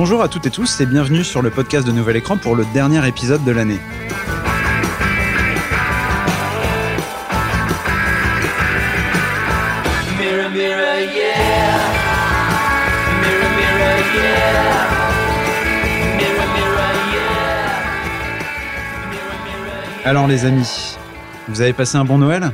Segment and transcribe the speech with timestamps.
[0.00, 2.64] Bonjour à toutes et tous et bienvenue sur le podcast de Nouvel Écran pour le
[2.72, 3.80] dernier épisode de l'année.
[10.16, 11.78] Mirror, mirror, yeah.
[13.22, 14.88] Mirror, mirror, yeah.
[20.04, 20.96] Alors les amis,
[21.48, 22.52] vous avez passé un bon Noël?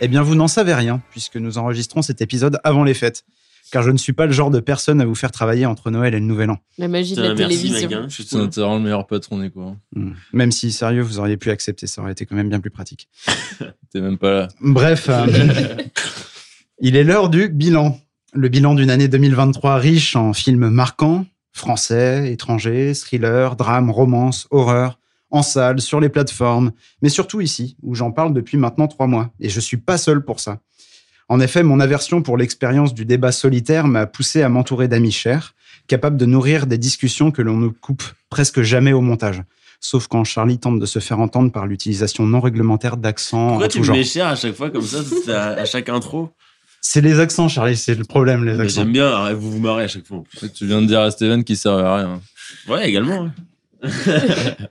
[0.00, 3.24] Eh bien vous n'en savez rien puisque nous enregistrons cet épisode avant les fêtes.
[3.70, 6.14] Car je ne suis pas le genre de personne à vous faire travailler entre Noël
[6.14, 6.58] et le Nouvel An.
[6.78, 8.06] La magie de la merci, télévision.
[8.08, 9.76] je suis vraiment le meilleur patron des quoi.
[9.94, 10.12] Hmm.
[10.32, 13.08] Même si, sérieux, vous auriez pu accepter, ça aurait été quand même bien plus pratique.
[13.92, 14.48] T'es même pas là.
[14.60, 15.26] Bref, euh,
[16.80, 17.98] il est l'heure du bilan.
[18.34, 24.98] Le bilan d'une année 2023 riche en films marquants, français, étrangers, thrillers, drames, romances, horreur,
[25.30, 26.72] en salle, sur les plateformes,
[27.02, 29.30] mais surtout ici, où j'en parle depuis maintenant trois mois.
[29.40, 30.60] Et je suis pas seul pour ça.
[31.28, 35.54] En effet, mon aversion pour l'expérience du débat solitaire m'a poussé à m'entourer d'amis chers,
[35.86, 39.42] capables de nourrir des discussions que l'on ne coupe presque jamais au montage.
[39.80, 43.68] Sauf quand Charlie tente de se faire entendre par l'utilisation non réglementaire d'accents Pourquoi en
[43.68, 43.96] tu tout me genre.
[43.96, 44.98] mets cher à chaque fois comme ça
[45.28, 46.30] à, à chaque intro?
[46.80, 48.82] C'est les accents, Charlie, c'est le problème, les accents.
[48.82, 50.50] J'aime bien, arrête, vous vous marrez à chaque fois en plus.
[50.52, 52.20] Tu viens de dire à Steven qu'il servait à rien.
[52.68, 53.30] Ouais, également.
[53.82, 53.88] ouais.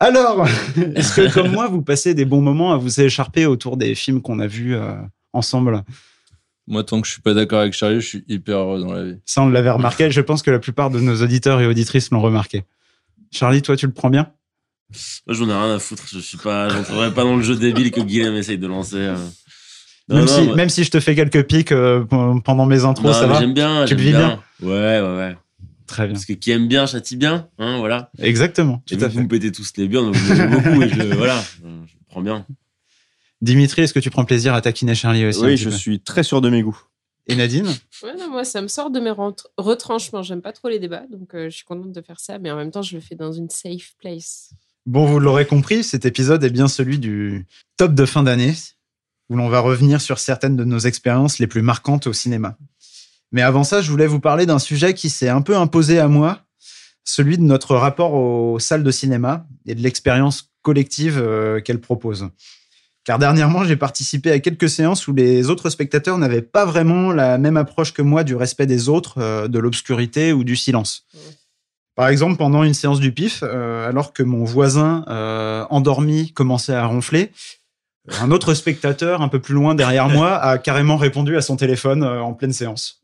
[0.00, 0.46] Alors,
[0.94, 4.22] est-ce que comme moi, vous passez des bons moments à vous écharper autour des films
[4.22, 4.92] qu'on a vus euh,
[5.38, 5.82] ensemble
[6.66, 9.04] Moi, tant que je suis pas d'accord avec Charlie, je suis hyper heureux dans la
[9.04, 9.16] vie.
[9.24, 10.10] Ça, on l'avait remarqué.
[10.10, 12.64] Je pense que la plupart de nos auditeurs et auditrices l'ont remarqué.
[13.30, 14.30] Charlie, toi, tu le prends bien?
[15.26, 16.04] Moi, j'en ai rien à foutre.
[16.10, 19.14] Je suis pas, j'entrerai pas dans le jeu débile que Guillaume essaye de lancer.
[20.08, 22.04] Non, même, non, si, même si je te fais quelques pics euh,
[22.44, 23.38] pendant mes intros, non, ça va?
[23.38, 23.84] J'aime bien.
[23.84, 24.40] Tu le vis bien.
[24.62, 25.36] Ouais, ouais, ouais.
[25.86, 26.14] Très bien.
[26.14, 28.10] Parce que qui aime bien châtie bien, hein, voilà.
[28.18, 28.82] Exactement.
[28.90, 29.18] Et Tout à vous, fait.
[29.18, 32.20] vous me pétez tous les biens, donc vous beaucoup et je, voilà, je le prends
[32.20, 32.46] bien.
[33.40, 36.40] Dimitri, est-ce que tu prends plaisir à taquiner Charlie aussi Oui, je suis très sûr
[36.40, 36.80] de mes goûts.
[37.28, 37.68] Et Nadine?
[38.02, 39.12] Ouais, non, moi, ça me sort de mes
[39.58, 40.22] retranchements.
[40.22, 42.56] J'aime pas trop les débats, donc euh, je suis contente de faire ça, mais en
[42.56, 44.50] même temps, je le fais dans une safe place.
[44.86, 47.46] Bon, vous l'aurez compris, cet épisode est bien celui du
[47.76, 48.54] top de fin d'année,
[49.28, 52.56] où l'on va revenir sur certaines de nos expériences les plus marquantes au cinéma.
[53.30, 56.08] Mais avant ça, je voulais vous parler d'un sujet qui s'est un peu imposé à
[56.08, 56.40] moi,
[57.04, 62.30] celui de notre rapport aux salles de cinéma et de l'expérience collective euh, qu'elles proposent.
[63.04, 67.38] Car dernièrement, j'ai participé à quelques séances où les autres spectateurs n'avaient pas vraiment la
[67.38, 71.06] même approche que moi du respect des autres, euh, de l'obscurité ou du silence.
[71.94, 76.74] Par exemple, pendant une séance du PIF, euh, alors que mon voisin euh, endormi commençait
[76.74, 77.32] à ronfler,
[78.20, 82.04] un autre spectateur un peu plus loin derrière moi a carrément répondu à son téléphone
[82.04, 82.97] en pleine séance.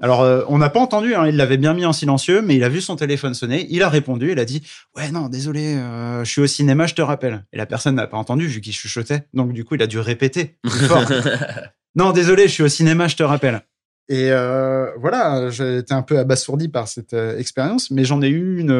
[0.00, 2.64] Alors, euh, on n'a pas entendu, hein, il l'avait bien mis en silencieux, mais il
[2.64, 4.62] a vu son téléphone sonner, il a répondu, il a dit
[4.96, 7.44] Ouais, non, désolé, euh, je suis au cinéma, je te rappelle.
[7.52, 9.98] Et la personne n'a pas entendu vu qu'il chuchotait, donc du coup, il a dû
[9.98, 11.04] répéter plus fort.
[11.94, 13.62] Non, désolé, je suis au cinéma, je te rappelle.
[14.08, 18.28] Et euh, voilà, j'ai été un peu abasourdi par cette euh, expérience, mais j'en ai
[18.28, 18.70] eu une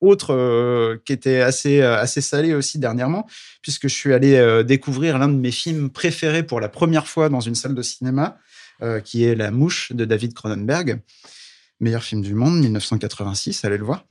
[0.00, 3.26] autre euh, qui était assez, euh, salée aussi dernièrement,
[3.62, 7.28] puisque je suis allé euh, découvrir l'un de mes films préférés pour la première fois
[7.28, 8.38] dans une salle de cinéma,
[9.04, 11.00] qui est La Mouche de David Cronenberg.
[11.80, 14.04] Meilleur film du monde, 1986, allez le voir.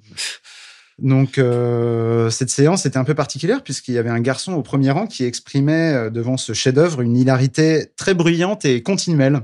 [0.97, 1.39] Donc,
[2.31, 5.23] cette séance était un peu particulière puisqu'il y avait un garçon au premier rang qui
[5.23, 9.41] exprimait devant ce chef-d'œuvre une hilarité très bruyante et continuelle.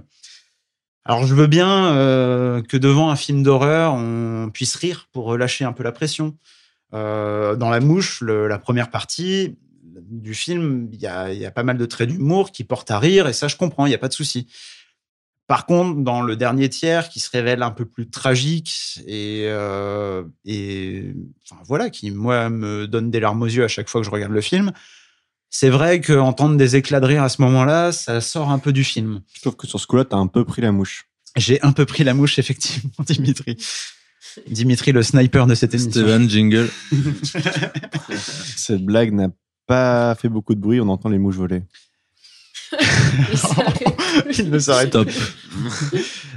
[1.03, 5.65] Alors, je veux bien euh, que devant un film d'horreur, on puisse rire pour relâcher
[5.65, 6.37] un peu la pression.
[6.93, 11.85] Euh, dans La Mouche, la première partie du film, il y a, pas mal de
[11.85, 14.13] traits d'humour qui portent à rire et ça, je comprends, il n'y a pas de
[14.13, 14.47] souci.
[15.47, 20.23] Par contre, dans le dernier tiers, qui se révèle un peu plus tragique et, euh,
[21.65, 24.31] voilà, qui moi me donne des larmes aux yeux à chaque fois que je regarde
[24.31, 24.71] le film,
[25.53, 28.85] c'est vrai qu'entendre des éclats de rire à ce moment-là, ça sort un peu du
[28.85, 29.21] film.
[29.33, 31.07] Je trouve que sur ce coup-là, t'as un peu pris la mouche.
[31.35, 33.57] J'ai un peu pris la mouche, effectivement, Dimitri.
[34.49, 35.91] Dimitri, le sniper de cette émission.
[35.91, 36.69] Steven, jingle.
[38.55, 39.27] Cette blague n'a
[39.67, 41.63] pas fait beaucoup de bruit, on entend les mouches voler.
[44.37, 45.09] Il ne s'arrête Top.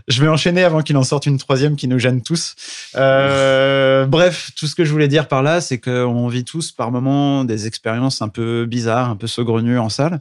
[0.07, 2.55] Je vais enchaîner avant qu'il en sorte une troisième qui nous gêne tous.
[2.97, 6.91] Euh, bref, tout ce que je voulais dire par là, c'est qu'on vit tous par
[6.91, 10.21] moments des expériences un peu bizarres, un peu saugrenues en salle.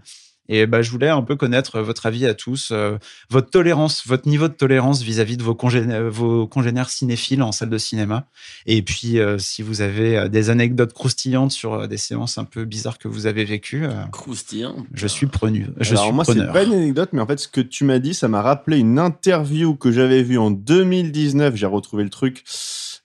[0.50, 2.98] Et bah, je voulais un peu connaître votre avis à tous, euh,
[3.30, 7.70] votre tolérance, votre niveau de tolérance vis-à-vis de vos, congénères, vos congénères cinéphiles en salle
[7.70, 8.26] de cinéma.
[8.66, 12.44] Et puis, euh, si vous avez euh, des anecdotes croustillantes sur euh, des séances un
[12.44, 14.76] peu bizarres que vous avez vécues, euh, Croustillant.
[14.94, 15.68] je suis prenu.
[15.80, 18.00] Je Alors suis moi, c'est pas une anecdote, mais en fait, ce que tu m'as
[18.00, 21.56] dit, ça m'a rappelé une interview que j'avais vue en 2019.
[21.56, 22.44] J'ai retrouvé le truc.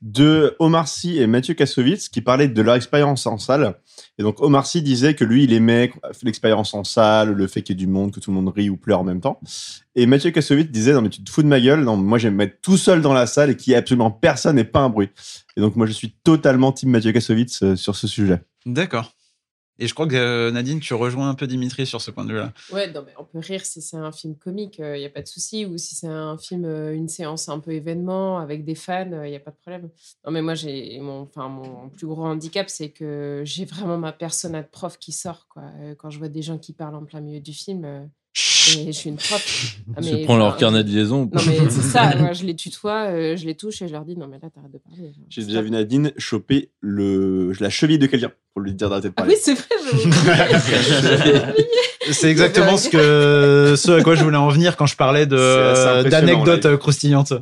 [0.01, 3.75] De Omar Sy et Mathieu Kassovitz qui parlaient de leur expérience en salle.
[4.19, 5.91] Et donc Omar Sy disait que lui, il aimait
[6.23, 8.71] l'expérience en salle, le fait qu'il y ait du monde, que tout le monde rit
[8.71, 9.41] ou pleure en même temps.
[9.97, 12.41] Et Mathieu Kassovitz disait non mais tu te fous de ma gueule, non moi j'aime
[12.41, 14.89] être tout seul dans la salle et qu'il y ait absolument personne et pas un
[14.89, 15.11] bruit.
[15.57, 18.41] Et donc moi je suis totalement team Mathieu Kassovitz euh, sur ce sujet.
[18.67, 19.13] D'accord.
[19.81, 22.33] Et je crois que euh, Nadine, tu rejoins un peu Dimitri sur ce point de
[22.33, 22.53] vue-là.
[22.73, 25.23] Ouais, non, mais on peut rire si c'est un film comique, il n'y a pas
[25.23, 25.67] de souci.
[25.67, 29.31] Ou si c'est un film, euh, une séance un peu événement avec des fans, il
[29.31, 29.89] n'y a pas de problème.
[30.25, 30.55] Non, mais moi,
[31.01, 35.47] mon, mon plus gros handicap, c'est que j'ai vraiment ma persona de prof qui sort.
[35.49, 35.63] Quoi.
[35.81, 38.11] Euh, Quand je vois des gens qui parlent en plein milieu du film,
[38.79, 39.77] et je suis une prof.
[39.97, 41.29] Ah, prends leur carnet de liaison.
[41.33, 44.05] Non, mais c'est ça, moi, je les tutoie, euh, je les touche et je leur
[44.05, 45.13] dis non, mais là, t'arrêtes de parler.
[45.13, 49.09] genre, J'ai déjà vu Nadine choper le, la cheville de quelqu'un pour lui dire d'arrêter
[49.09, 49.35] de Ah parler.
[49.35, 49.67] oui, c'est vrai,
[52.13, 56.77] C'est exactement ce que ce à quoi je voulais en venir quand je parlais d'anecdotes
[56.77, 57.33] croustillantes.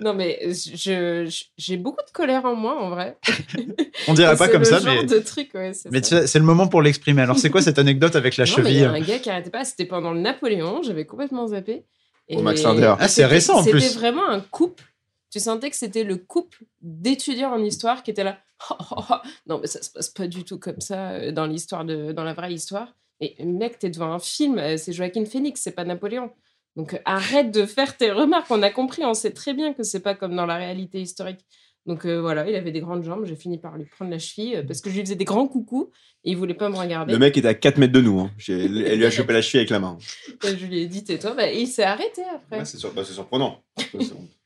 [0.00, 3.18] Non, mais je, je- j'ai beaucoup de colère en moi, en vrai.
[4.08, 6.08] On dirait pas C'est comme le ça, genre mais de truc, ouais, c'est mais ça.
[6.08, 7.22] tu sais, c'est le moment pour l'exprimer.
[7.22, 9.30] Alors c'est quoi cette anecdote avec la Non, il y cheville a un gars qui
[9.30, 9.64] arrêtait pas.
[9.64, 10.82] C'était pendant le Napoléon.
[10.82, 11.84] J'avais complètement zappé.
[12.28, 12.94] Et Au Max Linder.
[12.98, 13.80] Ah, c'est c'était- récent, en plus.
[13.80, 14.84] C'était vraiment un couple.
[15.32, 18.38] Tu sentais que c'était le couple d'étudiants en histoire qui était là.
[19.46, 22.24] non, mais ça se passe pas du tout comme ça euh, dans l'histoire de, dans
[22.24, 22.94] la vraie histoire.
[23.20, 24.58] Et mec, t'es devant un film.
[24.58, 26.30] euh, C'est Joaquin Phoenix, c'est pas Napoléon.
[26.76, 28.50] Donc arrête de faire tes remarques.
[28.50, 31.40] On a compris, on sait très bien que c'est pas comme dans la réalité historique.
[31.86, 33.24] Donc euh, voilà, il avait des grandes jambes.
[33.24, 35.48] J'ai fini par lui prendre la cheville euh, parce que je lui faisais des grands
[35.48, 35.90] coucous
[36.24, 37.12] et il voulait pas me regarder.
[37.12, 38.20] Le mec était à 4 mètres de nous.
[38.20, 38.30] Hein.
[38.48, 39.98] Elle lui a chopé la cheville avec la main.
[40.44, 41.34] Et je lui ai dit tais-toi.
[41.34, 42.58] Bah, et il s'est arrêté après.
[42.58, 43.62] Ouais, c'est sur- bah, c'est surprenant.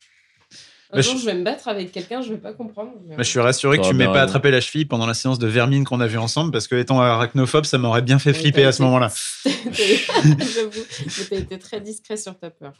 [0.94, 2.92] Un Bah, jour, je- je vais me battre avec quelqu'un, je vais pas comprendre.
[3.06, 5.38] mais- Bah, je suis rassuré que tu m'aies pas attrapé la cheville pendant la séance
[5.40, 8.38] de vermine qu'on a vue ensemble parce que étant arachnophobe, ça m'aurait bien fait Ouais,
[8.38, 9.12] flipper à ce moment-là.
[9.44, 12.72] J'avoue, mais t'as été très discret sur ta peur.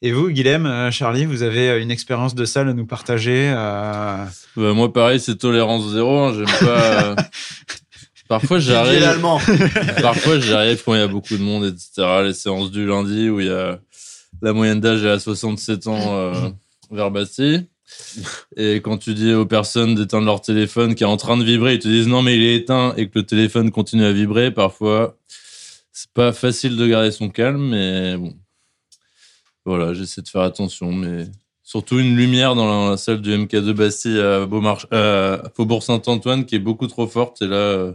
[0.00, 3.52] Et vous, Guilhem, euh, Charlie, vous avez euh, une expérience de salle à nous partager
[3.54, 4.24] euh,
[4.56, 6.18] Bah, moi, pareil, c'est tolérance zéro.
[6.18, 7.04] hein, J'aime pas.
[7.04, 7.14] euh,
[8.28, 9.02] Parfois, j'arrive.
[10.02, 12.22] Parfois, j'arrive quand il y a beaucoup de monde, etc.
[12.24, 13.78] Les séances du lundi où il y a
[14.40, 16.32] la moyenne d'âge est à 67 ans euh,
[16.92, 17.66] vers Bastille.
[18.56, 21.74] Et quand tu dis aux personnes d'éteindre leur téléphone qui est en train de vibrer,
[21.74, 24.50] ils te disent non mais il est éteint et que le téléphone continue à vibrer,
[24.50, 25.18] parfois
[25.92, 28.34] c'est pas facile de garder son calme, mais bon.
[29.64, 31.26] Voilà, j'essaie de faire attention, mais
[31.62, 36.44] surtout une lumière dans la salle du MK2 Bastille à Beaumarch, euh, à Faubourg Saint-Antoine
[36.44, 37.92] qui est beaucoup trop forte et là euh,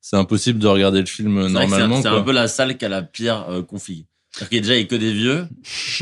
[0.00, 2.00] c'est impossible de regarder le film normalement.
[2.00, 4.06] C'est un peu la salle qui a la pire euh, config.
[4.32, 5.48] C'est-à-dire qu'il y a déjà il y a que des vieux.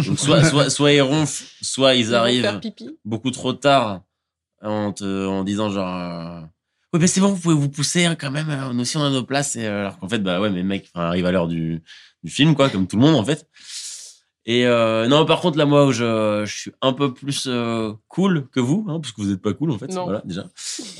[0.06, 2.60] Donc soit, soit, soit ils ronflent, soit ils arrivent
[3.04, 4.02] beaucoup trop tard
[4.62, 6.40] en, te, en disant genre euh,
[6.92, 9.04] oui mais c'est bon vous pouvez vous pousser hein, quand même euh, nous aussi on
[9.04, 9.56] a nos places.
[9.56, 11.82] Et, euh, alors qu'en fait bah ouais mais mec arrive à l'heure du,
[12.22, 13.46] du film quoi comme tout le monde en fait
[14.50, 17.92] et euh, non par contre là moi où je, je suis un peu plus euh,
[18.08, 20.04] cool que vous hein, parce que vous êtes pas cool en fait Non.
[20.04, 20.46] voilà déjà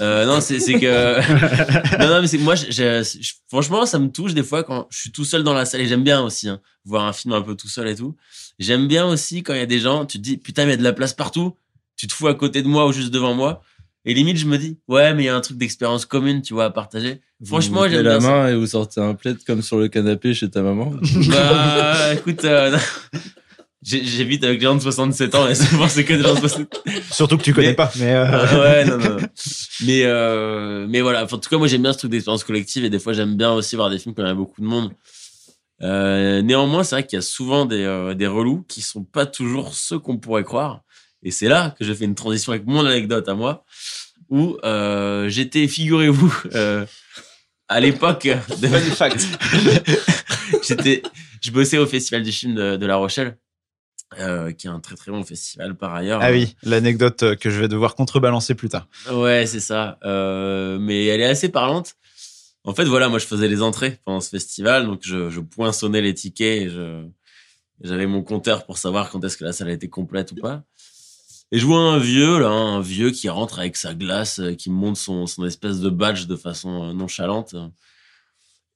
[0.00, 2.54] euh, non c'est que non non mais c'est moi
[3.48, 5.86] franchement ça me touche des fois quand je suis tout seul dans la salle et
[5.86, 8.14] j'aime bien aussi hein, voir un film un peu tout seul et tout
[8.58, 10.74] j'aime bien aussi quand il y a des gens tu te dis putain mais il
[10.74, 11.54] y a de la place partout
[11.96, 13.60] tu te fous à côté de moi ou juste devant moi.
[14.04, 16.54] Et limite, je me dis, ouais, mais il y a un truc d'expérience commune, tu
[16.54, 17.20] vois, à partager.
[17.44, 18.28] Franchement, vous mettez j'aime la bien ça.
[18.32, 20.92] main et vous sortez un plaid comme sur le canapé chez ta maman.
[21.28, 22.78] Bah, écoute, euh,
[23.88, 26.68] j'évite avec les gens de 67 ans et souvent c'est que des gens de 67
[27.12, 27.90] Surtout que tu connais Mais- pas.
[27.96, 29.16] Mais euh, Ah ouais, non, non.
[29.84, 31.24] Mais, euh, mais voilà.
[31.24, 33.36] Enfin, en tout cas, moi, j'aime bien ce truc d'expérience collective et des fois, j'aime
[33.36, 34.92] bien aussi voir des films quand il y a beaucoup de monde.
[35.82, 39.26] Euh, néanmoins, c'est vrai qu'il y a souvent des, euh, des relous qui sont pas
[39.26, 40.82] toujours ceux qu'on pourrait croire.
[41.22, 43.64] Et c'est là que je fais une transition avec mon anecdote à moi,
[44.28, 46.84] où euh, j'étais, figurez-vous, euh,
[47.68, 48.28] à l'époque
[48.60, 49.26] de Fun fact.
[50.66, 51.02] j'étais,
[51.40, 53.36] je bossais au festival du film de, de La Rochelle,
[54.18, 56.20] euh, qui est un très très bon festival par ailleurs.
[56.22, 58.88] ah oui, l'anecdote euh, que je vais devoir contrebalancer plus tard.
[59.12, 59.98] Ouais, c'est ça.
[60.02, 61.94] Euh, mais elle est assez parlante.
[62.64, 66.00] En fait, voilà, moi, je faisais les entrées pendant ce festival, donc je, je poinçonnais
[66.00, 66.70] les tickets
[67.80, 70.64] j'avais mon compteur pour savoir quand est-ce que la salle était complète ou pas.
[71.52, 74.96] Et je vois un vieux, là, un vieux qui rentre avec sa glace, qui monte
[74.96, 77.54] son, son espèce de badge de façon nonchalante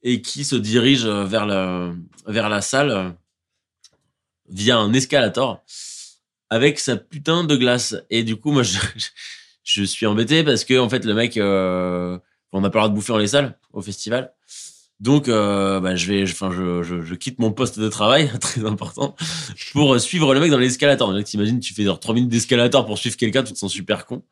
[0.04, 1.92] et qui se dirige vers la,
[2.26, 3.16] vers la salle
[4.52, 5.62] via un escalator
[6.50, 7.96] avec sa putain de glace.
[8.10, 8.78] Et du coup, moi, je,
[9.64, 12.18] je suis embêté parce que en fait le mec euh,
[12.52, 14.32] on n'a pas le droit de bouffer dans les salles au festival.
[15.00, 18.64] Donc euh, bah, je vais enfin je, je, je quitte mon poste de travail très
[18.64, 19.16] important
[19.72, 21.12] pour suivre le mec dans l'escalator.
[21.12, 24.06] Donc t'imagines tu fais genre 3 minutes d'escalator pour suivre quelqu'un tu te sens super
[24.06, 24.22] con.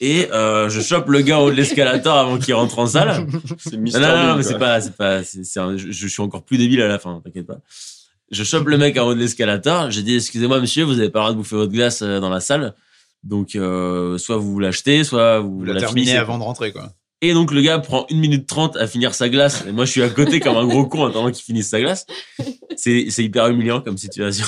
[0.00, 3.26] Et euh, je chope le gars en haut de l'escalator avant qu'il rentre en salle.
[3.58, 5.90] C'est non, Mister non, non, Bean, mais c'est pas, c'est pas, c'est, c'est un- je,
[5.90, 7.58] je suis encore plus débile à la fin, t'inquiète pas.
[8.30, 9.90] Je chope le mec en haut de l'escalator.
[9.90, 12.30] J'ai dit, excusez-moi, monsieur, vous avez pas le droit de bouffer votre glace euh, dans
[12.30, 12.74] la salle.
[13.22, 16.18] Donc, euh, soit vous l'achetez, soit vous, Vous la la terminez finissez.
[16.18, 16.92] avant de rentrer, quoi.
[17.20, 19.64] Et donc, le gars prend une minute trente à finir sa glace.
[19.66, 21.80] Et moi, je suis à côté comme un gros con en attendant qu'il finisse sa
[21.80, 22.06] glace.
[22.76, 24.44] C'est, c'est hyper humiliant comme situation.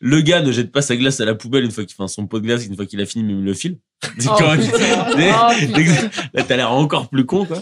[0.00, 2.26] Le gars ne jette pas sa glace à la poubelle une fois qu'il fait son
[2.26, 3.78] pot de glace, une fois qu'il a fini, même le fil.
[4.18, 5.16] C'est Oh, quand même- putain.
[5.16, 6.10] Mais- Oh.
[6.32, 7.58] Là, t'as l'air encore plus con, quoi.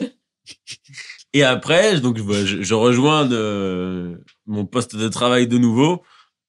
[1.35, 4.19] Et après, donc, je, je- je rejoins de,
[4.49, 6.03] mon poste de travail de nouveau,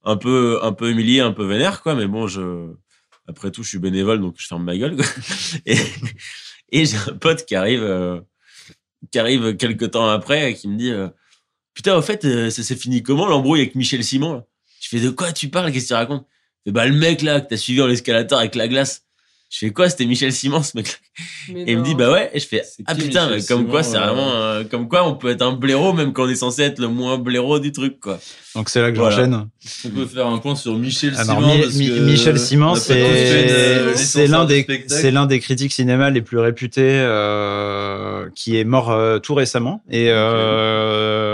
[0.03, 1.95] un peu, un peu humilié, un peu vénère, quoi.
[1.95, 2.73] Mais bon, je,
[3.27, 4.97] après tout, je suis bénévole, donc je ferme ma gueule.
[5.65, 5.77] Et,
[6.71, 8.21] et j'ai un pote qui arrive, euh,
[9.11, 11.09] qui arrive quelques temps après, et qui me dit, euh,
[11.73, 14.43] putain, au fait, euh, ça s'est fini comment l'embrouille avec Michel Simon,
[14.79, 15.71] Je fais, de quoi tu parles?
[15.71, 16.27] Qu'est-ce que tu racontes?
[16.67, 19.07] Bah, le mec, là, que t'as suivi en escalator avec la glace.
[19.49, 19.89] Je fais quoi?
[19.89, 20.99] C'était Michel Simon, ce mec
[21.49, 23.97] et il me dit bah ouais et je fais ah putain Michel comme quoi c'est
[23.97, 26.61] euh, vraiment euh, comme quoi on peut être un blaireau même quand on est censé
[26.61, 28.19] être le moins blaireau du truc quoi
[28.55, 29.15] Donc c'est là que Voilà.
[29.15, 29.47] j'enchaîne.
[29.85, 31.59] On peut faire un point sur Michel Alors, Simon.
[31.59, 36.21] Parce que Michel on Simon, c'est l'un de des c'est l'un des critiques cinéma les
[36.21, 41.28] plus réputés euh, qui est mort euh, tout récemment et euh,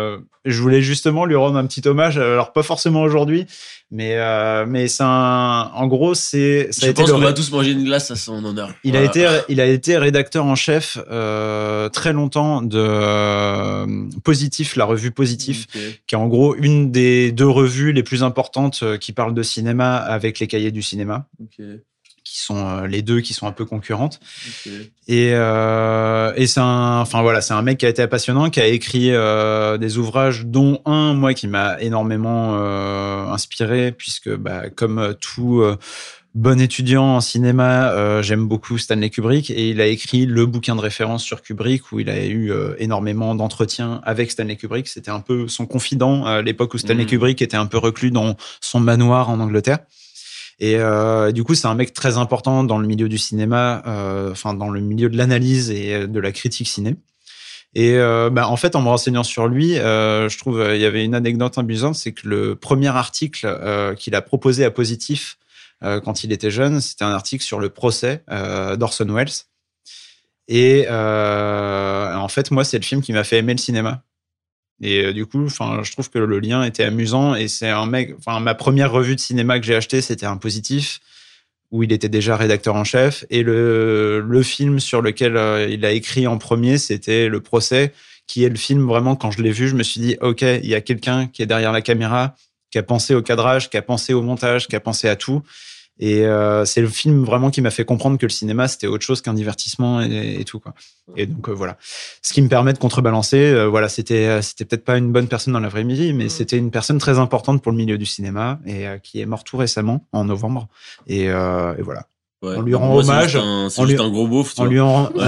[0.46, 3.48] je voulais justement lui rendre un petit hommage alors pas forcément aujourd'hui
[3.92, 7.34] mais euh, mais c'est un en gros c'est ça a je été pense qu'on va
[7.34, 8.74] tous manger une glace à son honneur.
[8.84, 13.86] Il a été il a été rédacteur en chef euh, très longtemps de euh,
[14.24, 15.68] Positif la revue Positif
[16.08, 19.44] qui est en gros une des deux revues les plus importantes euh, qui parlent de
[19.44, 21.28] cinéma avec les cahiers du cinéma.
[21.42, 21.64] Ok.
[22.36, 24.20] Qui sont euh, les deux qui sont un peu concurrentes.
[25.08, 28.60] Et euh, et c'est un enfin voilà c'est un mec qui a été passionnant qui
[28.60, 34.70] a écrit euh, des ouvrages dont un moi qui m'a énormément euh, inspiré puisque bah,
[34.70, 35.64] comme tout
[36.36, 40.76] bon étudiant en cinéma euh, j'aime beaucoup Stanley Kubrick et il a écrit le bouquin
[40.76, 44.90] de référence sur Kubrick où il a eu euh, énormément d'entretiens avec Stanley Kubrick.
[44.90, 47.10] C'était un peu son confident à l'époque où Stanley Mhm.
[47.10, 49.80] Kubrick était un peu reclus dans son manoir en Angleterre
[50.60, 54.32] et euh, du coup, c'est un mec très important dans le milieu du cinéma, euh,
[54.32, 56.96] enfin dans le milieu de l'analyse et euh, de la critique ciné.
[57.78, 61.14] Et bah, en fait, en me renseignant sur lui, je trouve il y avait une
[61.14, 63.54] anecdote amusante, c'est que le premier article
[63.98, 65.38] qu'il a proposé à Positif
[65.82, 68.24] quand il était jeune, c'était un article sur le procès
[68.78, 69.28] d'Orson Welles.
[70.48, 74.04] Et en fait, moi, c'est le film qui m'a fait aimer le cinéma.
[74.82, 77.36] Et euh, du coup, enfin, je trouve que le lien était amusant.
[77.36, 78.16] Et c'est un mec.
[78.18, 81.00] Enfin, ma première revue de cinéma que j'ai acheté, c'était un positif
[81.72, 83.26] où il était déjà rédacteur en chef.
[83.30, 87.94] Et le le film sur lequel euh, il a écrit en premier, c'était Le Procès,
[88.28, 89.16] qui est le film vraiment.
[89.16, 91.46] Quand je l'ai vu, je me suis dit, ok, il y a quelqu'un qui est
[91.48, 92.36] derrière la caméra,
[92.72, 95.42] qui a pensé au cadrage, qui a pensé au montage, qui a pensé à tout.
[96.00, 99.06] Et euh, c'est le film vraiment qui m'a fait comprendre que le cinéma c'était autre
[99.06, 100.74] chose qu'un divertissement et, et tout quoi.
[101.16, 101.78] Et donc euh, voilà,
[102.22, 103.38] ce qui me permet de contrebalancer.
[103.38, 106.26] euh, voilà, c'était euh, c'était peut-être pas une bonne personne dans la vraie vie, mais
[106.26, 106.30] Mm.
[106.30, 109.44] c'était une personne très importante pour le milieu du cinéma et euh, qui est mort
[109.46, 110.68] tout récemment en novembre.
[111.08, 112.08] Et, euh, et voilà,
[112.42, 112.56] Ouais.
[112.58, 114.66] on lui rend Moi, c'est hommage, un- c'est on juste lui- un gros beauf on
[114.66, 115.24] lui rend Ouais.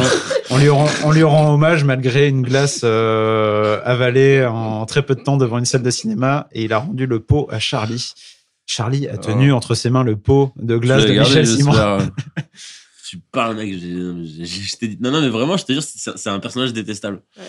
[0.50, 5.02] on, on lui rend on lui rend hommage malgré une glace euh, avalée en très
[5.02, 7.60] peu de temps devant une salle de cinéma et il a rendu le pot à
[7.60, 8.12] Charlie.
[8.68, 11.72] Charlie a tenu entre ses mains le pot de glace Je de Michel Simon.
[11.72, 12.10] j'espère.
[13.10, 15.82] tu parles mec j'ai- j'ai- je t'ai dit non non mais vraiment je te jure
[15.84, 17.46] c'est un personnage détestable Ouais.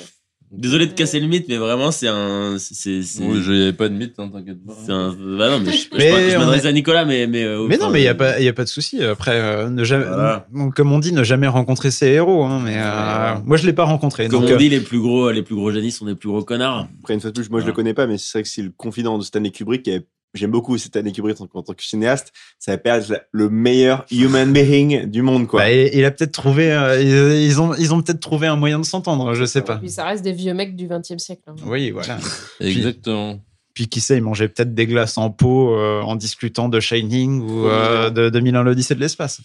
[0.53, 3.89] désolé de casser le mythe mais vraiment c'est un c'est Oui, je n'y avais pas
[3.89, 4.75] de mythe, hein, t'inquiète pas.
[4.87, 5.99] c'est un bah non mais je, je-
[6.31, 8.15] je m'adresse est- à Nicolas mais mais euh, Mais non, mais il y a euh,
[8.15, 9.03] pas, y a pas de souci.
[9.03, 10.47] Après, euh, ne jamais, Voilà.
[10.77, 12.45] comme on dit, ne jamais rencontrer ses héros.
[12.45, 13.41] Hein, mais euh, Ouais.
[13.45, 14.29] moi, je l'ai pas rencontré.
[14.29, 16.29] comme donc, on euh, dit les plus gros les plus gros génies sont des plus
[16.29, 17.73] gros connards Après, une fois de plus, moi je Voilà.
[17.73, 19.83] le connais pas, mais c'est vrai que c'est le confident de Stanley Kubrick.
[19.83, 22.33] qui est- J'aime beaucoup Stanley Kubrick en, en tant que cinéaste.
[22.59, 25.61] Ça va être la- le meilleur human being du monde, quoi.
[25.63, 28.57] bah, il il a peut-être trouvé, euh, ils, ils ont, ils ont peut-être trouvé un
[28.57, 29.33] moyen de s'entendre.
[29.35, 29.77] Je sais pas.
[29.79, 31.43] Puis ça reste des vieux mecs du 20 e siècle.
[31.47, 31.55] hein.
[31.65, 32.19] Oui, voilà.
[32.61, 33.41] Exactement.
[33.75, 37.41] Puis qui sait, il mangeait peut-être des glaces en pot euh, en discutant de Shining
[37.49, 39.41] ou euh, de 2001 l'Odyssée de l'espace.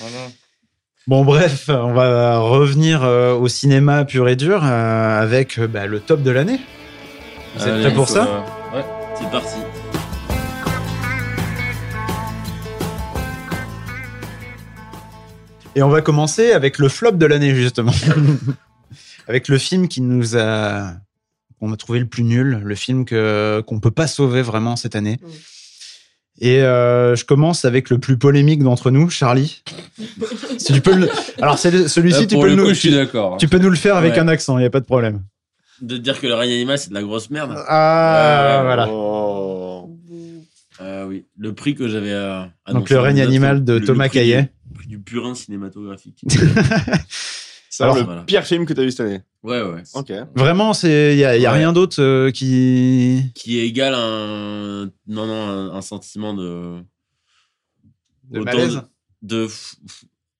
[0.00, 0.26] Voilà.
[1.06, 5.86] Bon, bref, on va revenir euh, au cinéma pur et dur euh, avec euh, bah,
[5.86, 6.58] le top de l'année.
[7.56, 8.84] Vous êtes prêts pour ça Ouais.
[9.18, 9.56] c'est parti
[15.76, 17.92] Et on va commencer avec le flop de l'année, justement.
[19.28, 20.94] avec le film qui nous a.
[21.60, 24.96] qu'on a trouvé le plus nul, le film que qu'on peut pas sauver vraiment cette
[24.96, 25.18] année.
[26.40, 29.62] Et euh, je commence avec le plus polémique d'entre nous, Charlie.
[30.58, 31.08] si tu peux le...
[31.40, 32.64] Alors celui-ci, tu peux, le nous...
[32.64, 33.38] coup, je suis d'accord.
[33.38, 34.18] tu peux nous le faire avec Ouais.
[34.18, 35.22] un accent, il y a pas de problème.
[35.80, 38.86] de dire que le règne animal c'est de la grosse merde Ah voilà.
[38.90, 39.96] Oh.
[40.78, 42.12] Ah oui, le prix que j'avais.
[42.12, 44.50] euh, Donc le règne animal de Thomas Caillet.
[44.86, 46.24] Du- purin cinématographique.
[47.68, 48.22] C'est alors le voilà.
[48.22, 49.20] pire film que t'as vu cette année.
[49.42, 49.82] ouais, ouais.
[49.92, 50.10] Ok.
[50.34, 51.58] Vraiment, c'est il y a, y a Ouais.
[51.58, 53.22] rien d'autre euh, qui.
[53.34, 54.84] Qui est égal à un.
[55.06, 56.80] Non, non, un, un sentiment de.
[58.30, 58.82] De Autant malaise.
[59.22, 59.48] de- de.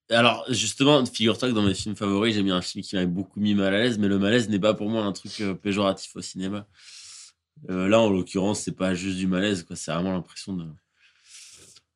[0.09, 3.39] Alors, justement, figure-toi que dans mes films favoris, j'ai mis un film qui m'a beaucoup
[3.39, 6.15] mis mal à l'aise, mais le malaise n'est pas pour moi un truc euh, péjoratif
[6.15, 6.65] au cinéma.
[7.69, 9.75] Euh, là, en l'occurrence, c'est pas juste du malaise, quoi.
[9.75, 10.65] C'est vraiment l'impression de,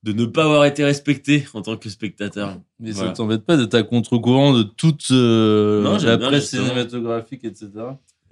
[0.03, 2.59] de ne pas avoir été respecté en tant que spectateur.
[2.79, 3.09] Mais Voilà.
[3.09, 7.69] ça t'embête pas d'être à contre-courant de toute euh, Non, la presse cinématographique, etc.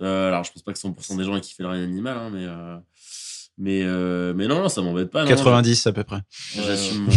[0.02, 2.30] Euh, alors, je pense pas que 100% des gens aient kiffé le rien animal, hein,
[2.34, 2.78] mais, euh,
[3.58, 5.24] mais, euh, mais non, non, ça m'embête pas.
[5.24, 6.22] non, 90 à peu près.
[6.56, 7.08] J'assume.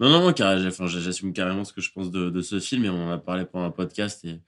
[0.00, 3.06] Non, non, enfin, j'assume carrément ce que je pense de, de ce film et on
[3.06, 4.40] en a parlé pendant un podcast et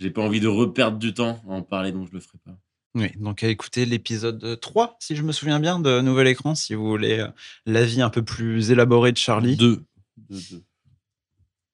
[0.00, 2.56] j'ai pas envie de reperdre du temps à en parler donc je le ferai pas.
[2.94, 6.74] Oui, donc à écouter l'épisode 3, si je me souviens bien, de Nouvel Écran, si
[6.74, 7.28] vous voulez euh,
[7.66, 9.56] l'avis un peu plus élaboré de Charlie.
[9.56, 9.82] Deux.
[10.30, 10.62] Deux, deux.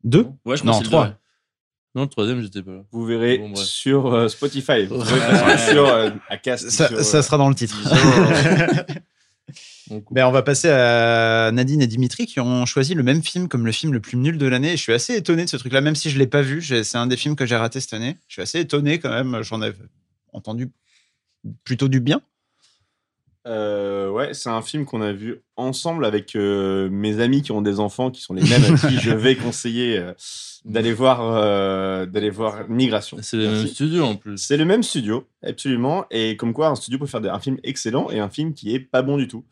[0.05, 1.07] 2 Ouais, je Non, pense que c'est le trois.
[1.09, 1.15] deux.
[1.97, 2.83] Non, le troisième, j'étais pas là.
[2.93, 4.87] Vous verrez Bon, sur euh, Spotify.
[4.87, 5.59] Vous verrez Ouais.
[5.73, 7.77] sur euh, Acast, ça, sur, ça euh, sera dans le titre.
[10.13, 13.67] Ben, on va passer à Nadine et Dimitri qui ont choisi le même film comme
[13.67, 14.77] le film le plus nul de l'année.
[14.77, 16.63] Je suis assez étonné de ce truc-là, même si je l'ai pas vu.
[16.63, 18.17] C'est un des films que j'ai raté cette année.
[18.29, 19.43] Je suis assez étonné quand même.
[19.43, 19.73] J'en ai
[20.33, 20.71] entendu
[21.65, 22.21] plutôt du bien?
[23.47, 27.63] Euh, ouais, c'est un film qu'on a vu ensemble avec euh, mes amis qui ont
[27.63, 30.13] des enfants qui sont les mêmes à qui je vais conseiller euh,
[30.67, 33.17] d'aller voir euh, d'aller voir Migration.
[33.23, 33.65] C'est les Merci.
[33.65, 34.37] mêmes studios en plus.
[34.37, 36.05] C'est le même studio, absolument.
[36.11, 38.81] Et comme quoi, un studio peut faire un film excellent et un film qui est
[38.81, 39.45] pas bon du tout.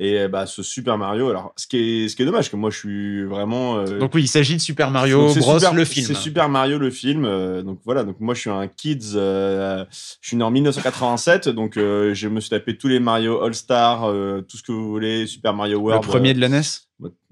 [0.00, 2.56] Et euh, bah, ce Super Mario, alors, ce qui est, ce qui est dommage, que
[2.56, 3.78] moi, je suis vraiment.
[3.78, 6.06] euh, Donc oui, il s'agit de Super Mario donc Bros, Super- le film.
[6.06, 7.24] C'est Super Mario, le film.
[7.24, 9.14] euh, donc voilà, donc moi, je suis un kids.
[9.16, 9.84] euh,
[10.20, 14.02] je suis né en 1987, donc je me suis tapé tous les Mario All-Star,
[14.46, 16.06] tout ce que vous voulez, Super Mario Le World.
[16.06, 16.62] premier de la NES.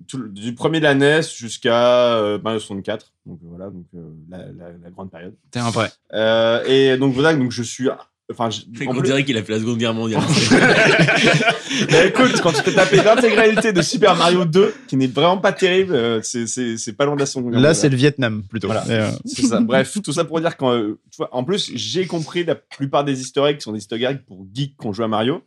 [0.08, 3.12] tout le- du premier de la NES jusqu'à Mario 64.
[3.26, 3.84] Donc voilà, donc
[4.28, 5.34] la, la- la grande période.
[5.50, 5.90] T'es un vrai.
[6.68, 7.88] Et donc voilà, donc je suis.
[8.32, 10.20] Enfin, je- On plus- dirait qu'il a fait la Seconde Guerre mondiale.
[11.90, 15.52] Mais écoute, quand tu peux taper l'intégralité de Super Mario 2, qui n'est vraiment pas
[15.52, 17.54] terrible, euh, c'est- pas loin de la seconde.
[17.54, 18.66] Là, c'est le Vietnam plutôt.
[18.66, 18.84] Voilà.
[18.88, 19.60] Euh, ça.
[19.60, 23.04] Bref, tout ça pour dire qu'en euh, tu vois, en plus, j'ai compris la plupart
[23.04, 25.42] des easter eggs qui sont des easter eggs pour geeks qui ont joué à Mario.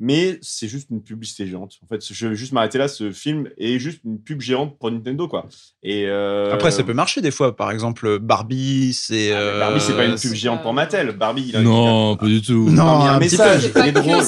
[0.00, 1.74] Mais c'est juste une publicité géante.
[1.82, 2.86] En fait, je vais juste m'arrêter là.
[2.86, 5.46] Ce film est juste une pub géante pour Nintendo, quoi.
[5.82, 7.56] Et euh, Après, ça peut marcher des fois.
[7.56, 9.32] Par exemple, Barbie, c'est.
[9.32, 11.12] Ah, euh, Barbie, c'est pas une pub géante pour Mattel.
[11.12, 11.62] Barbie, il a.
[11.62, 12.70] Non, pas du tout.
[12.70, 13.70] Non, il y a un message.
[13.74, 14.22] Il est drôle.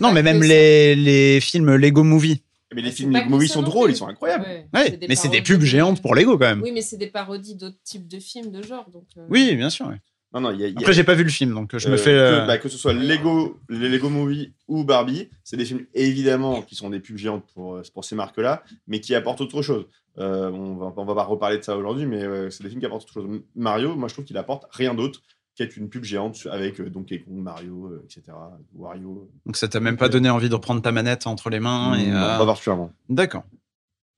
[0.00, 2.42] Non, mais même les, les films Lego Movie.
[2.74, 4.44] Mais les C'est films Lego Movie sont drôles, ils sont incroyables.
[4.74, 6.62] Ouais, mais c'est des pubs géantes pour Lego quand même.
[6.62, 8.86] Oui, mais c'est des parodies d'autres types de films de genre.
[8.92, 9.86] Donc, euh, Oui, bien sûr.
[9.86, 10.00] ouais.
[10.34, 10.66] Non, non, y a.
[10.66, 12.10] il y a- Après, j'ai pas vu le film, donc je me Euh, fais.
[12.10, 15.86] que, euh, bah, que ce soit Lego, les Lego Movie ou Barbie, c'est des films
[15.94, 19.62] évidemment qui sont des pubs géantes pour, euh, pour ces marques-là, mais qui apportent autre
[19.62, 19.86] chose.
[20.18, 22.86] Euh, on va on va pas reparler de ça aujourd'hui, mais c'est des films qui
[22.86, 23.28] apportent autre chose.
[23.54, 25.20] Mario, moi je trouve qu'il apporte rien d'autre
[25.56, 28.22] qu'être une pub géante avec Donkey Kong, Mario, etc.
[28.74, 29.30] Wario.
[29.46, 32.08] Donc ça t'a même pas donné envie de reprendre ta manette entre les mains et.
[32.10, 32.90] Non, euh, Pas particulièrement.
[33.08, 33.44] D'accord.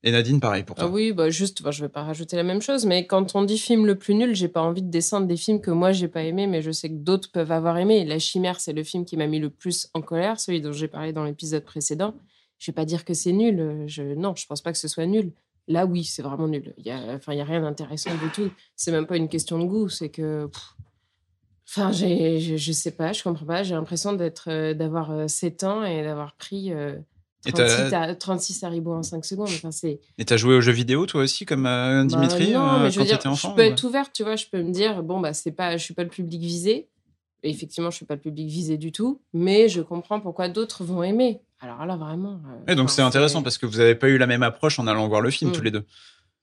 [0.03, 0.85] Et Nadine, pareil pour toi.
[0.87, 3.43] Ah oui, bah juste, bah, je vais pas rajouter la même chose, mais quand on
[3.43, 6.07] dit film le plus nul, j'ai pas envie de descendre des films que moi j'ai
[6.07, 8.05] pas aimé, mais je sais que d'autres peuvent avoir aimé.
[8.05, 10.87] La Chimère, c'est le film qui m'a mis le plus en colère, celui dont j'ai
[10.87, 12.13] parlé dans l'épisode précédent.
[12.59, 13.59] Je vais pas dire que c'est nul.
[13.59, 14.01] euh, Je...
[14.03, 15.33] Non, je pense pas que ce soit nul.
[15.67, 16.73] Là, oui, c'est vraiment nul.
[16.77, 18.49] Il y a, enfin, il y a rien d'intéressant du tout.
[18.75, 20.47] C'est même pas une question de goût, c'est que.
[20.47, 20.75] pff,
[21.67, 23.61] Enfin, j'ai, je, je sais pas, je comprends pas.
[23.61, 26.95] J'ai l'impression d'être, euh, d'avoir euh, 7 ans et d'avoir pris euh,
[27.45, 29.47] Et t'as- 36, à- 36 haribots en 5 secondes.
[29.49, 29.69] Enfin,
[30.17, 32.91] Et t'as joué aux jeux vidéo toi aussi, comme euh, bah, Dimitri, non, euh, mais
[32.91, 34.35] je quand veux dire, enfant je peux ou- être ouverte, tu vois.
[34.35, 36.89] Je peux me dire, bon, bah, c'est pas, je suis pas le public visé.
[37.43, 39.21] Et effectivement, je suis pas le public visé du tout.
[39.33, 41.39] Mais je comprends pourquoi d'autres vont aimer.
[41.61, 42.41] Alors là, vraiment.
[42.67, 44.87] euh, Et donc c'est intéressant parce que vous avez pas eu la même approche en
[44.87, 45.53] allant voir le film Mm.
[45.53, 45.85] tous les deux.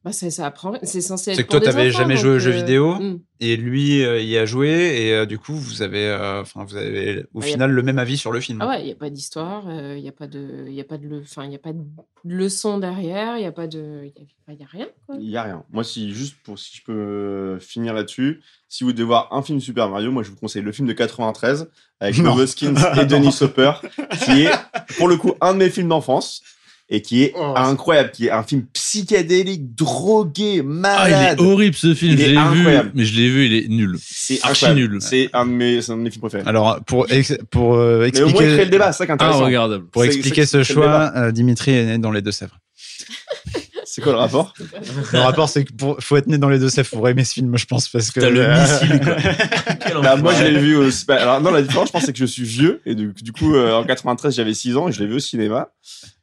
[0.06, 0.72] Bah, ça, ça apprend.
[0.84, 1.36] C'est censé être.
[1.36, 2.94] C'est que toi, t'avais enfants, jamais joué aux donc, jeux euh, vidéo.
[2.94, 3.18] hmm.
[3.40, 6.76] Et lui euh, y a joué et euh, du coup vous avez, euh, enfin vous
[6.76, 8.60] avez au Ah, a- final le même avis sur le film.
[8.62, 10.96] Ah ouais, il n'y a pas d'histoire, il n'y a pas de, y a pas
[10.96, 11.82] de, le- enfin, il y a pas de
[12.24, 14.86] leçon derrière, il n'y a pas de, il y a, y a rien.
[15.18, 15.64] Il y a rien.
[15.70, 19.42] Moi, si juste pour si je peux euh, finir là-dessus, si vous devez voir un
[19.42, 21.68] film Super Mario, moi je vous conseille le film de 93
[22.00, 22.16] avec.
[22.22, 23.72] Bob Hoskins et Denis Hopper,
[24.24, 24.50] qui est
[24.96, 26.42] pour le coup un de mes films d'enfance
[26.88, 27.52] et qui est Oh.
[27.56, 31.36] incroyable, qui est un film psychédélique, drogué, Ah, malade.
[31.40, 32.92] il est horrible ce film, Il je est l'ai vu, incroyable.
[32.94, 33.96] mais je l'ai vu, il est nul.
[34.00, 34.98] c'est archi nul.
[35.00, 36.44] C'est un de mes, un de mes films préférés.
[36.46, 39.10] Alors pour ex- pour euh, Mais au moins expliquer créer le débat, c'est ça qui
[39.12, 39.44] est Ah, intéressant.
[39.44, 39.86] regardable.
[39.86, 42.58] pour C'est- expliquer ce choix, euh, Dimitri est né dans les Deux-Sèvres.
[43.96, 44.52] c'est quoi le rapport?
[45.14, 47.64] Le rapport c'est qu'il faut être né dans les Deux-Sèvres pour aimer ce film, je
[47.64, 49.16] pense parce que T'as le euh, missile, quoi.
[50.02, 50.84] Bah, moi, je l'ai vu au.
[51.08, 52.82] bah, Alors, non, la différence, je pense, c'est que je suis vieux.
[52.84, 55.18] Et du, du coup, euh, en 93, j'avais 6 ans et je l'ai vu au
[55.18, 55.70] cinéma.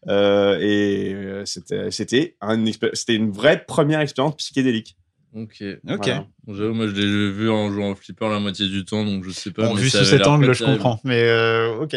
[0.07, 4.95] Euh, et euh, c'était, c'était, un expé- c'était une vraie première expérience psychédélique.
[5.35, 5.63] Ok.
[5.63, 5.79] Ok.
[5.83, 6.25] Voilà.
[6.47, 9.31] J'avoue, moi je l'ai vu en jouant au flipper la moitié du temps, donc je
[9.31, 9.63] sais pas.
[9.67, 10.99] Bon, mais vu sous cet angle, je comprends.
[11.03, 11.95] Mais euh, ok.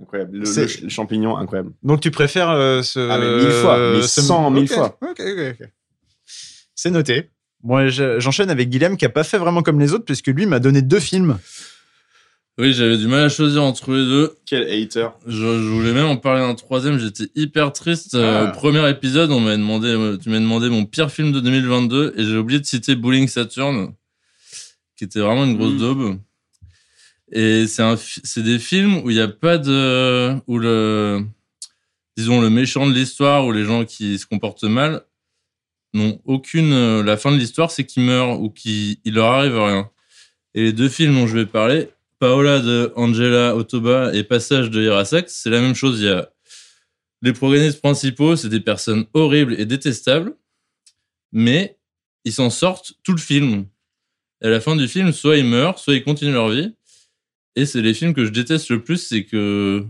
[0.00, 0.38] Incroyable.
[0.38, 1.72] Le, champignon, incroyable.
[1.82, 2.98] Donc tu préfères euh, ce.
[3.10, 4.98] Ah, mais mille fois, mais ce- mille fois.
[5.02, 5.68] Ok, ok, ok.
[6.74, 7.30] C'est noté.
[7.62, 10.44] Bon, je- j'enchaîne avec Guilhem qui a pas fait vraiment comme les autres puisque lui
[10.46, 11.38] m'a donné deux films.
[12.58, 14.34] Oui, j'avais du mal à choisir entre les deux.
[14.46, 15.08] Quel hater.
[15.26, 16.98] Je, je voulais même en parler d'un troisième.
[16.98, 18.14] J'étais hyper triste.
[18.14, 18.48] Euh, Ah.
[18.50, 22.14] au premier épisode, on m'a demandé, euh, tu m'as demandé mon pire film de 2022
[22.16, 23.92] et j'ai oublié de citer Bowling Saturn,
[24.96, 25.78] qui était vraiment une grosse Mm.
[25.78, 26.18] daube.
[27.32, 31.24] Et c'est des films où il n'y a pas de, où le,
[32.16, 35.02] disons le méchant de l'histoire ou les gens qui se comportent mal
[35.92, 36.72] n'ont aucune.
[36.72, 39.90] euh, La fin de l'histoire, c'est qu'ils meurent ou qu'il il leur arrive rien.
[40.54, 41.88] Et les deux films dont je vais parler,
[42.20, 46.00] Paola de Angela Otoba et Passage de Irasax, c'est la même chose.
[46.00, 46.30] Il y a
[47.22, 50.36] les protagonistes principaux, c'est des personnes horribles et détestables,
[51.32, 51.76] mais
[52.24, 53.66] ils s'en sortent tout le film.
[54.42, 56.75] Et à la fin du film, soit ils meurent, soit ils continuent leur vie.
[57.56, 59.84] Et c'est les films que je déteste le plus, c'est que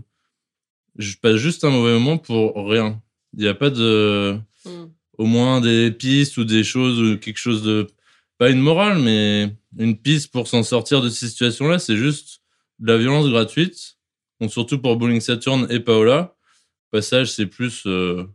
[0.97, 3.01] je passe juste un mauvais moment pour rien.
[3.33, 4.85] Il n'y a pas de, Mm.
[5.17, 7.87] au moins des pistes ou des choses, ou quelque chose de,
[8.37, 11.79] pas une morale, mais une piste pour s'en sortir de ces situations-là.
[11.79, 12.41] C'est juste
[12.79, 13.97] de la violence gratuite.
[14.39, 16.35] Donc, surtout pour Bowling Saturn et Paola.
[16.91, 18.25] Passage, c'est plus, euh,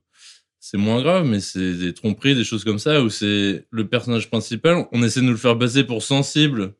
[0.58, 4.28] c'est moins grave, mais c'est des tromperies, des choses comme ça, où c'est le personnage
[4.28, 4.86] principal.
[4.92, 6.74] On essaie de nous le faire passer pour sensible,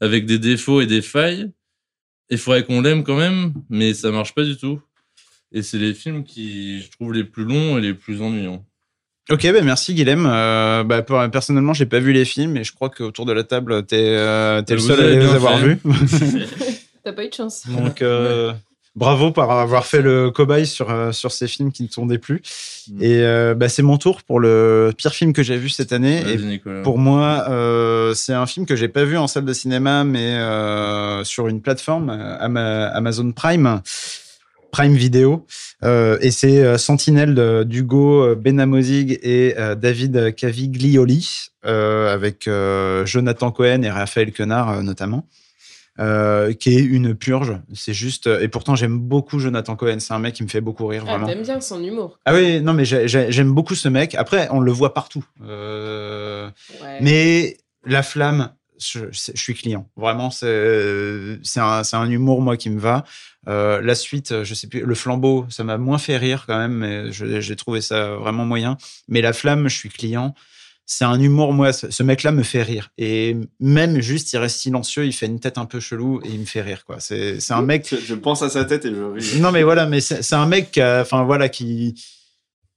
[0.00, 1.50] avec des défauts et des failles.
[2.30, 4.80] Il faudrait qu'on l'aime quand même, mais ça marche pas du tout.
[5.52, 8.64] Et c'est les films qui, je trouve, les plus longs et les plus ennuyants.
[9.30, 10.26] Ok, ben merci Guilhem.
[10.26, 13.44] Euh, bah, pour- personnellement, j'ai pas vu les films et je crois qu'autour de la
[13.44, 15.78] table, t'es euh, t'es le seul à les avoir vus.
[17.04, 17.66] T'as pas eu de chance.
[17.68, 18.52] Donc, euh,
[18.98, 22.42] bravo par avoir fait le cobaye sur, euh, sur ces films qui ne sont déplu.
[22.90, 23.02] Mm.
[23.02, 26.18] Et euh, bah, c'est mon tour pour le pire film que j'ai vu cette année.
[26.20, 26.82] Et Vas-y, Nicolas.
[26.82, 30.34] pour moi, euh, c'est un film que j'ai pas vu en salle de cinéma, mais
[30.34, 33.80] euh, sur une plateforme, Ama- Amazon Prime,
[34.72, 35.46] Prime Video.
[35.84, 42.48] Euh, et c'est Sentinelle d'Hugo Benamozig et euh, David Caviglioli, euh, avec
[43.06, 45.26] Jonathan Cohen et Raphaël Quenard notamment.
[46.00, 47.58] Euh, qui est une purge.
[47.74, 48.28] C'est juste.
[48.28, 49.98] Et pourtant, j'aime beaucoup Jonathan Cohen.
[49.98, 51.26] C'est un mec qui me fait beaucoup rire, Ah, vraiment.
[51.26, 52.20] t'aimes bien son humour.
[52.24, 54.14] Ah oui, non, mais j'ai- j'ai- j'aime beaucoup ce mec.
[54.14, 55.24] Après, on le voit partout.
[55.44, 56.48] Euh,
[56.82, 56.98] Ouais.
[57.00, 59.88] mais la flamme, je, suis client.
[59.96, 63.04] Vraiment, c'est un, un humour, moi, qui me va.
[63.48, 66.74] Euh, la suite, je sais plus, le flambeau, ça m'a moins fait rire quand même,
[66.74, 68.76] mais j'ai trouvé ça vraiment moyen.
[69.08, 70.34] Mais la flamme, je suis client.
[70.90, 72.90] C'est un humour, moi, ce, mec-là me fait rire.
[72.96, 76.40] Et même juste, il reste silencieux, il fait une tête un peu chelou et il
[76.40, 76.96] me fait rire, quoi.
[76.98, 79.38] C'est c'est un mec Je, pense à sa tête et je ris.
[79.40, 81.94] non, mais voilà, mais c'est c'est un mec qui a, enfin voilà, qui,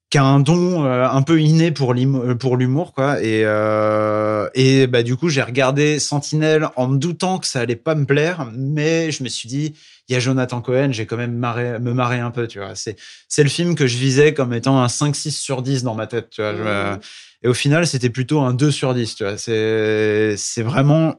[0.10, 3.22] qui a un don euh, un peu inné pour l'humour, euh, pour l'humour, quoi.
[3.24, 7.78] Et, euh, et bah, du coup, j'ai regardé Sentinelle en me doutant que ça allait
[7.78, 9.74] pas me plaire, mais je me suis dit,
[10.10, 12.76] il y a Jonathan Cohen, j'ai quand même marré, me marrer un peu, tu vois.
[12.76, 12.98] C'est,
[13.30, 16.30] c'est le film que je visais comme étant un 5-6 sur 10 dans ma tête,
[16.32, 16.54] tu vois.
[16.56, 17.00] Je- Mmh.
[17.44, 19.38] Et au final, c'était plutôt un 2 sur 10, tu vois.
[19.38, 21.16] C'est, vraiment,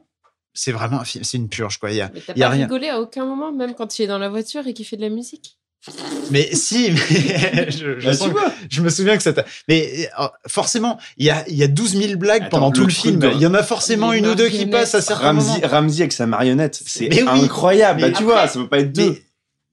[0.53, 1.91] c'est vraiment un film, c'est une purge, quoi.
[1.91, 2.65] Il y a, Mais t'as pas rien.
[2.65, 5.01] rigolé à aucun moment, même quand il est dans la voiture et qu'il fait de
[5.01, 5.57] la musique?
[6.31, 8.29] Mais si, mais je, je Bah, sens
[8.69, 9.43] je me souviens que ça t'a.
[9.67, 12.85] Mais euh, forcément, il y a, il y a 12 000 blagues Attends, pendant tout
[12.85, 13.19] le film.
[13.19, 15.51] de- Il y en a forcément Les une ou deux qui passent à certains moments.
[15.55, 17.27] Ramsey, Ramsey avec sa marionnette, c'est oui.
[17.27, 17.99] incroyable.
[17.99, 19.09] Bah, tu après- vois, ça peut pas être deux.
[19.09, 19.23] Mais-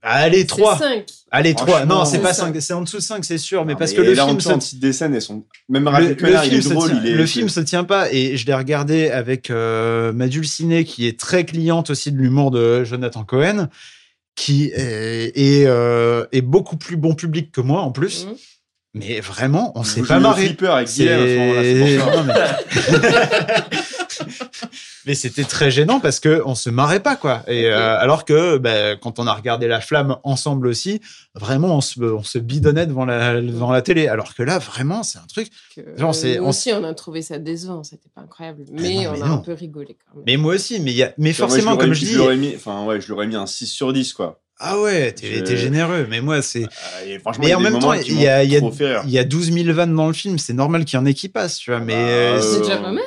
[0.02, 0.78] Allez, 3.
[0.78, 1.04] C'est 5.
[1.30, 1.84] Allez, 3.
[1.84, 2.46] Non, c'est pas c'est ça.
[2.46, 2.56] 5.
[2.60, 3.64] C'est en dessous de 5, c'est sûr.
[3.66, 5.44] Mais Non, parce que le là, film, se- des scènes, elles sont.
[5.68, 6.90] Même le, Raphaël le Quenard, il film est se drôle.
[6.90, 8.10] tient, il est, le film se tient pas.
[8.12, 12.50] Et je l'ai regardé avec euh, ma Dulcinée, qui est très cliente aussi de l'humour
[12.50, 13.68] de Jonathan Cohen,
[14.36, 18.24] qui est, est, euh, est beaucoup plus bon public que moi en plus.
[18.26, 18.34] Mhm.
[18.94, 20.56] Mais vraiment, on s'est pas marré.
[20.60, 22.58] avec Guillaume à ce moment-là,
[25.06, 25.14] mais...
[25.14, 27.42] c'était très gênant parce que on se marrait pas quoi.
[27.46, 31.00] Et euh, alors que bah, quand on a regardé la flamme ensemble aussi,
[31.34, 34.08] vraiment on se, on se bidonnait devant la devant la télé.
[34.08, 35.48] Alors que là vraiment c'est un truc.
[35.74, 38.64] Que, Genre, c'est- nous on aussi, on a trouvé ça décevant, c'était pas incroyable.
[38.72, 39.34] Mais, non, mais on a non.
[39.34, 40.24] un peu rigolé quand même.
[40.26, 40.80] Mais moi aussi.
[40.80, 42.16] Mais il y a mais Enfin, moi, forcément comme je dis.
[42.38, 44.40] mis, enfin, ouais, je l'aurais mis un 6 sur 10, quoi.
[44.62, 46.06] Ah ouais, t'es généreux.
[46.10, 46.64] Mais moi c'est.
[46.64, 49.94] Euh, Mais en même temps, il y a- y a- y a 12 000 vannes
[49.96, 50.38] dans le film.
[50.38, 51.80] C'est normal qu'il y en ait qui passent, tu vois.
[51.80, 53.04] Mais bah, euh, C'est euh, déjà pas mal.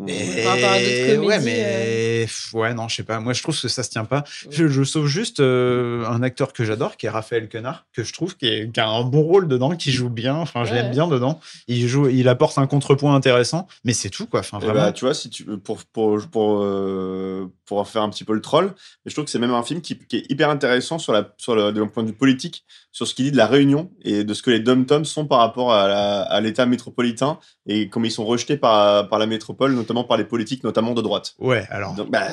[0.00, 3.20] Ouais, mais pff, ouais, non, je sais pas.
[3.20, 4.18] Moi, je trouve que ça se tient pas.
[4.44, 4.50] Ouais.
[4.50, 8.12] Je, je sauve juste euh, un acteur que j'adore, qui est Raphaël Quenard, que je
[8.12, 10.34] trouve qui, est- qui a un bon rôle dedans, qui joue bien.
[10.36, 10.82] Enfin, je Ouais.
[10.82, 11.40] l'aime bien dedans.
[11.68, 14.40] Il joue, il apporte un contrepoint intéressant, mais c'est tout, quoi.
[14.40, 14.80] Enfin, Eh vraiment.
[14.80, 18.40] bah, tu vois, si tu pour pour pour euh, pour faire un petit peu le
[18.40, 18.66] troll,
[19.04, 21.32] mais je trouve que c'est même un film qui, qui est hyper intéressant sur la
[21.38, 24.34] sur le point de vue politique, sur ce qu'il dit de la Réunion et de
[24.34, 28.56] ce que les dom-toms sont par rapport à l'État métropolitain et comment ils sont rejetés
[28.56, 31.34] par par la métropole, notamment par les politiques, notamment de droite.
[31.38, 31.94] Ouais, alors.
[31.94, 32.26] Donc, bah,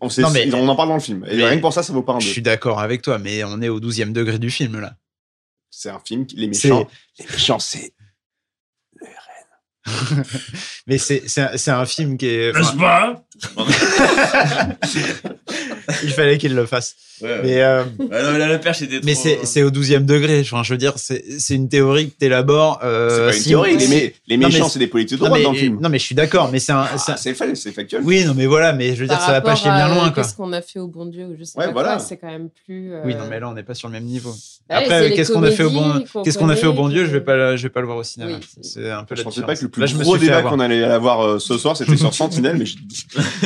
[0.00, 1.24] on, sait- Non, mais- on en parle dans le film.
[1.28, 2.32] Et rien que pour ça, ça vaut pas un Je deux.
[2.32, 4.94] suis d'accord avec toi, mais on est au 12e degré du film, là.
[5.70, 6.88] C'est un film, qui- les méchants,
[7.18, 7.92] les méchants, c'est
[10.86, 11.24] Mais c'est
[11.68, 12.52] un, un film qui est.
[12.52, 13.22] N'est-ce pas?
[16.04, 16.94] il fallait qu'il le fasse.
[17.22, 19.04] Ouais, Mais, euh, Ouais, non, mais là, la perche était trop.
[19.06, 20.40] mais c'est c'est au 12e degré.
[20.40, 22.78] Enfin, je veux dire, c'est c'est une théorie que t'élabores.
[22.80, 23.74] C'est Euh, pas une si théorie.
[23.74, 25.78] on- Les, mé- méchants, c'est- c'est des politiques de non, droite mais, dans le film.
[25.82, 26.48] non, mais je suis d'accord.
[26.50, 26.86] Mais c'est un.
[26.96, 28.00] c'est Ah, c'est fa- c'est factuel.
[28.04, 28.72] Oui, non, mais voilà.
[28.72, 30.10] Mais je veux dire, Par ça va pas chier bien loin, euh.
[30.12, 31.98] Qu'est-ce qu'on a fait au bon Dieu ou je sais Ouais, pas voilà.
[31.98, 32.94] c'est quand même plus.
[32.94, 34.30] euh, Oui, non, mais là, on n'est pas sur le même niveau.
[34.30, 34.36] ouais,
[34.70, 37.04] c'est Après, qu'est-ce qu'on a fait au bon, qu'est-ce qu'on a fait au bon Dieu
[37.04, 38.38] Je vais pas, le- je vais pas le voir au cinéma.
[38.62, 39.46] C'est- c'est un peu Je la pensais différence.
[39.46, 42.14] pas que le plus je gros débat qu'on allait avoir euh, ce soir, c'était sur
[42.14, 42.76] Sentinelle, mais je...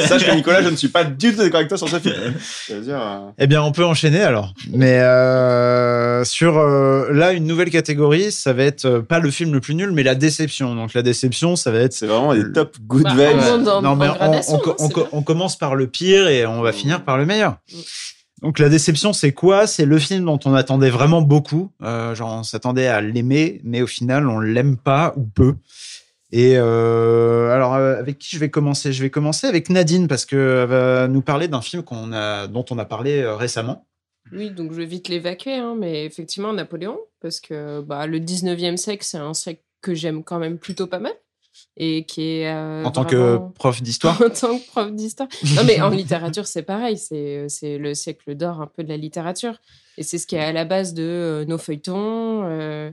[0.07, 2.15] sache que Nicolas, je ne suis pas du tout d'accord avec toi sur ce film.
[2.71, 4.55] Euh, Eh bien, on peut enchaîner alors.
[4.73, 9.53] Mais euh, sur euh, là, une nouvelle catégorie, ça va être euh, pas le film
[9.53, 10.75] le plus nul, mais la déception.
[10.75, 11.93] Donc la déception, ça va être.
[11.93, 13.65] c'est vraiment des top good Bah, vibes.
[13.83, 14.41] non, mais en
[15.13, 16.75] on, commence par le pire et on va Mm.
[16.75, 17.57] finir par le meilleur.
[17.73, 17.77] Mm.
[18.43, 19.67] Donc la déception, c'est quoi?
[19.67, 21.71] C'est le film dont on attendait vraiment beaucoup.
[21.83, 25.55] Euh, genre, on s'attendait à l'aimer, mais au final, on l'aime pas ou peu.
[26.37, 28.93] Et euh, alors, euh, avec qui je vais commencer?
[28.93, 32.49] Je vais commencer avec Nadine parce que elle va nous parler d'un film qu'on a,
[32.49, 33.87] dont on a parlé euh, récemment.
[34.33, 38.77] Oui, donc je vais vite l'évacuer, hein, mais effectivement, Napoléon, parce que bah, le 19e
[38.77, 41.13] siècle, c'est un siècle que j'aime quand même plutôt pas mal.
[41.77, 42.53] Et qui est.
[42.53, 44.21] euh, en tant que prof d'histoire.
[44.21, 45.29] en tant que prof d'histoire.
[45.55, 46.99] Non, mais en littérature, c'est pareil.
[46.99, 49.61] C'est, c'est le siècle d'or un peu de la littérature.
[49.97, 52.91] Et c'est ce qui est à la base de euh, nos feuilletons, euh,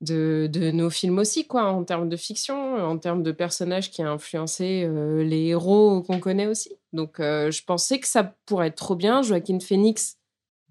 [0.00, 4.02] de, de nos films aussi, quoi, en termes de fiction, en termes de personnages qui
[4.02, 6.72] a influencé euh, les héros qu'on connaît aussi.
[6.92, 9.22] Donc, euh, je pensais que ça pourrait être trop bien.
[9.22, 10.16] Joaquin Phoenix,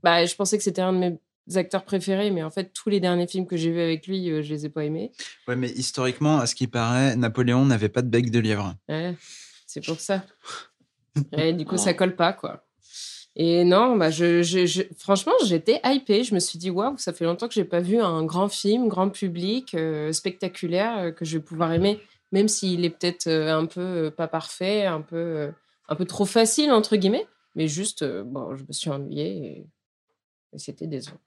[0.04, 3.00] bah, je pensais que c'était un de mes acteurs préférés, mais en fait, tous les
[3.00, 5.12] derniers films que j'ai vus avec lui, euh, je les ai pas aimés.
[5.48, 8.76] Ouais, mais historiquement, à ce qui paraît, Napoléon n'avait pas de bec de lièvre.
[8.88, 9.16] Ouais,
[9.68, 10.24] c'est pour ça.
[11.34, 12.64] Ouais, du coup, ça colle pas, quoi.
[13.36, 16.24] Et non, bah je, je- franchement, j'étais hypée.
[16.24, 18.88] Je me suis dit, waouh, ça fait longtemps que j'ai pas vu un grand film,
[18.88, 22.00] grand public, euh, spectaculaire, euh, que je vais pouvoir aimer,
[22.32, 25.52] même s'il est peut-être euh, un peu pas parfait, un peu,
[25.88, 27.28] un peu trop facile, entre guillemets.
[27.56, 29.66] Mais juste, bon, je me suis ennuyée et,
[30.54, 31.18] et c'était décevant.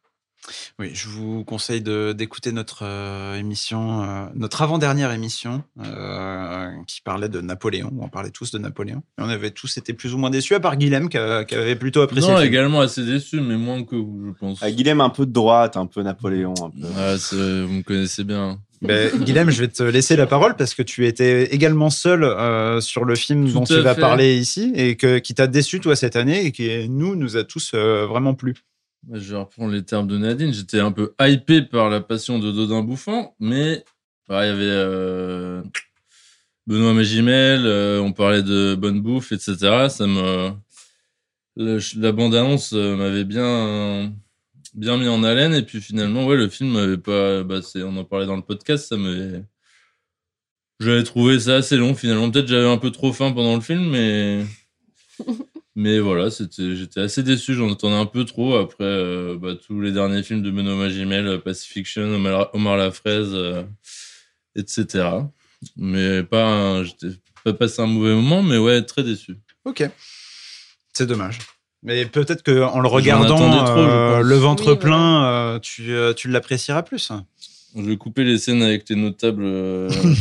[0.78, 7.00] Oui, je vous conseille de- d'écouter notre euh, émission, euh, notre avant-dernière émission, euh, qui
[7.00, 7.92] parlait de Napoléon.
[8.00, 9.02] On parlait tous de Napoléon.
[9.18, 12.00] Et on avait tous été plus ou moins déçus, à part Guilhem, qui, avait plutôt
[12.02, 14.58] apprécié Non, également assez déçu, mais moins que vous, je pense.
[14.62, 16.86] Ah, Guilhem un peu de droite, un peu Napoléon, un peu.
[16.86, 18.58] Ouais, c'est- vous me connaissez bien.
[18.80, 22.80] Ben, Guilhem, je vais te laisser la parole parce que tu étais également seul euh,
[22.80, 24.00] sur le film Tout dont à tu vas fait.
[24.00, 27.44] parler ici et que, qui t'a déçu toi cette année et qui nous nous a
[27.44, 28.54] tous euh, vraiment plu.
[29.10, 30.52] Je vais reprendre les termes de Nadine.
[30.52, 33.84] J'étais un peu hypé par la passion de Dodin Bouffant, mais
[34.28, 35.62] bah, il y avait euh,
[36.66, 39.88] Benoît Magimel, euh, on parlait de bonne bouffe, etc.
[39.88, 40.52] Ça me...
[41.56, 44.12] la bande-annonce euh, m'avait bien,
[44.74, 47.42] bien mis en haleine, et puis finalement, ouais, le film m'avait pas.
[47.42, 49.44] Bah, on en parlait dans le podcast, ça m'avait.
[50.80, 52.30] J'avais trouvé ça assez long finalement.
[52.30, 54.44] Peut-être j'avais un peu trop faim pendant le film, mais.
[55.74, 59.90] Mais voilà, j'étais assez déçu, j'en attendais un peu trop après euh, bah, tous les
[59.92, 63.62] derniers films de Benoît Magimel, euh, Pacifiction, Omar, Omar la Fraise, euh,
[64.54, 65.04] etc.
[65.76, 67.08] Mais pas, un- j'étais
[67.44, 69.36] pas passé un mauvais moment, mais ouais, très déçu.
[69.64, 69.88] Ok,
[70.92, 71.38] c'est dommage.
[71.82, 76.12] Mais peut-être que en le regardant, trop, euh, le ventre Oui, plein, euh, tu, euh,
[76.12, 77.10] tu l'apprécieras plus.
[77.74, 79.42] Je vais couper les scènes avec les notables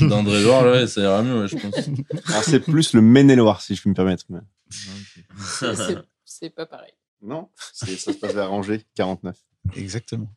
[0.07, 1.75] d'André Loire, là, et ça ira mieux, ouais, je pense.
[2.29, 4.23] Alors, c'est plus le Maine-et-Loire, si je puis me permettre.
[4.29, 4.39] mais-
[6.25, 6.91] C'est- pas pareil.
[7.21, 9.35] Non, ça se passe à Angers, 49.
[9.75, 10.33] Exactement.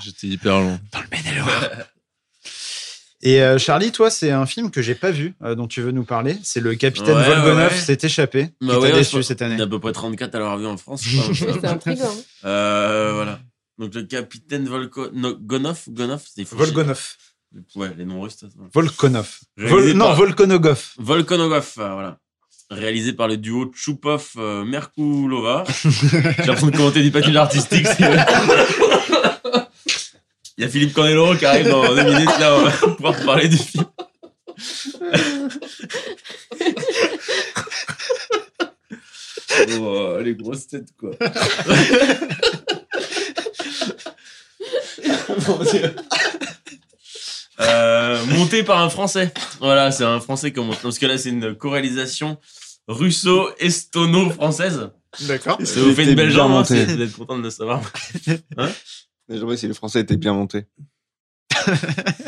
[0.00, 0.78] J'étais hyper long.
[0.92, 1.70] Dans le Maine-et-Loire.
[3.24, 5.92] Et euh, Charlie, toi, c'est un film que j'ai pas vu, euh, dont tu veux
[5.92, 6.36] nous parler.
[6.42, 7.78] C'est le Capitaine Ouais, Volgonov ouais.
[7.78, 8.48] s'est échappé.
[8.60, 9.56] qui Bah t'a ouais, déçu cette Il année.
[9.58, 11.02] y a à peu près 34 à l'avoir vu en France.
[11.34, 12.12] C'est intriguant.
[12.44, 13.40] Euh, voilà.
[13.78, 15.10] Donc le capitaine Volko...
[15.12, 16.56] no, Gonov, Gonov, c'est fou.
[16.56, 17.16] Volgonov.
[17.76, 18.44] Ouais, les noms russes.
[18.74, 19.38] Volkonov.
[19.56, 20.90] Vol- Non, par- Volkonogov.
[20.98, 22.18] Volkonogov, euh, voilà.
[22.74, 25.64] Réalisé par le duo Tchoupov euh, Merkulova.
[25.84, 27.86] J'ai l'impression de commenter du patinage artistique.
[27.86, 28.00] c'est-
[30.58, 33.48] Il y a Philippe Candeloro qui arrive dans deux minutes là, on va pouvoir parler
[33.48, 33.84] du film.
[39.80, 41.10] Oh, les grosses têtes quoi.
[45.48, 45.94] Mon Dieu.
[47.60, 49.32] Euh, monté par un Français.
[49.60, 52.38] Voilà, c'est un Français comme parce que là c'est une co-réalisation
[52.88, 54.90] russo-estono-française.
[55.22, 55.58] D'accord.
[55.64, 56.86] Ça vous fait une belle jambe, hein, monté.
[56.86, 57.80] c'est- vous êtes content de le savoir.
[59.28, 60.66] Mais je vois si les Français étaient bien montés.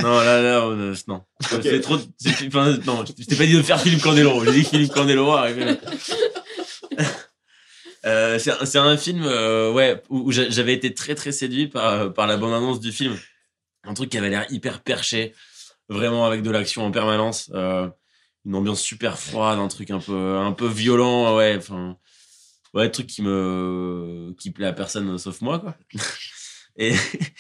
[0.03, 1.23] Non, là, là, on, euh, non.
[1.41, 1.99] C'est trop.
[2.19, 4.45] c'est- enfin, non, je t'ai pas dit de faire Philippe Candeloro.
[4.45, 5.37] J'ai dit Philippe Candeloro.
[8.07, 11.33] Euh, c'est un- c'est un film euh, ouais, où, où j'a- j'avais été très très
[11.33, 13.17] séduit par, par la bande-annonce du film.
[13.85, 15.33] Un truc qui avait l'air hyper perché.
[15.89, 17.51] vraiment avec de l'action en permanence.
[17.55, 17.89] euh,
[18.47, 21.97] une ambiance super froide, un truc un peu, un peu violent, ouais, enfin,
[22.75, 25.77] ouais, truc qui me, qui plaît à personne sauf moi, quoi.
[26.77, 26.91] Et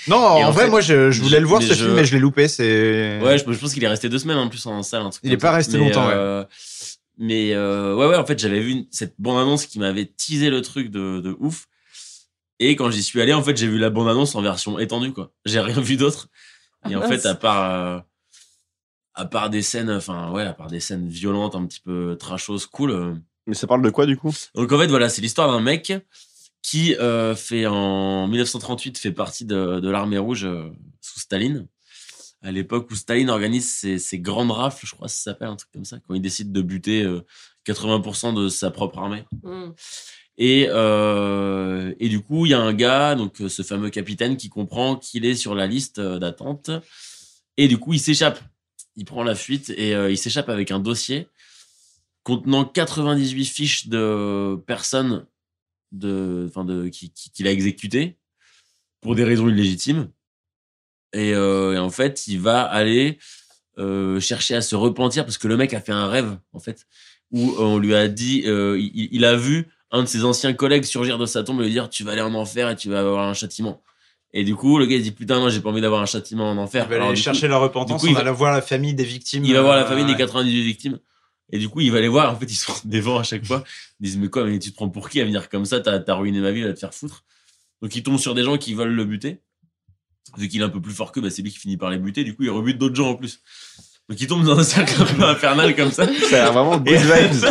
[0.07, 1.95] Non, Et en, en vrai, fait, moi, je, je voulais le voir ce je- film,
[1.95, 2.47] mais je l'ai loupé.
[2.47, 3.21] C'est.
[3.21, 5.03] ouais, je, je pense qu'il est resté deux semaines en plus en salle.
[5.03, 5.55] Un truc Il comme est pas ça.
[5.57, 6.15] resté Mais, longtemps, ouais.
[6.15, 6.45] euh,
[7.19, 10.63] Mais euh, ouais, ouais, en fait, j'avais vu une- cette bande-annonce qui m'avait teasé le
[10.63, 11.67] truc de, de ouf.
[12.61, 15.33] Et quand j'y suis allé, en fait, j'ai vu la bande-annonce en version étendue, quoi.
[15.45, 16.29] J'ai rien vu d'autre.
[16.89, 17.09] Et Ah, en mince.
[17.23, 17.99] fait, à part, euh,
[19.15, 22.67] à part des scènes, enfin, ouais, à part des scènes violentes, un petit peu trashos,
[22.73, 22.91] cool.
[22.91, 23.15] euh.
[23.47, 24.33] Mais ça parle de quoi du coup?
[24.55, 25.93] Donc, en fait, voilà, c'est l'histoire d'un mec
[26.63, 31.67] qui euh, fait en 1938 fait partie de, de l'armée rouge euh, sous Staline.
[32.43, 35.57] À l'époque où Staline organise ses, ses grandes rafles, je crois que ça s'appelle un
[35.57, 37.25] truc comme ça, quand il décide de buter euh,
[37.67, 39.25] 80% de sa propre armée.
[39.43, 39.71] Mm.
[40.39, 44.49] Et, euh, et du coup, il y a un gars, donc ce fameux capitaine, qui
[44.49, 46.71] comprend qu'il est sur la liste d'attente.
[47.57, 48.41] Et du coup, il s'échappe.
[48.97, 51.29] Il prend la fuite et euh, il s'échappe avec un dossier
[52.23, 55.27] contenant 98 fiches de personnes
[55.93, 58.17] qu'il a exécutées
[59.01, 60.09] pour des raisons illégitimes.
[61.13, 63.19] Et, euh, en fait, il va aller
[63.79, 66.87] euh, chercher à se repentir parce que le mec a fait un rêve, en fait,
[67.31, 71.19] où on lui a dit, il, il a vu un de ses anciens collègues surgir
[71.19, 73.29] de sa tombe et lui dire tu vas aller en enfer et tu vas avoir
[73.29, 73.83] un châtiment.
[74.37, 76.51] Et du coup, le gars il dit putain, moi j'ai pas envie d'avoir un châtiment
[76.51, 76.85] en enfer.
[76.87, 78.61] Il va Alors, aller coup, chercher la repentance, coup, il on va aller voir la
[78.63, 79.45] famille des victimes.
[79.45, 80.19] il va voir la euh, famille des ouais.
[80.19, 80.99] 98 victimes.
[81.53, 82.33] Et du coup, il va les voir.
[82.33, 83.63] En fait, ils sont devant à chaque fois.
[84.01, 85.79] Ils disent, mais quoi, mais tu te prends pour qui à venir comme ça?
[85.79, 87.23] T'as, t'as ruiné ma vie, va te faire foutre.
[87.81, 89.41] Donc, il tombe sur des gens qui veulent le buter.
[90.37, 91.99] Vu qu'il est un peu plus fort qu'eux, bah, c'est lui qui finit par les
[91.99, 92.25] buter.
[92.25, 93.41] Du coup, il rebute d'autres gens en plus.
[94.09, 96.07] Donc, il tombe dans un cercle un peu infernal comme ça.
[96.07, 97.45] Ça a l'air vraiment good vibes.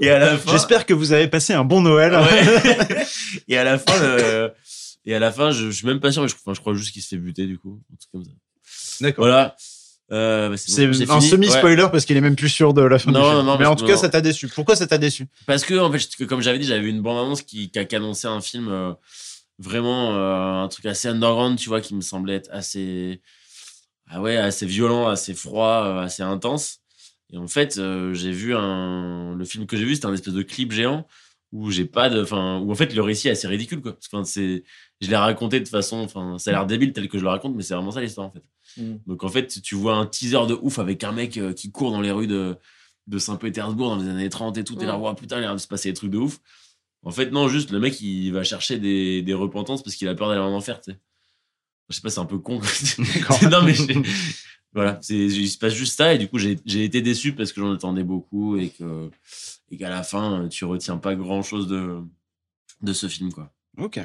[0.00, 0.50] et à la fin.
[0.52, 2.14] J'espère que vous avez passé un bon Noël.
[2.14, 3.04] Ouais.
[3.48, 4.52] et à la fin, le-
[5.04, 6.74] et à la fin, je, je suis même pas sûr, mais je, enfin, je crois
[6.74, 7.80] juste qu'il se fait buter, du coup.
[7.92, 8.30] Un truc comme ça.
[9.00, 9.24] D'accord.
[9.24, 9.56] Voilà.
[10.10, 11.14] Euh, bah, c'est bon, un.
[11.16, 11.20] Ouais.
[11.20, 13.36] semi-spoiler parce qu'il est même plus sûr de la fin Non, du film.
[13.38, 13.98] non, non, Mais en tout cas, non.
[14.00, 14.48] ça t'a déçu.
[14.48, 15.26] Pourquoi ça t'a déçu?
[15.46, 18.40] Parce que, en fait, comme j'avais dit, j'avais une bande-annonce qui, qui a annoncé un
[18.40, 18.92] film euh,
[19.58, 23.22] vraiment euh, un truc assez underground, tu vois, qui me semblait être assez,
[24.08, 26.80] ah ouais, assez violent, assez froid, euh, assez intense.
[27.32, 30.34] Et en fait, euh, j'ai vu un, le film que j'ai vu, c'était un espèce
[30.34, 31.06] de clip géant
[31.52, 33.92] où j'ai pas de, enfin, où en fait le récit est assez ridicule, quoi.
[33.92, 34.64] Parce que, enfin, c'est,
[35.02, 37.56] je l'ai raconté de façon, enfin, ça a l'air débile tel que je le raconte,
[37.56, 38.44] mais c'est vraiment ça l'histoire, en fait.
[38.76, 38.98] Mm.
[39.06, 41.90] Donc en fait, tu vois un teaser de ouf avec un mec euh, qui court
[41.90, 42.56] dans les rues de,
[43.08, 44.76] de Saint-Pétersbourg dans les années 30 et tout.
[44.76, 46.38] T'es là, oh, putain, il a l'air de se passer des trucs de ouf.
[47.02, 50.14] En fait, non, juste le mec, il va chercher des, des repentances parce qu'il a
[50.14, 50.98] peur d'aller en enfer, tu sais.
[51.88, 52.60] Je sais pas, c'est un peu con.
[53.50, 53.74] non, mais
[54.72, 57.52] voilà, c'est, il se passe juste ça et du coup, j'ai, j'ai été déçu parce
[57.52, 59.10] que j'en attendais beaucoup et que,
[59.72, 61.98] et qu'à la fin, tu retiens pas grand chose de,
[62.82, 63.52] de ce film, quoi.
[63.78, 63.98] Ok.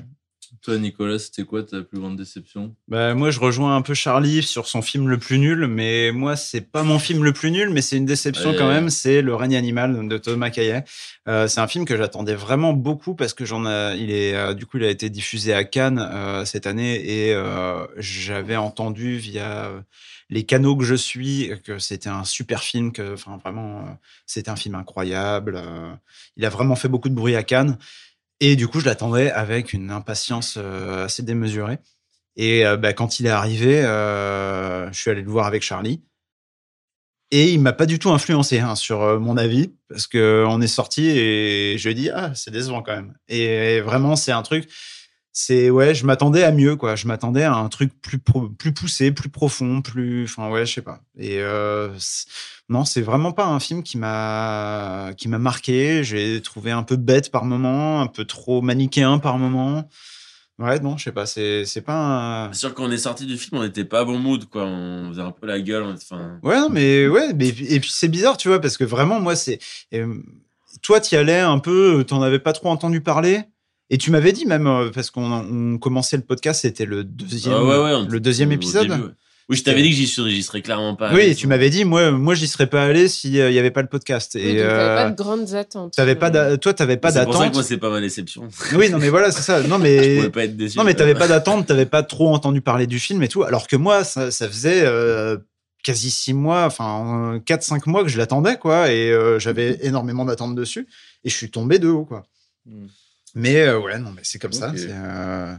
[0.62, 2.76] Toi, Nicolas, c'était quoi ta plus grande déception?
[2.88, 6.36] Bah, moi, je rejoins un peu Charlie sur son film le plus nul, mais moi,
[6.36, 8.90] c'est pas mon film le plus nul, mais c'est une déception quand même.
[8.90, 10.84] C'est Le règne animal de Thomas Caillet.
[11.28, 14.54] Euh, c'est un film que j'attendais vraiment beaucoup parce que j'en ai, il est, euh,
[14.54, 17.36] du coup, il a été diffusé à Cannes euh, cette année et
[17.98, 19.72] j'avais entendu via
[20.30, 24.56] les canaux que je suis que c'était un super film, que, enfin, vraiment, c'était un
[24.56, 25.62] film incroyable.
[26.36, 27.78] il a vraiment fait beaucoup de bruit à Cannes.
[28.40, 31.80] Et du coup, je l'attendais avec une impatience euh, assez démesurée.
[32.36, 36.04] Et euh, bah, quand il est arrivé, euh, je suis allé le voir avec Charlie.
[37.32, 40.68] Et il m'a pas du tout influencé hein, sur mon avis, parce que on est
[40.68, 43.18] sorti et je lui ai dit ah c'est décevant quand même.
[43.28, 44.70] Et vraiment c'est un truc,
[45.40, 48.74] c'est ouais je m'attendais à mieux quoi, je m'attendais à un truc plus pro- plus
[48.74, 51.02] poussé, plus profond, plus enfin ouais je sais pas.
[51.16, 51.90] Et euh,
[52.70, 56.04] non c'est vraiment pas un film qui m'a qui m'a marqué.
[56.04, 59.88] J'ai trouvé un peu bête par moment, un peu trop manichéen par moment.
[60.58, 61.94] Ouais non je sais pas, c'est c'est pas
[62.48, 62.52] un...
[62.54, 64.64] C'est sûr qu'on est sorti du film, on n'était pas bon mood, quoi.
[64.66, 65.84] On faisait un peu la gueule.
[65.84, 69.20] Enfin, Ouais, non, mais ouais, mais et puis c'est bizarre, tu vois, parce que vraiment,
[69.20, 69.60] moi, c'est.
[69.94, 70.16] euh,
[70.82, 73.44] toi, t'y allais un peu, t'en avais pas trop entendu parler?
[73.90, 77.54] Et tu m'avais dit même, euh, parce qu'on on commençait le podcast, c'était le deuxième,
[77.56, 78.88] Ah ouais, ouais, on- le deuxième épisode.
[78.88, 79.10] début, ouais.
[79.50, 81.14] Oui, je t'avais dit que j'y serais, j'y serais clairement pas.
[81.14, 83.72] oui, allé, et tu m'avais dit, moi, moi, j'y serais pas allé s'il y avait
[83.72, 84.34] pas le podcast.
[84.36, 85.94] Oui, Et donc t'avais pas euh, de grandes attentes.
[85.96, 87.54] t'avais pas, toi, t'avais pas C'est pour ça que d'attente.
[87.54, 88.50] moi, c'est pas ma déception.
[88.76, 89.62] Oui, non, mais voilà, c'est ça.
[89.64, 90.78] Non, Je mais pouvais pas être déçu.
[90.78, 93.44] Non, mais t'avais pas d'attente, t'avais pas trop entendu parler du film et tout.
[93.44, 95.38] Alors que moi, ça, ça faisait euh,
[95.82, 98.92] quasi six mois, enfin, 4-5 mois que je l'attendais, quoi.
[98.92, 100.90] Et euh, j'avais énormément d'attentes dessus.
[101.24, 102.26] Et je suis tombé de haut, quoi.
[102.66, 102.88] Hmm.
[103.36, 104.72] Mais euh, ouais, non, mais c'est comme ça.
[104.76, 105.56] Euh,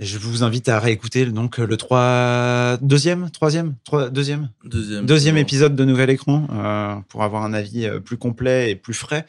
[0.00, 2.78] Je vous invite à réécouter donc le 3...
[2.82, 5.06] deuxième, troisième, Trois- deuxième, Deuxième.
[5.06, 9.26] deuxième épisode de Nouvel Écran euh, pour avoir un avis plus complet et plus frais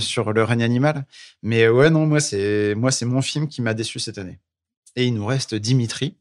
[0.00, 1.06] sur le règne animal.
[1.42, 4.38] Mais ouais, non, moi c'est moi c'est mon film qui m'a déçu cette année.
[4.96, 6.16] Et il nous reste Dimitri.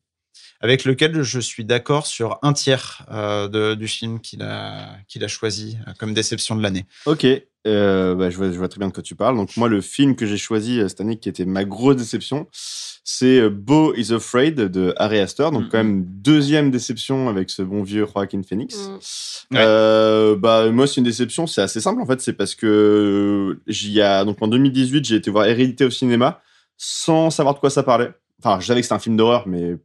[0.64, 5.28] avec lequel je suis d'accord sur un tiers de- du film qu'il a, qu'il a
[5.28, 6.86] choisi comme déception de l'année.
[7.08, 7.26] Ok,
[7.68, 9.36] euh, bah, je, vois, je vois très bien de quoi tu parles.
[9.36, 12.48] Donc moi, le film que j'ai choisi euh, cette année, qui était ma grosse déception,
[13.04, 15.52] c'est euh, Beau is Afraid de Harry Astor.
[15.52, 18.78] Donc quand même deuxième déception avec ce bon vieux Joaquin Phoenix.
[18.78, 19.56] Mm.
[19.56, 19.62] Ouais.
[19.62, 21.46] Euh, bah moi, c'est une déception.
[21.48, 22.22] C'est assez simple en fait.
[22.22, 26.42] C'est parce que j'y a donc en 2018, j'ai été voir Hérédité au cinéma
[26.78, 28.12] sans savoir de quoi ça parlait.
[28.44, 29.76] Enfin, je savais que c'était un film d'horreur, mais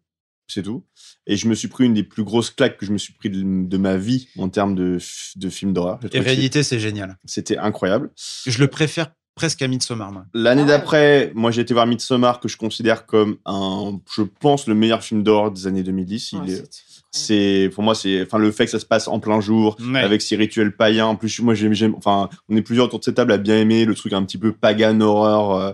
[0.46, 0.82] c'est tout.
[1.26, 3.30] Et je me suis pris une des plus grosses claques que je me suis pris
[3.30, 4.98] de, de ma vie en termes de,
[5.36, 5.98] de films d'horreur.
[5.98, 7.16] Que Hérédité, c'est génial.
[7.24, 8.10] C'était incroyable.
[8.46, 10.24] Je le préfère presque à Midsommar, moi.
[10.34, 10.70] L'année Ah ouais.
[10.70, 15.02] d'après, moi j'ai été voir Midsommar que je considère comme un, je pense, le meilleur
[15.02, 16.32] film d'horreur des années 2010.
[16.32, 16.95] Il Ouais, est- c'était incroyable.
[17.16, 20.00] C'est pour moi c'est enfin le fait que ça se passe en plein jour Ouais.
[20.00, 21.06] avec ces rituels païens.
[21.06, 23.56] En plus moi j'aime j'aime enfin on est plusieurs autour de cette table à bien
[23.58, 25.72] aimer le truc un petit peu pagan horreur euh,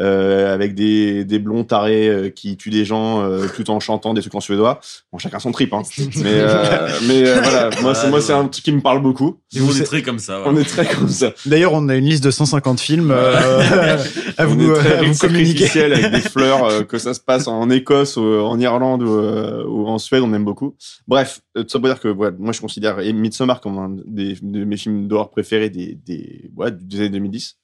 [0.00, 4.14] euh, avec des des blonds tarés euh, qui tuent des gens euh, tout en chantant
[4.14, 4.80] des trucs en suédois.
[5.12, 5.82] Bon chacun son trip hein.
[6.16, 7.70] Mais euh, mais euh, voilà.
[7.82, 9.36] Moi c'est moi c'est un truc qui me parle beaucoup.
[9.56, 10.42] Et on vous est êtes- très comme ça.
[10.46, 11.32] on est très comme ça.
[11.46, 13.96] D'ailleurs, on a une liste de 150 films euh,
[14.38, 15.82] à on vous, est très à vous communiquer.
[15.82, 19.64] avec des fleurs euh, que ça se passe en Écosse ou en Irlande ou, euh,
[19.66, 20.74] ou en Suède on aime beaucoup
[21.06, 25.08] bref euh, ça pour dire que moi je considère Midsommar comme un de mes films
[25.08, 27.58] d'horreur préférés des des des années 2010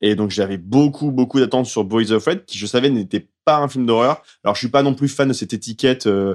[0.00, 3.58] et donc j'avais beaucoup beaucoup d'attentes sur Boys of Red qui je savais n'était pas
[3.58, 4.22] un film d'horreur.
[4.44, 6.34] Alors je suis pas non plus fan de cette étiquette euh,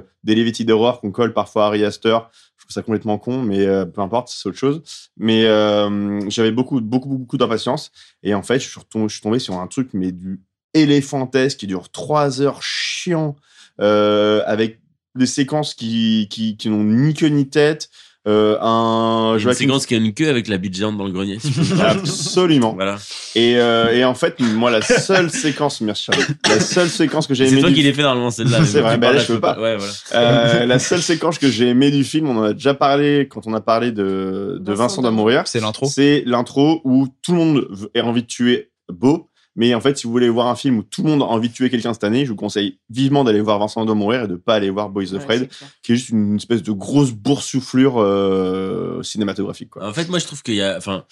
[0.68, 2.18] Horror qu'on colle parfois à Ari Aster.
[2.56, 4.82] Je trouve ça complètement con mais euh, peu importe c'est autre chose.
[5.16, 7.92] Mais euh, j'avais beaucoup beaucoup beaucoup d'impatience.
[8.22, 10.40] Et en fait, je suis, tombé sur un truc, mais du
[10.74, 13.36] éléphantesque qui dure trois heures chiant,
[13.78, 14.80] avec
[15.14, 17.88] des séquences qui, qui, qui n'ont ni queue ni tête.
[18.28, 21.10] Euh, un Une Joaquin- séquence qui a une queue avec la bite géante dans le
[21.10, 21.38] grenier.
[21.40, 21.50] si.
[21.84, 22.72] Absolument.
[22.74, 22.96] voilà.
[23.34, 27.34] Et, euh, et en fait, moi, la seule séquence, merci Charlie, la seule séquence que
[27.34, 28.60] j'ai C'est aimée toi du qui l'ai fait normalement celle-là.
[28.64, 29.58] C'est vrai, bah parles, là, je peux pas.
[29.60, 29.92] Ouais, voilà.
[30.14, 33.48] euh, la seule séquence que j'ai aimée du film, on en a déjà parlé quand
[33.48, 35.42] on a parlé de, de Vincent Vincent d'Amourir.
[35.48, 35.86] C'est l'intro.
[35.86, 39.30] C'est l'intro où tout le monde a envie de tuer Beau.
[39.54, 41.48] Mais en fait, si vous voulez voir un film où tout le monde a envie
[41.48, 44.28] de tuer quelqu'un cette année, je vous conseille vivement d'aller voir Vincent doit mourir et
[44.28, 45.50] de pas aller voir Boys of Fred,
[45.82, 49.70] qui est juste une espèce de grosse boursouflure euh, cinématographique.
[49.70, 49.86] Quoi.
[49.86, 51.04] En fait, moi, je trouve qu'il y a, enfin,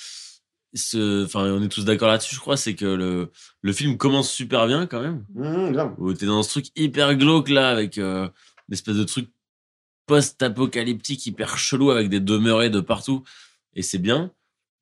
[0.73, 3.31] ce, enfin, on est tous d'accord là-dessus, je crois, c'est que le,
[3.61, 5.25] le film commence super bien quand même.
[5.35, 5.95] Mmh, grave.
[5.99, 8.27] Où t'es dans ce truc hyper glauque là, avec euh,
[8.69, 9.29] une espèce de truc
[10.07, 13.23] post-apocalyptique hyper chelou avec des demeurés de partout.
[13.75, 14.33] Et c'est bien.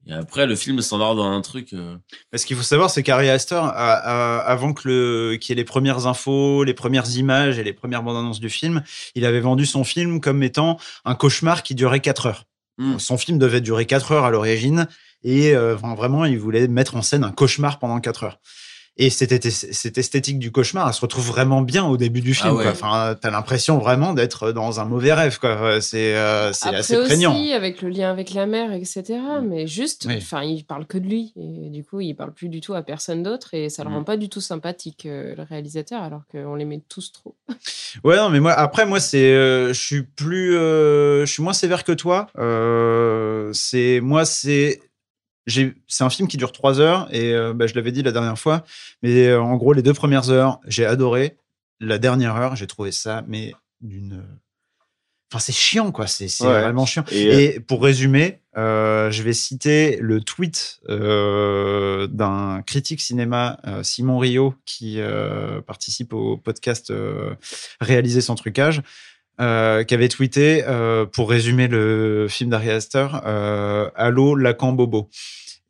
[0.07, 1.75] Et après, le film s'endort dans un truc.
[1.75, 1.97] euh,
[2.35, 5.57] Ce qu'il faut savoir, c'est qu'Ari Aster, a- a- avant que le, qu'il y ait
[5.61, 8.83] les premières infos, les premières images et les premières bandes annonces du film,
[9.15, 12.45] il avait vendu son film comme étant un cauchemar qui durait 4 heures.
[12.79, 12.99] Hmm.
[12.99, 14.87] Son film devait durer 4 heures à l'origine
[15.25, 18.39] et euh, vraiment, il voulait mettre en scène un cauchemar pendant 4 heures.
[19.01, 22.49] Et cette, cette esthétique du cauchemar, elle se retrouve vraiment bien au début du film.
[22.51, 22.63] Ah ouais.
[22.65, 22.73] quoi.
[22.73, 25.39] Enfin, t'as l'impression vraiment d'être dans un mauvais rêve.
[25.39, 25.81] Quoi.
[25.81, 27.33] C'est, euh, c'est Après assez aussi, prégnant.
[27.55, 29.05] avec le lien avec la mère, etc.
[29.45, 30.17] Mais juste, Oui.
[30.19, 31.33] enfin, il parle que de lui.
[31.37, 33.55] Et du coup, il parle plus du tout à personne d'autre.
[33.55, 33.95] Et ça le Mm.
[33.95, 37.37] rend pas du tout sympathique, euh, le réalisateur, alors qu'on l'aimait tous trop.
[38.05, 41.53] Ouais, non, mais moi, après, moi, c'est, euh, je suis plus, euh, je suis moins
[41.55, 42.27] sévère que toi.
[42.39, 44.81] Euh, c'est, moi, c'est,
[45.87, 48.39] c'est un film qui dure trois heures et euh, bah, je l'avais dit la dernière
[48.39, 48.65] fois,
[49.03, 51.37] mais euh, en gros, les deux premières heures, j'ai adoré.
[51.81, 54.25] La dernière heure, j'ai trouvé ça, mais d'une,
[55.31, 56.07] enfin, c'est chiant, quoi.
[56.09, 56.63] C'est, Ouais.
[56.63, 57.05] vraiment chiant.
[57.13, 64.19] Et, euh, Et pour résumer, euh, je vais citer le tweet d'un critique cinéma, Simon
[64.19, 64.99] Rio, qui
[65.67, 66.93] participe au podcast
[67.81, 68.83] Réaliser sans trucage,
[69.41, 75.09] euh, qui avait tweeté, euh, pour résumer le film d'Ari Aster, euh, Allô, Lacan Bobo.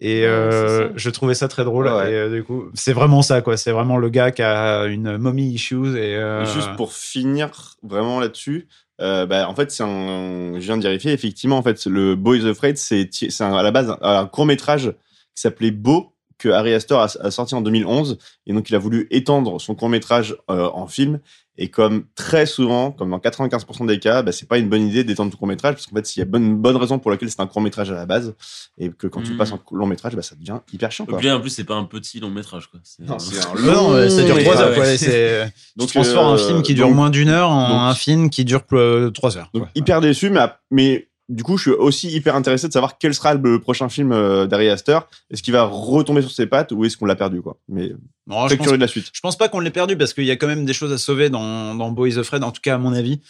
[0.01, 1.87] Et Ouais, euh, je trouvais ça très drôle.
[1.89, 2.13] Ouais.
[2.13, 3.57] Et euh, du coup, c'est vraiment ça, quoi.
[3.57, 5.97] C'est vraiment le gars qui a une mommy issues.
[5.97, 7.51] Et, euh, Juste pour finir
[7.83, 8.69] vraiment là-dessus,
[9.01, 12.45] euh, bah, en fait, c'est un, je viens de vérifier, effectivement, en fait, le Boys
[12.45, 14.93] of Fred, c'est c'est un- à la base un, un court-métrage
[15.35, 18.19] qui s'appelait Beau, que Harry Astor a, a sorti en 2011.
[18.47, 21.19] Et donc, il a voulu étendre son court-métrage euh, en film.
[21.61, 25.03] Et comme très souvent, comme dans 95% des cas, bah, c'est pas une bonne idée
[25.03, 27.41] d'étendre ton court-métrage, parce qu'en fait, il y a bonne, bonne raison pour laquelle c'est
[27.41, 28.37] un court-métrage à la base,
[28.79, 29.39] et que quand tu Mhm.
[29.39, 31.05] passes en long-métrage, bah, ça devient hyper chiant.
[31.07, 31.19] Et Quoi.
[31.19, 32.79] puis en plus, c'est pas un petit long métrage, quoi.
[32.85, 34.69] C'est- Non, c'est un non, euh, ça dure long trois ouais, heures.
[34.71, 34.75] ouais.
[34.77, 34.97] quoi.
[34.97, 37.79] C'est, Donc, tu transformes un euh, film qui dure donc- moins d'une heure en donc-
[37.91, 39.51] un film qui dure euh, trois heures.
[39.53, 40.31] Donc hyper déçu,
[40.71, 44.13] mais du coup, je suis aussi hyper intéressé de savoir quel sera le prochain film
[44.13, 44.99] euh, d'Ari Aster.
[45.31, 47.59] Est-ce qu'il va retomber sur ses pattes ou est-ce qu'on l'a perdu quoi?
[47.69, 47.93] Mais
[48.27, 49.11] Non, très pense curieux de la suite.
[49.13, 50.99] Je pense pas qu'on l'ait perdu parce qu'il y a quand même des choses à
[50.99, 53.21] sauver dans, dans Boys of Fred, en tout cas à mon avis.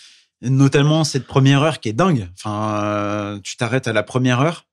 [0.41, 2.29] Notamment cette première heure qui est dingue.
[2.37, 4.67] Enfin, euh, tu t'arrêtes à la première heure,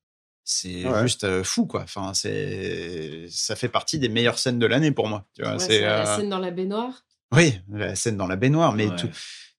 [0.43, 1.01] c'est Ouais.
[1.01, 1.81] juste euh, fou quoi.
[1.81, 5.25] Enfin, c'est ça fait partie des meilleures scènes de l'année pour moi.
[5.35, 7.03] Tu vois, Ouais, c'est c'est la euh, scène dans la baignoire.
[7.33, 8.95] oui la scène dans la baignoire, mais Ouais.
[8.95, 9.09] tout.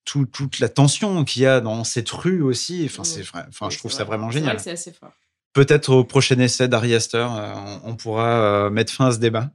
[0.07, 2.85] Tout- toute la tension qu'il y a dans cette rue aussi.
[2.87, 3.43] Enfin, c'est vrai.
[3.49, 4.17] Enfin, Oui, je trouve ça vrai.
[4.17, 4.57] vraiment C'est vrai génial.
[4.57, 5.13] que C'est assez fort.
[5.53, 7.55] Peut-être au prochain essai d'Ari Aster, euh,
[7.85, 8.29] on, on pourra
[8.67, 9.51] euh, mettre fin à ce débat.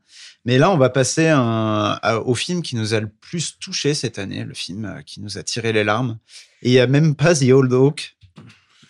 [0.46, 3.94] Mais là, on va passer un- à- au film qui nous a le plus touché
[3.94, 6.18] cette année, le film euh, qui nous a tiré les larmes.
[6.64, 8.16] Et il n'y a même pas The Old Oak.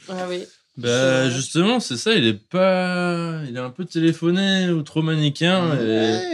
[0.10, 0.44] Ah oui.
[0.78, 3.42] Bah, justement, c'est ça, il est pas.
[3.48, 5.76] Il est un peu téléphoné ou trop manichéen.
[5.80, 5.86] Et...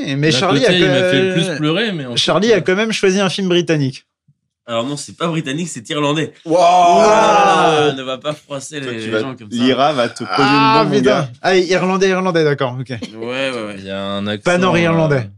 [0.05, 2.17] Ouais, mais Charlie, côté, a, il m'a quand- fait le plus pleurer, mais en fait,
[2.17, 4.05] Charlie a quand même choisi un film britannique.
[4.69, 6.33] Alors non, c'est pas britannique, c'est irlandais.
[6.45, 9.57] Wow Ah, ne va pas froisser les, tu les vas- gens comme ça.
[9.57, 11.21] L'IRA va te poser Ah, une bombe, mon putain.
[11.21, 11.31] gars.
[11.41, 12.77] Ah, irlandais, irlandais, d'accord.
[12.79, 12.89] Ok.
[12.89, 13.75] Ouais, ouais, ouais.
[13.77, 14.43] Il y a un accent.
[14.43, 15.29] Pas nord-irlandais.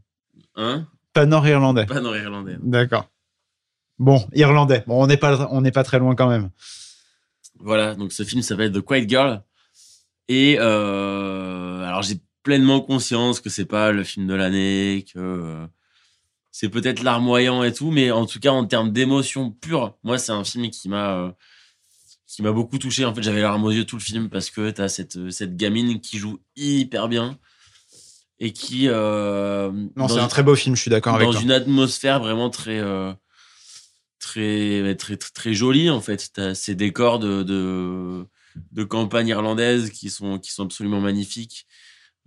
[0.58, 0.88] euh, Hein?
[1.14, 1.86] Pas nord-irlandais.
[1.86, 2.58] Pas nord-irlandais.
[2.64, 3.06] D'accord.
[4.00, 4.84] Bon, irlandais.
[4.88, 6.50] Bon, on n'est pas, on n'est pas très loin quand même.
[7.60, 9.44] Voilà, donc ce film s'appelle The Quiet Girl.
[10.28, 15.66] Et euh, alors j'ai pleinement conscience que c'est pas le film de l'année, que euh,
[16.52, 20.32] c'est peut-être larmoyant et tout, mais en tout cas en termes d'émotion pure, moi c'est
[20.32, 21.32] un film qui m'a euh,
[22.28, 23.06] qui m'a beaucoup touché.
[23.06, 26.00] En fait, j'avais larmes aux yeux tout le film parce que t'as cette cette gamine
[26.02, 27.38] qui joue hyper bien
[28.40, 31.34] et qui euh, Non, dans c'est un très beau film, je suis d'accord avec dans
[31.34, 31.42] toi.
[31.42, 33.12] une atmosphère vraiment très euh,
[34.20, 38.26] très, très très très jolie en fait T'as ces décors de, de
[38.72, 41.66] de campagne irlandaise qui sont qui sont absolument magnifiques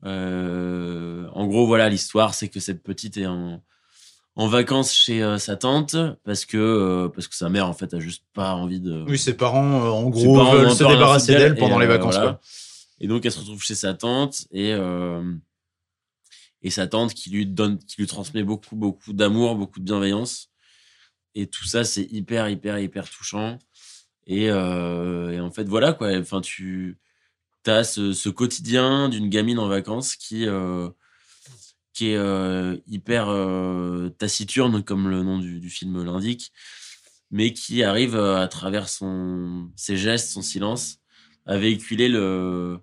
[0.04, 3.62] Euh, en gros voilà l'histoire c'est que cette petite est en
[4.34, 7.92] en vacances chez euh, sa tante parce que euh, parce que sa mère en fait
[7.92, 11.34] a juste pas envie de Oui, ses parents, euh, en gros, parents veulent se débarrasser
[11.34, 12.14] d'elle pendant les vacances.
[12.14, 12.32] voilà.
[12.32, 12.40] quoi.
[13.00, 14.72] Et donc, elle se retrouve chez sa tante et,
[16.62, 20.50] et sa tante qui lui donne, qui lui transmet beaucoup, beaucoup d'amour, beaucoup de bienveillance.
[21.34, 23.58] Et tout ça, c'est hyper, hyper, hyper touchant.
[24.28, 26.16] Et, et en fait, voilà quoi.
[26.16, 26.96] Enfin, tu
[27.66, 30.46] as ce, ce quotidien d'une gamine en vacances qui,
[31.92, 36.52] qui est euh, hyper euh, taciturne, comme le nom du, du film l'indique,
[37.30, 40.98] mais qui arrive euh, à travers son, ses gestes, son silence,
[41.46, 42.78] à véhiculer le,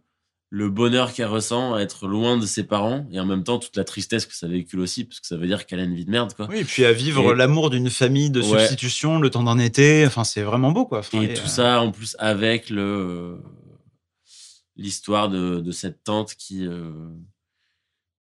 [0.52, 3.76] le bonheur qu'elle ressent à être loin de ses parents et en même temps toute
[3.78, 6.06] la tristesse que ça véhicule aussi, parce que ça veut dire qu'elle a une vie
[6.06, 6.48] de merde, quoi.
[6.50, 8.48] Oui, et puis à vivre Et- l'amour d'une famille de Ouais.
[8.60, 10.06] substitution le temps d'un été.
[10.06, 11.00] Enfin, c'est vraiment beau, quoi.
[11.00, 13.40] Enfin, Et et, tout euh, ça en plus avec le
[14.76, 16.92] l'histoire de, de cette tante qui euh,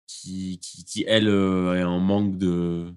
[0.06, 2.92] qui, qui qui elle euh, est en manque de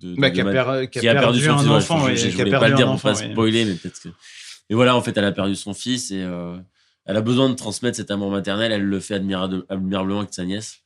[0.00, 1.64] de, bah, de qui a, per- qui perdu, son un.
[1.70, 2.08] Ouais, enfant.
[2.08, 4.08] je, je- je voulais pas perdu le dire pour enfant, pas spoiler, mais peut-être que.
[4.70, 6.56] Mais voilà, en fait, elle a perdu son fils et euh,
[7.06, 8.70] elle a besoin de transmettre cet amour maternel.
[8.70, 10.78] Elle le fait admirable- admirablement avec sa nièce.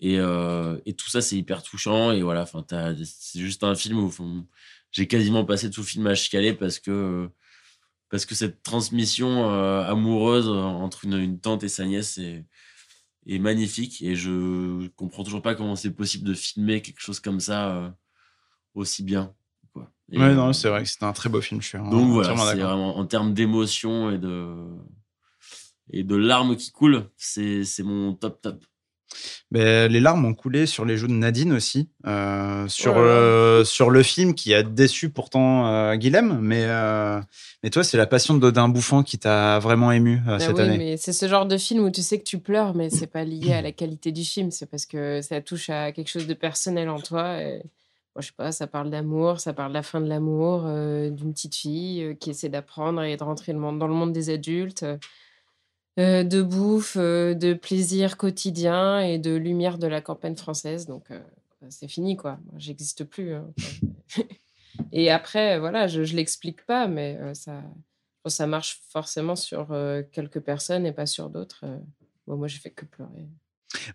[0.00, 2.10] Et, euh, et tout ça, c'est hyper touchant.
[2.12, 2.46] Et voilà,
[3.04, 4.12] c'est juste un film où
[4.92, 7.28] j'ai quasiment passé tout le film à chialer parce que
[8.08, 12.44] parce que cette transmission euh, amoureuse entre une, une tante et sa nièce est,
[13.26, 14.02] est magnifique.
[14.02, 17.90] Et je comprends toujours pas comment c'est possible de filmer quelque chose comme ça euh,
[18.74, 19.34] aussi bien.
[19.72, 19.90] Quoi.
[20.10, 21.60] Et, Ouais, euh, non, c'est vrai que c'était un très beau film.
[21.60, 24.54] Je suis donc voilà, c'est vraiment en termes d'émotion et de
[25.90, 28.64] et de larmes qui coulent, c'est c'est mon top top.
[29.50, 33.64] Mais les larmes ont coulé sur les joues de Nadine aussi, euh, sur, Oh euh,
[33.64, 36.38] sur le film qui a déçu pourtant euh, Guilhem.
[36.40, 37.20] Mais, euh,
[37.62, 40.62] mais toi, c'est la passion de Dodin Bouffant qui t'a vraiment ému Bah cette oui,
[40.62, 40.96] année.
[40.96, 43.52] c'est ce genre de film où tu sais que tu pleures, mais c'est pas lié
[43.52, 46.88] à la qualité du film, c'est parce que ça touche à quelque chose de personnel
[46.88, 47.40] en toi.
[47.40, 47.62] Et,
[48.14, 51.32] bon, je sais pas, ça parle d'amour, ça parle de la fin de l'amour, d'une
[51.32, 54.84] petite fille qui essaie d'apprendre et de rentrer dans le monde des adultes,
[55.98, 60.86] euh, de bouffe, euh, de plaisir quotidien et de lumière de la campagne française.
[60.86, 61.20] Donc euh,
[61.70, 63.34] c'est fini quoi, j'existe plus.
[63.34, 63.50] hein.
[64.92, 67.62] et après, voilà, je, je l'explique pas, mais ça.
[68.28, 69.68] Ça marche forcément sur
[70.10, 71.64] quelques personnes et pas sur d'autres.
[72.26, 73.28] Bon, moi, j'ai fait que pleurer.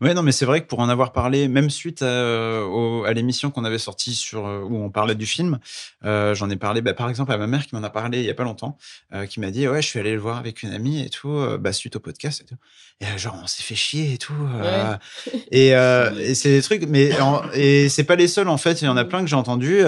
[0.02, 2.60] Ouais, non, mais c'est vrai que pour en avoir parlé, même suite à,
[3.06, 5.60] à l'émission qu'on avait sortie sur euh, où on parlait du film,
[6.04, 8.26] euh, j'en ai parlé, bah, par exemple, à ma mère qui m'en a parlé il
[8.26, 8.78] y a pas longtemps,
[9.14, 11.32] euh, qui m'a dit ouais, je suis allé le voir avec une amie et tout,
[11.32, 12.56] euh, bah, suite au podcast et tout.
[13.00, 14.34] Et euh, genre, on s'est fait chier et tout.
[14.62, 14.96] euh,
[15.52, 18.82] et euh, et c'est des trucs, mais en- et c'est pas les seuls en fait.
[18.82, 19.80] Il y en a plein que j'ai entendu.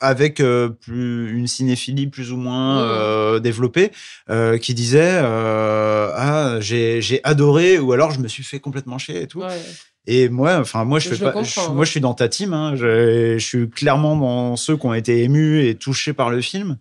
[0.00, 3.90] Avec euh, plus, une cinéphilie plus ou moins euh, développée,
[4.30, 8.98] euh, qui disait euh, ah j'ai j'ai adoré ou alors je me suis fait complètement
[8.98, 9.40] chier et tout.
[9.40, 9.60] Ouais.
[10.06, 12.52] Et moi, enfin moi je Je fais pas, je- moi je suis dans ta team.
[12.52, 16.40] Hein, je, je suis clairement dans ceux qui ont été émus et touchés par le
[16.40, 16.76] film.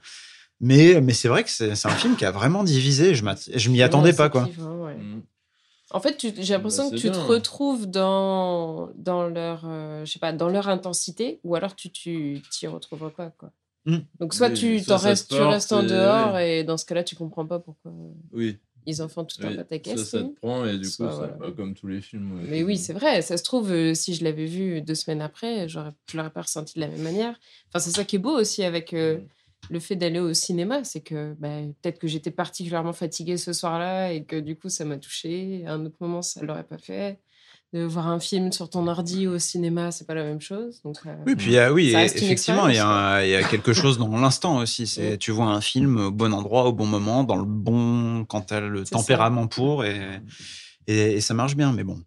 [0.62, 3.14] Mais mais c'est vrai que c'est un film qui a vraiment divisé.
[3.16, 4.44] Je m'y attendais pas quoi.
[4.60, 4.96] ouais.
[5.92, 10.12] En fait, j'ai l'impression Bah, que c'est tu te retrouves dans, dans leur, euh, je
[10.12, 13.52] sais pas, dans leur intensité, ou alors tu tu t'y retrouves pas, quoi.
[13.86, 14.00] Mm.
[14.20, 16.76] Donc soit tu ça, t'en ça restes, te tu restes en et- dehors, et dans
[16.78, 17.92] ce cas-là, tu comprends pas pourquoi.
[18.34, 18.58] Oui.
[18.86, 19.98] ils en font tout un Oui, ça, pataquès.
[20.06, 21.34] ça te prend et du coup, Soit, ça, voilà.
[21.36, 22.38] bah, comme tous les films.
[22.38, 22.48] ouais.
[22.50, 23.22] Mais oui, c'est vrai.
[23.22, 26.42] Ça se trouve, euh, si je l'avais vu deux semaines après, j'aurais, je l'aurais pas
[26.42, 27.38] ressenti de la même manière.
[27.70, 29.20] Enfin, c'est ça qui est beau aussi avec euh,
[29.70, 31.50] le fait d'aller au cinéma, c'est que bah,
[31.82, 35.64] peut-être que j'étais particulièrement fatiguée ce soir-là et que du coup, ça m'a touchée.
[35.68, 37.20] À un autre moment, ça l'aurait pas fait.
[37.74, 40.82] De voir un film sur ton ordi au cinéma, c'est pas la même chose.
[40.84, 43.30] Donc, euh, Oui, puis il y a- oui, effectivement, il y, a expérience, un- il
[43.30, 44.88] y a quelque chose dans l'instant aussi.
[44.88, 48.42] C'est tu vois un film au bon endroit, au bon moment, dans le bon quand
[48.44, 48.92] tu as le ça.
[48.96, 50.22] tempérament pour et,
[50.88, 51.74] et, et ça marche bien.
[51.74, 52.00] Mais bon.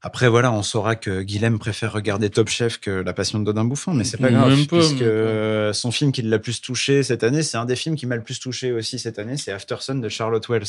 [0.00, 3.64] Après, voilà, on saura que Guilhem préfère regarder Top Chef que La Passion de Dodin
[3.64, 5.04] Bouffant, mais c'est pas Même grave, pas, puisque même pas.
[5.06, 8.14] euh, son film qui l'a plus touché cette année, c'est un des films qui m'a
[8.14, 10.62] le plus touché aussi cette année, c'est After Sun de Charlotte Wells.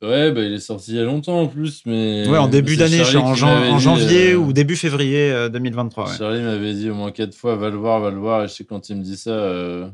[0.00, 2.26] Ouais, bah, il est sorti il y a longtemps en plus, mais.
[2.26, 3.34] Ouais, en début d'année, en,
[3.78, 6.08] janvier euh, ou début février euh, 2023.
[6.10, 6.16] ouais.
[6.16, 8.44] Charlie m'avait dit au moins quatre fois, va le voir, va le voir.
[8.44, 9.30] Et je sais quand il me dit ça.
[9.30, 9.86] euh,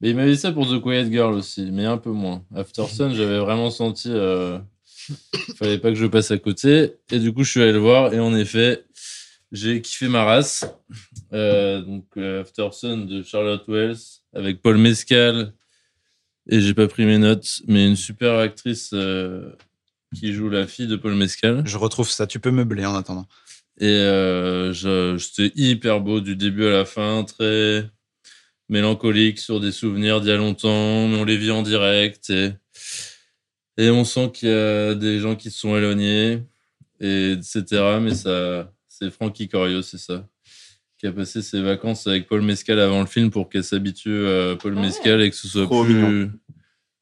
[0.00, 2.42] Mais il m'avait dit ça pour The Quiet Girl aussi, mais un peu moins.
[2.56, 4.08] After Sun, j'avais vraiment senti.
[4.10, 4.58] euh,
[5.56, 6.94] Fallait pas que je passe à côté.
[7.10, 8.12] Et du coup, je suis allé le voir.
[8.14, 8.84] Et en effet,
[9.52, 10.64] j'ai kiffé ma race.
[11.32, 13.96] Euh, donc, euh, After Sun de Charlotte Wells
[14.34, 15.52] avec Paul Mescal.
[16.48, 19.52] Et j'ai pas pris mes notes, mais une super actrice euh,
[20.16, 21.62] qui joue la fille de Paul Mescal.
[21.66, 23.26] Je retrouve ça, tu peux meubler en attendant.
[23.78, 27.88] Et je- c'était hyper beau du début à la fin, très
[28.68, 32.30] mélancolique sur des souvenirs d'il y a longtemps, mais on les vit en direct.
[32.30, 32.52] Et,
[33.76, 36.42] et on sent qu'il y a des gens qui se sont éloignés,
[37.00, 37.98] et etc.
[38.00, 40.26] Mais ça, c'est Frankie Corio, c'est ça,
[40.98, 44.56] qui a passé ses vacances avec Paul Mescal avant le film pour qu'elle s'habitue à
[44.56, 44.86] Paul Ah ouais.
[44.86, 46.30] Mescal et que ce soit Trop plus.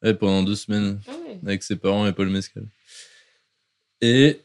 [0.02, 1.40] Ouais, pendant deux semaines ah ouais.
[1.44, 2.64] avec ses parents et Paul Mescal.
[4.00, 4.40] Et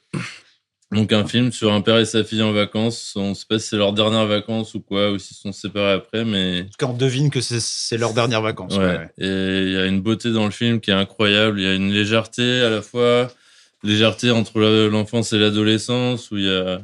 [0.93, 3.13] donc un film sur un père et sa fille en vacances.
[3.15, 5.93] On ne sait pas si c'est leurs dernières vacances ou quoi, ou s'ils sont séparés
[5.93, 8.77] après, mais En tout cas, on devine que c'est- leurs dernières vacances.
[8.77, 8.85] ouais.
[8.85, 9.09] ouais, ouais.
[9.17, 11.59] Et il y a une beauté dans le film qui est incroyable.
[11.59, 13.31] Il y a une légèreté à la fois,
[13.83, 16.81] légèreté entre l'enfance et l'adolescence, où il y a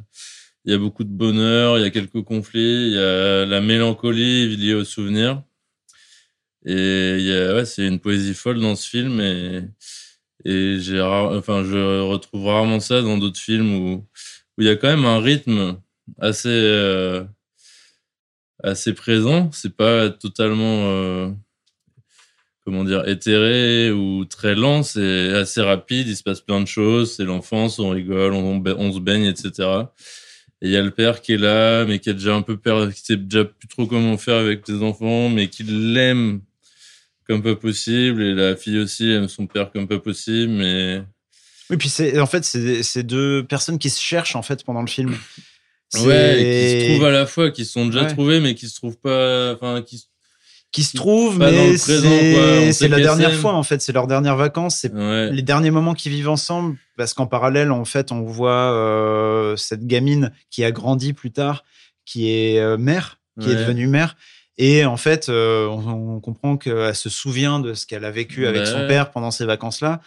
[0.66, 3.62] il y a beaucoup de bonheur, il y a quelques conflits, il y a la
[3.62, 5.41] mélancolie liée aux souvenirs.
[6.66, 9.62] Et ouais, c'est une poésie folle dans ce film et,
[10.46, 14.06] et j'ai enfin, je retrouve rarement ça dans d'autres films où,
[14.58, 15.78] il y a quand même un rythme
[16.20, 17.24] assez, euh,
[18.62, 19.50] assez présent.
[19.54, 21.30] C'est pas totalement, euh,
[22.66, 24.84] comment dire, éthéré ou très lent.
[24.84, 26.10] C'est assez rapide.
[26.10, 27.16] Il se passe plein de choses.
[27.16, 29.86] C'est l'enfance, on rigole, on, se baigne, etc.
[30.62, 32.58] Et il y a le père qui est là, mais qui est déjà un peu
[32.58, 36.42] peur, qui sait déjà plus trop comment faire avec les enfants, mais qui l'aime
[37.30, 38.23] comme pas possible.
[38.23, 41.03] Et la fille aussi aime son père comme pas possible, mais
[41.69, 44.88] Oui, puis c'est en fait c'est deux personnes qui se cherchent en fait pendant le
[44.88, 45.15] film.
[46.05, 46.45] Ouais, et
[46.77, 48.13] qui se trouvent à la fois, qui se sont déjà Ouais.
[48.13, 50.05] trouvés, mais qui se trouvent pas, enfin, qui,
[50.71, 54.93] qui se trouvent, mais c'est la dernière fois en fait, c'est leurs dernières vacances, c'est
[54.93, 55.32] ouais.
[55.32, 59.88] les derniers moments qu'ils vivent ensemble, parce qu'en parallèle en fait on voit euh, cette
[59.88, 61.63] gamine qui a grandi plus tard,
[62.05, 64.15] qui est euh, mère, qui est devenue mère.
[64.62, 68.45] Et en fait, euh, on, on comprend qu'elle se souvient de ce qu'elle a vécu
[68.45, 68.68] avec Ouais.
[68.68, 70.01] son père pendant ces vacances-là.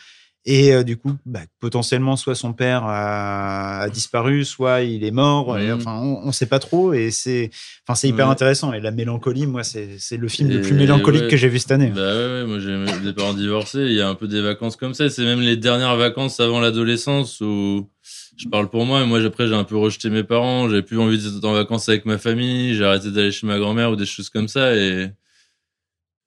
[0.44, 5.12] Et euh, du coup, bah, potentiellement, soit son père a, a disparu, soit il est
[5.12, 5.56] mort.
[5.56, 5.76] Et, Mhm.
[5.76, 6.92] enfin, on ne sait pas trop.
[6.92, 7.48] Et c'est,
[7.86, 8.32] enfin, c'est hyper Ouais.
[8.32, 8.72] intéressant.
[8.74, 9.86] Et la mélancolie, moi, c'est
[10.16, 11.28] le film le plus mélancolique ouais.
[11.28, 11.92] que j'ai vu cette année.
[11.94, 14.94] Bah ouais, moi j'ai des parents divorcés, il y a un peu des vacances comme
[14.94, 17.88] ça, c'est même les dernières vacances avant l'adolescence où
[18.36, 20.98] je parle pour moi, et moi après j'ai un peu rejeté mes parents, j'avais plus
[20.98, 24.06] envie d'être en vacances avec ma famille, j'ai arrêté d'aller chez ma grand-mère ou des
[24.06, 25.10] choses comme ça, et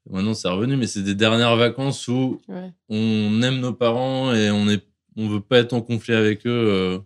[0.09, 2.71] maintenant c'est revenu, mais c'est des dernières vacances où Ouais.
[2.89, 4.83] on aime nos parents et on est
[5.17, 6.99] on veut pas être en conflit avec eux, euh,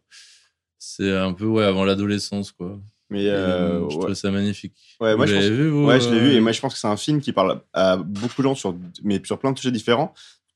[0.80, 2.80] c'est un peu ouais avant l'adolescence quoi.
[3.12, 4.04] Mais Et, euh, je ouais.
[4.04, 4.98] trouve ça magnifique.
[5.00, 6.52] Ouais, moi, Vous je pense- l'avez vu vous Ouais, je l'ai vu euh, et moi
[6.52, 9.40] je pense que c'est un film qui parle à beaucoup de gens sur, mais sur
[9.40, 10.14] plein de sujets différents.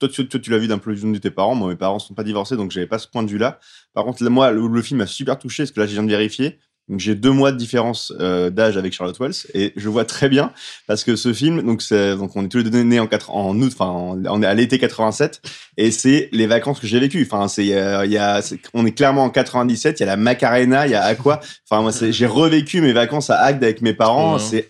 [0.10, 1.56] Toi, tu, tu l'as vu d'un point de vue de tes parents.
[1.56, 3.60] Moi, mes parents sont pas divorcés, donc j'avais pas ce point de vue-là.
[3.94, 6.10] Par contre, moi, le, le film m'a super touché parce que là, je viens de
[6.10, 6.60] vérifier.
[6.90, 10.28] Donc, j'ai deux mois de différence euh, d'âge avec Charlotte Wells et je vois très
[10.28, 10.52] bien
[10.86, 13.58] parce que ce film, donc, donc on est tous les deux nés en, quatre, en
[13.62, 15.42] août, enfin, en- on est à l'été 87
[15.78, 17.26] et c'est les vacances que j'ai vécues.
[17.32, 18.42] Enfin, c'est, euh, y a,
[18.74, 20.02] on est clairement en 97.
[20.02, 21.40] Il y a la Macarena, il y a Aqua.
[21.70, 24.38] Enfin, moi, j'ai revécu mes vacances à Agde avec mes parents.
[24.40, 24.70] C'est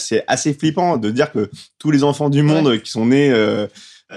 [0.00, 1.50] c'est assez flippant de dire que
[1.80, 3.66] tous les enfants du monde qui sont nés euh,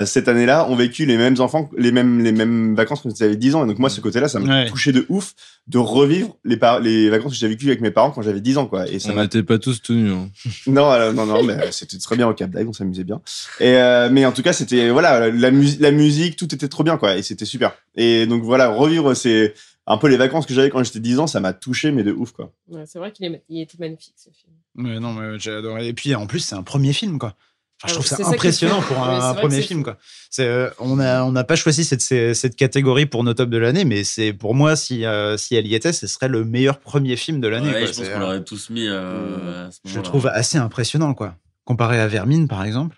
[0.06, 3.36] cette année-là ont vécu les mêmes enfants, les mêmes, les mêmes vacances quand ils avaient
[3.36, 3.66] 10 ans.
[3.66, 4.70] Et donc, moi, ce côté-là, ça m'a Ouais.
[4.70, 5.34] touché de ouf
[5.68, 8.88] de revivre les, vacances que j'ai vécues avec mes parents quand j'avais 10 ans, quoi.
[8.88, 10.14] Et ça on m'a n'était pas tous tenus.
[10.14, 10.30] Hein.
[10.68, 13.22] non, euh, non, non, mais c'était très bien au Cap d'Agde, on s'amusait bien.
[13.60, 16.84] Et euh, mais en tout cas, c'était voilà, la, mus- la musique, tout était trop
[16.84, 17.74] bien, quoi, et c'était super.
[17.96, 19.54] Et donc voilà, revivre c'est
[19.88, 22.12] un peu les vacances que j'avais quand j'étais 10 ans, ça m'a touché, mais de
[22.14, 22.54] ouf, quoi.
[22.70, 24.54] Ouais, c'est vrai qu'il est, il était magnifique ce film.
[24.88, 25.88] Ouais, non, mais j'ai adoré.
[25.88, 27.36] Et puis en plus, c'est un premier film, quoi.
[27.84, 29.84] Enfin, je Ah, trouve ça impressionnant pour un, premier film.
[29.84, 29.98] Quoi.
[30.40, 34.34] Euh, on n'a on pas choisi cette, catégorie pour nos tops de l'année, mais c'est
[34.34, 37.48] pour moi, si, euh, si elle y était, ce serait le meilleur premier film de
[37.48, 37.72] l'année.
[37.72, 40.04] Ouais, je pense C'est, qu'on euh, l'aurait tous mis euh, à ce je moment-là.
[40.10, 41.36] trouve assez impressionnant, quoi.
[41.66, 42.98] Comparé à Vermine, par exemple.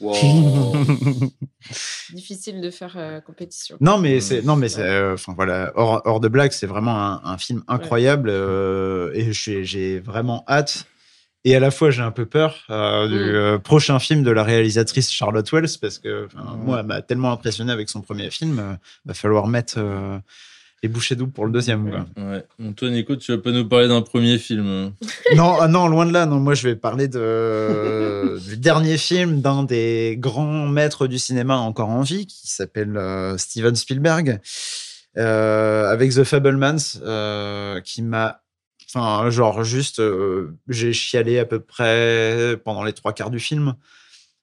[2.14, 3.76] Difficile de faire euh, compétition.
[3.80, 4.20] Non, mais Mm.
[4.20, 7.38] c'est non, mais c'est euh, enfin voilà, hors, hors de blague, c'est vraiment un, un
[7.38, 10.86] film incroyable euh, et j'ai vraiment hâte.
[11.44, 13.34] Et à la fois, j'ai un peu peur euh, du Mm.
[13.34, 16.64] euh, prochain film de la réalisatrice Charlotte Wells parce que Mm.
[16.64, 18.74] moi, elle m'a tellement impressionné avec son premier film, euh,
[19.06, 20.18] va falloir mettre euh,
[20.82, 21.90] les bouchées doubles pour le deuxième.
[21.90, 22.06] quoi.
[22.22, 22.44] Ouais.
[22.58, 24.92] Bon, toi, Nico, tu vas pas nous parler d'un premier film.
[25.36, 26.26] non, ah non, loin de là.
[26.26, 31.56] Non, moi, je vais parler de, du dernier film d'un des grands maîtres du cinéma
[31.56, 34.40] encore en vie, qui s'appelle euh, Steven Spielberg,
[35.18, 38.40] euh, avec The Fablemans, euh, qui m'a,
[38.92, 43.74] enfin, genre juste, euh, j'ai chialé à peu près pendant les trois quarts du film,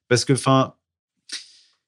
[0.07, 0.73] parce que, enfin.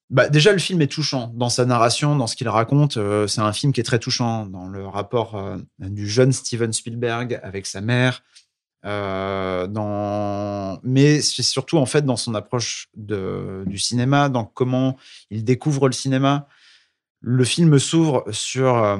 [0.09, 2.97] Bah, déjà, le film est touchant dans sa narration, dans ce qu'il raconte.
[2.97, 6.73] euh, c'est un film qui est très touchant dans le rapport euh, du jeune Steven
[6.73, 8.23] Spielberg avec sa mère,
[8.83, 10.79] dans...
[10.81, 14.97] Mais c'est surtout en fait dans son approche de, du cinéma, dans comment
[15.29, 16.47] il découvre le cinéma.
[17.21, 18.99] Le film s'ouvre sur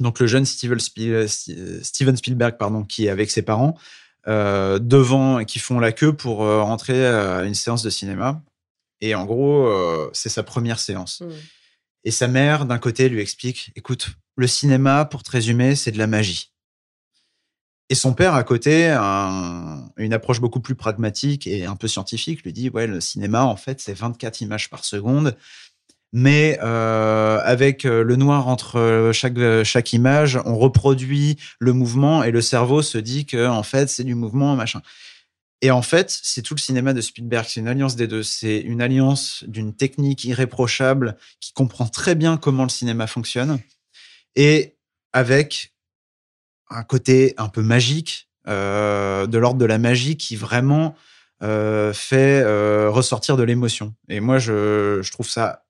[0.00, 3.76] donc le jeune Steven, Spiel- Steven Spielberg pardon, qui est avec ses parents
[4.28, 8.42] euh, devant et qui font la queue pour euh, rentrer à une séance de cinéma.
[9.00, 11.20] Et en gros, euh, c'est sa première séance.
[11.22, 11.28] Mm.
[12.04, 15.98] Et sa mère, d'un côté, lui explique écoute, le cinéma, pour te résumer, c'est de
[15.98, 16.52] la magie.
[17.88, 22.42] Et son père, à côté, un- une approche beaucoup plus pragmatique et un peu scientifique,
[22.44, 25.36] lui dit ouais, le cinéma, en fait, c'est 24 images par seconde.
[26.12, 32.30] Mais euh, avec euh, le noir entre chaque, chaque image, on reproduit le mouvement et
[32.30, 34.82] le cerveau se dit que en fait c'est du mouvement machin.
[35.62, 37.44] Et en fait, c'est tout le cinéma de Spielberg.
[37.46, 38.22] C'est une alliance des deux.
[38.22, 43.60] C'est une alliance d'une technique irréprochable qui comprend très bien comment le cinéma fonctionne
[44.36, 44.76] et
[45.12, 45.74] avec
[46.70, 50.94] un côté un peu magique, euh, de l'ordre de la magie qui vraiment
[51.42, 53.94] euh, fait euh, ressortir de l'émotion.
[54.08, 55.64] Et moi, je, je trouve ça,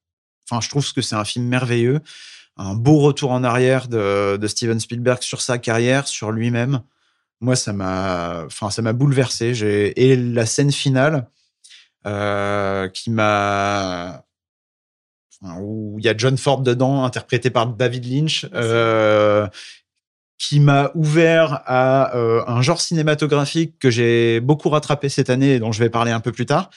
[0.51, 2.01] enfin, je trouve que c'est un film merveilleux,
[2.57, 6.83] un beau retour en arrière de, de Steven Spielberg sur sa carrière, sur lui-même.
[7.41, 9.55] Moi, ça m'a, enfin, ça m'a bouleversé.
[9.55, 11.27] J'ai et la scène finale
[12.07, 14.25] euh, qui m'a
[15.43, 19.47] où il y a John Ford dedans, interprété par David Lynch, euh,
[20.39, 25.59] qui m'a ouvert à euh, un genre cinématographique que j'ai beaucoup rattrapé cette année et
[25.59, 26.71] dont je vais parler un peu plus tard.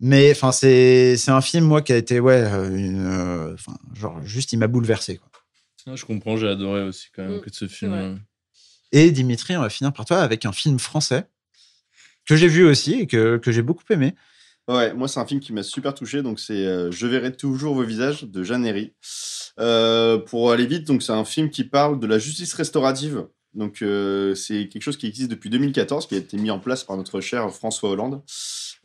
[0.00, 3.56] Mais enfin, c'est c'est un film moi qui a été ouais, euh, une, euh,
[3.94, 5.16] genre juste il m'a bouleversé.
[5.16, 5.28] Quoi.
[5.86, 8.20] Ah, je comprends, j'ai adoré aussi quand même Mm, que ce film.
[8.92, 11.26] Et Dimitri, on va finir par toi avec un film français
[12.26, 14.14] que j'ai vu aussi et que, que j'ai beaucoup aimé.
[14.68, 17.74] Ouais, moi c'est un film qui m'a super touché, donc c'est euh, Je verrai toujours
[17.74, 18.92] vos visages de Jeanne Herry.
[19.58, 23.26] Euh, pour aller vite, donc c'est un film qui parle de la justice restaurative.
[23.54, 26.84] Donc euh, c'est quelque chose qui existe depuis 2014, qui a été mis en place
[26.84, 28.22] par notre cher François Hollande.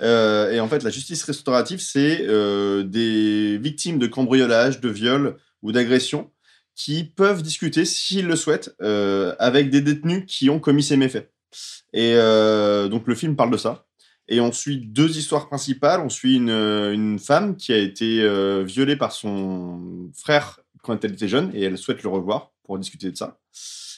[0.02, 5.38] Euh, et en fait, la justice restaurative, c'est euh, des victimes de cambriolage, de viol
[5.62, 6.32] ou d'agression
[6.76, 11.30] qui peuvent discuter, s'ils le souhaitent, euh, avec des détenus qui ont commis ces méfaits.
[11.94, 12.16] Et
[12.90, 13.86] donc le film parle de ça.
[14.28, 16.02] Et on suit deux histoires principales.
[16.02, 18.28] On suit une, une femme qui a été
[18.64, 23.12] violée par son frère quand elle était jeune et elle souhaite le revoir pour discuter
[23.12, 23.38] de ça.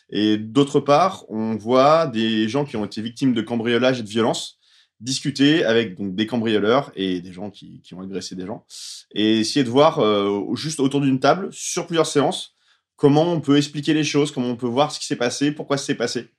[0.10, 4.10] Et d'autre part, on voit des gens qui ont été victimes de cambriolage et de
[4.10, 4.60] violence
[5.00, 8.66] discuter avec donc, des cambrioleurs et des gens qui, qui ont agressé des gens
[9.14, 12.56] et essayer de voir euh, juste autour d'une table, sur plusieurs séances,
[12.96, 15.78] comment on peut expliquer les choses, comment on peut voir ce qui s'est passé, pourquoi
[15.78, 16.30] ça s'est passé.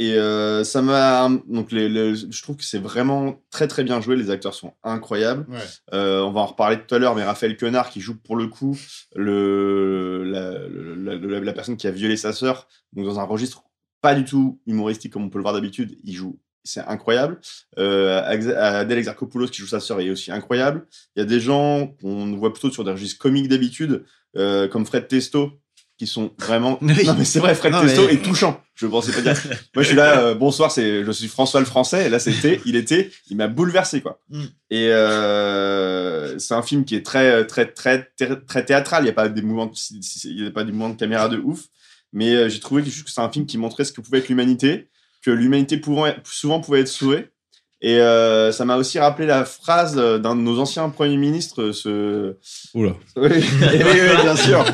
[0.00, 4.00] Et euh, ça m'a donc les, les- je trouve que c'est vraiment très très bien
[4.00, 4.14] joué.
[4.14, 5.44] Les acteurs sont incroyables.
[5.92, 8.46] Euh, on va en reparler tout à l'heure, mais Raphaël Quenard qui joue pour le
[8.46, 8.78] coup
[9.16, 13.64] le la, la, la- la personne qui a violé sa sœur, donc dans un registre
[14.00, 15.98] pas du tout humoristique comme on peut le voir d'habitude.
[16.04, 16.38] Il joue,
[16.68, 17.38] c'est incroyable.
[17.78, 20.86] Euh, Adèle Exarchopoulos qui joue sa sœur est aussi incroyable.
[21.16, 24.04] Il y a des gens qu'on voit plutôt sur des registres comiques d'habitude,
[24.36, 25.52] euh, comme Fred Testo,
[25.96, 26.78] qui sont vraiment.
[26.82, 27.04] Oui.
[27.06, 28.62] Non mais c'est vrai, Fred Non, Testo mais- est touchant.
[28.74, 29.34] Je pensais pas dire.
[29.74, 32.60] Moi, je suis là, euh, bonsoir, c'est, je suis François le Français, et là, c'était,
[32.64, 34.20] il était, il m'a bouleversé, quoi.
[34.30, 34.44] Mm.
[34.70, 39.02] Et euh, c'est un film qui est très, très, très, très, très théâtral.
[39.02, 39.72] Il n'y a pas des mouvements, de,
[40.24, 41.64] il y a pas des mouvements de caméra de ouf.
[42.12, 44.88] Mais j'ai trouvé que c'est un film qui montrait ce que pouvait être l'humanité,
[45.24, 47.30] que l'humanité pouvant, souvent pouvait être sauvée.
[47.80, 52.36] Et euh, ça m'a aussi rappelé la phrase d'un de nos anciens premiers ministres, ce.
[52.74, 52.94] Oula.
[53.16, 53.40] Oui, oui,
[53.84, 54.64] oui, bien sûr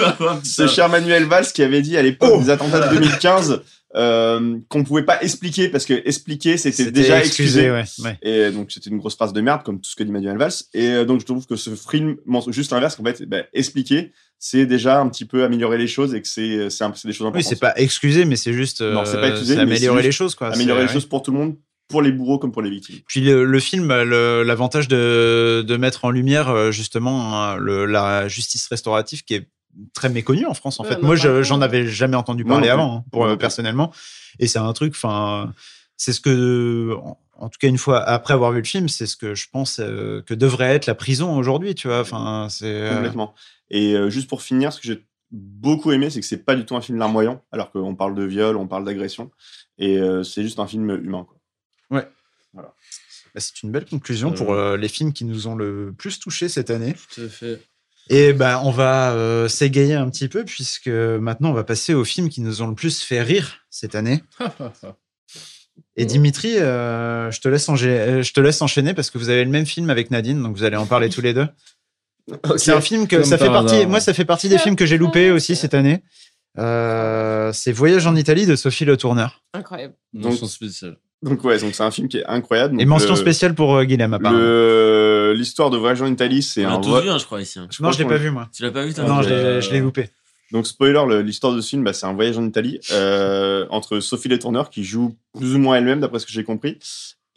[0.44, 3.62] ce cher Manuel Valls qui avait dit à l'époque Oh des attentats de 2015
[3.96, 7.70] euh, qu'on pouvait pas expliquer parce que expliquer c'était déjà excusé.
[7.70, 7.84] ouais.
[8.04, 8.18] ouais.
[8.22, 10.52] Et donc c'était une grosse phrase de merde comme tout ce que dit Manuel Valls.
[10.74, 14.12] Et euh, donc je trouve que ce film montre juste l'inverse qu'en fait ben, expliquer
[14.38, 17.28] c'est déjà un petit peu améliorer les choses et que c'est c'est des choses Oui,
[17.28, 17.42] importantes.
[17.44, 20.52] c'est pas excusé, mais c'est juste Non, c'est pas euh, mais améliorer les choses, quoi.
[20.52, 21.56] améliorer les choses pour tout le monde,
[21.88, 23.00] pour les bourreaux comme pour les victimes.
[23.06, 28.66] Puis le, le film l'avantage de, de mettre en lumière justement hein, le- la justice
[28.68, 29.48] restaurative qui est
[29.94, 30.96] très méconnue en France en Ouais, fait.
[30.96, 33.92] en Moi, je- j'en avais jamais entendu parler non avant, hein, pour euh, personnellement.
[34.38, 35.52] Et c'est un truc, enfin,
[35.96, 36.94] c'est ce que,
[37.34, 39.80] en, tout cas une fois après avoir vu le film, c'est ce que je pense
[39.80, 42.00] euh, que devrait être la prison aujourd'hui, tu vois.
[42.00, 43.34] Enfin, c'est euh, Complètement.
[43.70, 46.64] Et euh, juste pour finir, ce que j'ai beaucoup aimé, c'est que c'est pas du
[46.64, 49.30] tout un film larmoyant, alors qu'on parle de viol, on parle d'agression,
[49.78, 51.24] et euh, c'est juste un film humain.
[51.28, 51.36] Quoi.
[53.34, 56.18] bah, c'est une belle conclusion Euh, pour euh, les films qui nous ont le plus
[56.18, 56.94] touchés cette année.
[57.14, 57.62] Tout à fait.
[58.12, 62.04] Et ben, on va euh, s'égayer un petit peu puisque maintenant on va passer aux
[62.04, 64.22] films qui nous ont le plus fait rire cette année.
[65.96, 69.28] Et Dimitri, euh, je, te laisse engé- euh, je te laisse enchaîner parce que vous
[69.28, 71.46] avez le même film avec Nadine, donc vous allez en parler tous les deux.
[72.56, 73.76] C'est un film que ça fait par partie.
[73.76, 73.88] hasard.
[73.88, 76.02] Moi, ça fait partie des films que j'ai loupés aussi cette année.
[76.58, 79.42] Euh, c'est Voyage en Italie de Sophie Le Tourneur.
[79.54, 79.94] Incroyable.
[80.12, 80.96] Mention spéciale.
[81.22, 82.80] Donc ouais, donc c'est un film qui est incroyable.
[82.80, 84.38] Et mention le- spéciale pour euh, Guilhem, apparemment.
[84.42, 87.24] le- L'histoire de Voyage en Italie, c'est On un a tous vrai- vu, hein, je
[87.24, 87.58] crois, ici.
[87.58, 87.68] hein.
[87.80, 88.48] Non, je l'ai pas vu, moi.
[88.54, 90.08] Tu l'as pas vu, toi Non, je l'ai- euh, je loupé.
[90.50, 94.00] Donc spoiler, le- l'histoire de ce film, bah, c'est un voyage en Italie euh, entre
[94.00, 96.78] Sophie Letourneur qui joue plus ou moins elle-même, d'après ce que j'ai compris,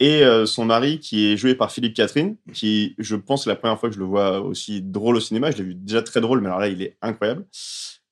[0.00, 3.56] et euh, son mari qui est joué par Philippe Catherine, qui, je pense, c'est la
[3.56, 5.50] première fois que je le vois aussi drôle au cinéma.
[5.52, 7.44] Je l'ai vu déjà très drôle, mais alors là, il est incroyable.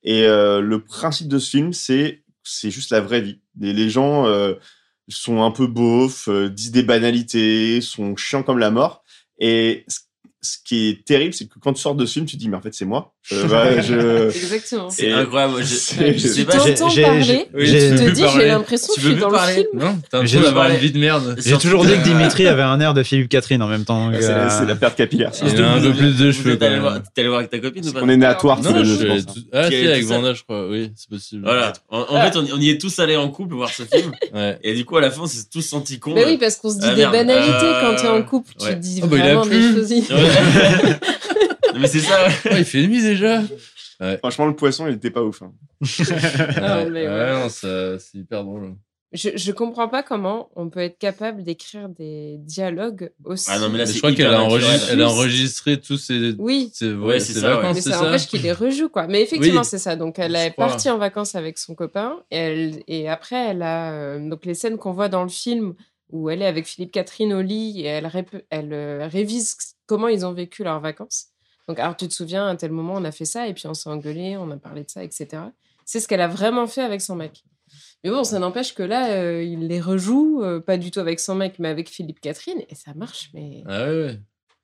[0.03, 3.39] Et euh, le principe de ce film, c'est c'est juste la vraie vie.
[3.59, 4.53] Les, les gens euh,
[5.09, 9.03] sont un peu beaufs, euh, disent des banalités, sont chiants comme la mort.
[9.39, 9.85] Et
[10.43, 12.49] ce, qui est terrible, c'est que quand tu sors de ce film, tu te dis,
[12.49, 13.13] mais en fait, c'est moi.
[13.31, 14.27] Euh, bah, je...
[14.27, 14.89] Exactement.
[14.89, 15.53] C'est incroyable.
[15.59, 15.75] Je, je
[16.27, 16.57] sais Tu pas,
[16.89, 19.67] j'ai- parler, Oui, tu te dis, j'ai l'impression que je veux suis dans le film.
[19.73, 21.35] Non, t'as J'ai l'impression d'avoir une vie de merde.
[21.43, 24.11] J'ai toujours dit que Dimitri avait un air de Philippe Catherine en même temps.
[24.13, 24.29] Ah, c'est
[24.63, 25.31] euh, la, perte capillaire.
[25.41, 26.79] Il a un peu plus de cheveux, T'es allé
[27.27, 28.93] voir avec ta copine ou pas On est né à Tours tous Non, les je
[28.95, 29.33] deux, je suis pense.
[29.35, 30.03] tout- Ah, si, avec.
[30.05, 30.67] Vanda, je crois.
[30.69, 31.43] Oui, c'est possible.
[31.43, 31.73] Voilà.
[31.89, 34.11] En, en fait, on, y est tous allés en couple voir ce film.
[34.33, 34.57] Ouais.
[34.63, 36.13] Et du coup, à la fin, on s'est tous sentis cons.
[36.15, 38.51] Mais oui, parce qu'on se dit Ah, des banalités Euh, quand t'es en couple.
[38.59, 39.93] Tu te dis Ah, bah, vraiment des choses.
[41.73, 42.51] Non, mais c'est ça, ouais.
[42.51, 43.41] Ouais, il fait nuit déjà.
[44.19, 45.41] Franchement, le poisson, il était pas ouf.
[45.41, 45.53] hein.
[46.61, 48.75] Ah, mais ouais, non, ça- c'est hyper drôle.
[49.13, 53.45] Je, je comprends pas comment on peut être capable d'écrire des dialogues aussi.
[53.51, 54.63] Ah non, mais là, Mais c'est je crois hyper qu'elle a, naturel.
[54.65, 55.15] enregistré, elle a Juste.
[55.17, 57.55] enregistré tous ses, Oui, ses, Ouais, c'est ses ça, ouais.
[57.57, 59.05] vacances, mais c'est ça ça empêche qu'il les rejoue, quoi.
[59.07, 59.65] Mais effectivement, Oui.
[59.67, 59.95] c'est ça.
[59.95, 60.65] Donc, elle Je est crois.
[60.67, 62.17] partie en vacances avec son copain.
[62.31, 63.91] Et, elle, et après, elle a.
[63.93, 65.75] euh, donc, les scènes qu'on voit dans le film
[66.11, 69.55] où elle est avec Philippe Catherine au lit et elle, rép- elle euh, révise
[69.85, 71.27] comment ils ont vécu leurs vacances.
[71.67, 73.67] Donc, alors, tu te souviens, à un tel moment, on a fait ça et puis
[73.67, 75.27] on s'est engueulé, on a parlé de ça, etc.
[75.85, 77.43] C'est ce qu'elle a vraiment fait avec son mec.
[78.03, 81.19] Mais bon, ça n'empêche que là, euh, il les rejoue, euh, pas du tout avec
[81.21, 83.63] son mec, mais avec Philippe Catherine, et ça marche, mais.
[83.65, 84.19] Ah ouais, ouais.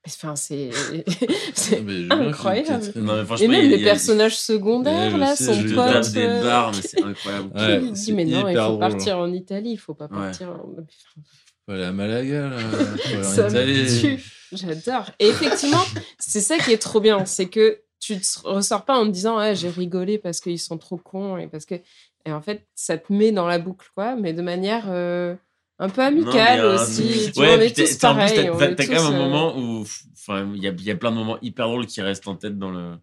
[0.08, 0.70] Enfin, c'est.
[2.12, 2.92] Incroyable.
[2.96, 5.86] Non, mais Et même les personnages secondaires, là, sais, son je Je pote.
[5.86, 7.50] tape des euh, mais c'est incroyable.
[7.56, 10.12] Ouais, il dit, mais non, il faut partir en Italie, il faut pas Ouais.
[10.18, 10.70] partir en...
[11.70, 12.58] Faut aller à Malaga, là.
[13.24, 14.24] Ça me tue.
[14.52, 15.12] J'adore.
[15.20, 15.84] Et effectivement,
[16.18, 19.38] c'est ça qui est trop bien, c'est que tu te ressors pas en te disant
[19.38, 21.76] ouais, j'ai rigolé parce qu'ils sont trop cons et parce que
[22.26, 25.36] et en fait ça te met dans la boucle quoi, mais de manière euh,
[25.78, 27.32] un peu Non, mais, amicale euh, aussi.
[27.32, 28.48] Tu ouais, vois, on est t'es- tous t'as- pareils.
[28.48, 31.18] quand même un euh, moment où, enfin, il y a, il y a plein de
[31.18, 32.96] moments hyper drôles qui restent en tête dans le,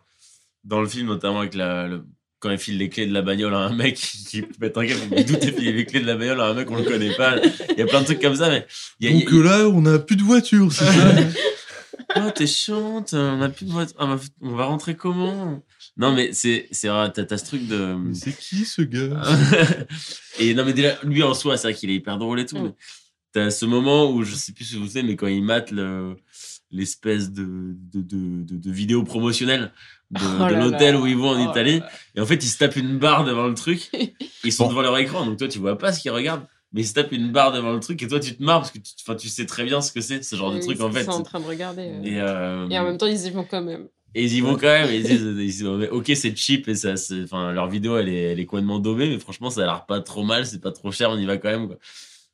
[0.64, 2.05] dans le film, notamment avec la, le-
[2.47, 4.86] quand il file les clés de la bagnole à un mec qui, qui pète un
[4.86, 7.14] câble, doute et file les clés de la bagnole à un mec qu'on le connaît
[7.14, 7.36] pas.
[7.70, 8.66] Il y a plein de trucs comme ça, mais
[9.01, 11.14] il y a, y Donc euh, là, on n'a plus de voiture, c'est ça?
[12.16, 13.97] Oh, t'es chiante, on a plus de voiture.
[13.99, 15.62] Ah, on va rentrer comment?
[15.97, 17.97] Non, mais c'est, c'est t'as, t'as ce truc de.
[18.12, 19.22] C'est qui ce gars?
[20.38, 22.59] Et non, mais déjà, lui en soi, c'est vrai qu'il est hyper drôle et tout.
[22.59, 22.74] Mm.
[23.32, 26.16] T'as ce moment où, je sais plus si vous savez, mais quand il mate le,
[26.70, 27.44] l'espèce de,
[27.92, 29.72] de, de, de, de vidéo promotionnelle
[30.11, 31.80] de, Oh de l'hôtel où ils vont en Oh Italie.
[31.80, 31.88] là.
[32.14, 33.90] Et en fait, ils se tapent une barre devant le truc.
[34.44, 34.70] Ils sont Bon.
[34.70, 36.46] devant leur écran, donc toi, tu vois pas ce qu'ils regardent.
[36.72, 38.70] Mais ils se tapent une barre devant le truc et toi, tu te marres parce
[38.70, 40.90] que tu, enfin, tu sais très bien ce que c'est, ce genre de truc en
[40.92, 41.04] fait.
[41.04, 41.82] sont en train de regarder.
[41.88, 42.02] euh.
[42.04, 43.88] Et, euh, Et en même temps, ils y vont quand même.
[44.14, 44.88] et ils y vont quand même.
[44.90, 45.02] Et ils
[45.38, 48.46] disent, ils ok, c'est cheap et ça, c'est- enfin, leur vidéo, elle est, elle est
[48.46, 51.16] complètement daubée, mais franchement, ça a l'air pas trop mal, c'est pas trop cher, on
[51.18, 51.66] y va quand même.
[51.68, 51.76] Quoi.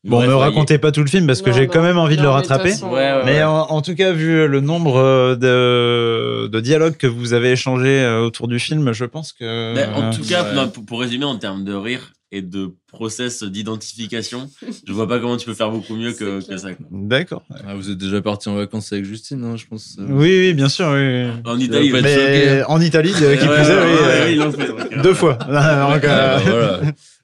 [0.05, 2.23] Bon, Bref, me racontez pas tout le film parce que j'ai quand même envie de
[2.23, 2.71] le mais rattraper.
[2.71, 3.43] façon, Ouais, ouais, Mais ouais.
[3.45, 8.01] en, en tout cas, vu le nombre euh, de, de dialogues que vous avez échangés
[8.03, 9.75] euh, autour du film, je pense que.
[9.75, 10.55] Mais en tout cas, ouais.
[10.57, 14.51] non, pour, pour résumer, en termes de rire et de process d'identification,
[14.89, 16.71] je vois pas comment tu peux faire beaucoup mieux que, que ça.
[16.91, 17.45] D'accord.
[17.65, 19.99] Ah, Vous êtes déjà parti en vacances avec Justine, hein, je pense.
[20.01, 20.07] euh.
[20.09, 20.89] Oui, oui, bien sûr.
[20.93, 21.27] Oui.
[21.45, 21.93] En Italie.
[21.93, 24.51] Mais en Italie, qui plus est, oui, euh,
[24.97, 25.35] euh, deux fois.
[25.47, 26.81] Donc, euh, voilà.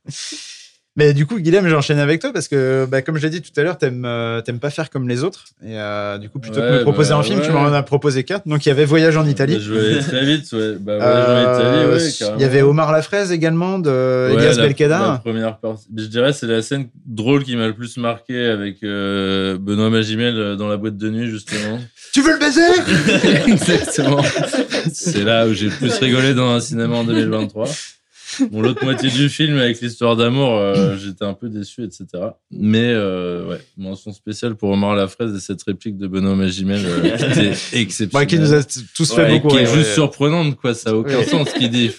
[0.99, 3.53] Mais du coup, Guilhem, j'enchaîne avec toi parce que, bah, comme je l'ai dit tout
[3.59, 5.45] à l'heure, t'aimes euh, t'aimes pas faire comme les autres.
[5.65, 7.55] Et euh, du coup, plutôt que de Ouais, me proposer bah, un film, tu ouais.
[7.55, 8.49] m'en as proposé quatre.
[8.49, 9.59] Donc, il y avait Voyage en Italie.
[9.61, 10.75] Je vais aller très vite, ouais.
[10.81, 14.57] Bah, Voyage en Italie, Euh, ouais, il y avait Omar Lafraise également de Ouais, Elias
[14.57, 15.87] la- la première partie.
[15.97, 20.37] Je dirais c'est la scène drôle qui m'a le plus marqué avec euh, Benoît Magimel
[20.37, 21.79] euh, dans la boîte de nuit justement.
[22.13, 22.63] Tu veux le baiser?
[23.53, 24.23] Exactement.
[24.93, 27.69] C'est là où j'ai le plus rigolé dans un cinéma en 2023.
[28.51, 32.05] Bon, l'autre moitié du film avec l'histoire d'amour, euh, j'étais un peu déçu, etc.
[32.51, 37.01] Mais euh, ouais, mention spéciale pour Omar Lafraise et cette réplique de Benoît Magimel euh,
[37.17, 38.27] qui était exceptionnelle.
[38.27, 38.63] qui nous a
[38.95, 39.95] tous fait Ouais, beaucoup qui est juste ouais.
[39.95, 40.75] surprenante, quoi.
[40.75, 41.25] Ça a aucun Ouais.
[41.25, 41.91] sens ce qu'il dit.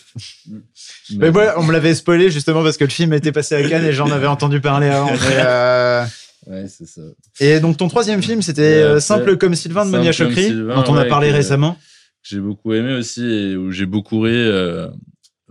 [1.17, 3.85] Mais voilà, on me l'avait spoilé justement parce que le film était passé à Cannes
[3.85, 5.11] et j'en avais entendu parler avant.
[5.11, 6.03] Mais, euh,
[6.47, 7.01] Ouais, c'est ça.
[7.41, 10.95] Et donc, ton troisième film, c'était euh, Simple comme Sylvain de Monia Chokri, dont on
[10.95, 11.77] a parlé récemment.
[12.23, 14.33] j'ai beaucoup aimé aussi et où j'ai beaucoup ri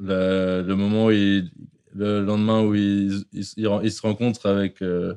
[0.00, 1.50] la- le moment où il,
[1.94, 3.44] le lendemain où il, il,
[3.82, 5.14] il se rencontre avec euh,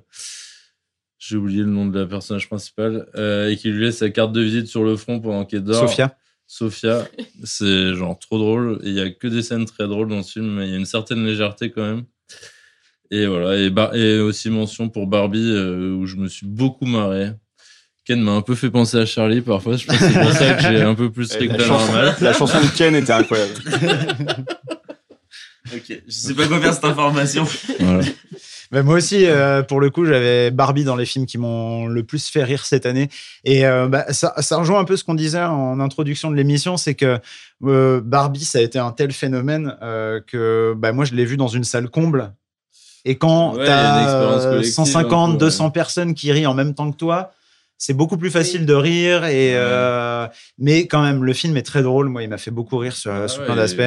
[1.20, 4.32] j'ai oublié le nom de la personnage principale euh, et qui lui laisse sa carte
[4.34, 5.88] de visite sur le front pendant qu'il dort.
[5.88, 6.18] Sophia.
[6.48, 7.08] Sophia.
[7.44, 8.80] C'est genre trop drôle.
[8.84, 10.78] Il y a que des scènes très drôles dans le film mais il y a
[10.78, 12.04] une certaine légèreté quand même.
[13.12, 13.58] Et voilà.
[13.58, 17.32] Et, et aussi mention pour Barbie euh, où je me suis beaucoup marré
[18.06, 20.54] Ken m'a un peu fait penser à Charlie parfois je pense que c'est pour ça
[20.54, 23.14] que j'ai un peu plus ri que La chanson, normale la chanson de Ken était
[23.14, 23.54] incroyable.
[25.74, 27.46] Ok, je sais pas quoi faire cette information.
[27.80, 28.04] Voilà.
[28.84, 32.30] Moi aussi, euh, pour le coup, j'avais Barbie dans les films qui m'ont le plus
[32.30, 33.10] fait rire cette année.
[33.44, 36.78] Et euh, bah, ça, ça rejoint un peu ce qu'on disait en introduction de l'émission,
[36.78, 37.20] c'est que
[37.64, 41.38] euh, Barbie, ça a été un tel phénomène euh, que bah, moi, je l'ai vu
[41.38, 42.34] dans une salle comble.
[43.06, 46.74] Et quand Ouais, tu as collective 150, un peu, 200 personnes qui rient en même
[46.74, 47.34] temps que toi,
[47.84, 49.26] c'est beaucoup plus facile de rire.
[49.26, 50.28] Et, euh,
[50.60, 52.10] mais quand même, le film est très drôle.
[52.10, 53.82] Moi, il m'a fait beaucoup rire sur, Ah sur ouais, plein d'aspects.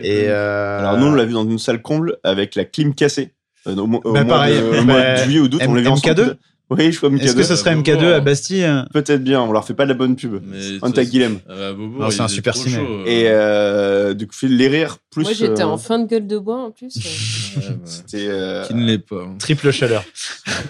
[0.00, 3.34] Et euh, Alors nous, on l'a vu dans une salle comble avec la clim cassée.
[3.66, 5.60] Euh, au, mo- au Bah, mois, pareil, de, au bah, mois de juillet ou d'août,
[5.66, 6.14] on l'a vu ensemble.
[6.14, 6.34] MK2?
[6.70, 7.22] Oui, je crois MK2.
[7.24, 8.20] Est-ce que ce serait Bobo, MK2 à.
[8.20, 8.84] Bastille?
[8.94, 10.40] Peut-être bien, on leur fait pas de la bonne pub.
[10.46, 11.38] Mais On ça, t'a Guilhem.
[11.50, 12.76] Ah bah, c'est un super ciné.
[12.76, 13.04] chaud, euh.
[13.06, 15.24] Et euh, du coup, les rires plus.
[15.24, 16.94] Moi, j'étais euh, en fin de gueule de bois en plus.
[16.96, 18.26] Ouais, bah, C'était.
[18.28, 19.16] euh, Qui ne l'est pas.
[19.22, 19.34] hein.
[19.40, 20.04] Triple chaleur.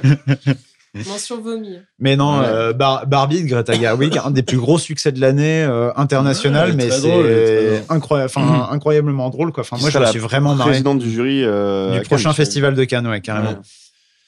[1.07, 1.79] mention vomi.
[1.99, 2.47] Mais non, Ouais.
[2.47, 6.71] euh, Bar- Barbie de Greta Gerwig, un des plus gros succès de l'année euh, international,
[6.71, 9.63] Ouais, mais c'est incroyable, enfin incroyablement drôle quoi.
[9.63, 11.43] Enfin moi je me suis vraiment marré Président du jury.
[11.45, 13.51] euh, du prochain festival de Cannes, ouais, carrément.
[13.51, 13.57] Ouais.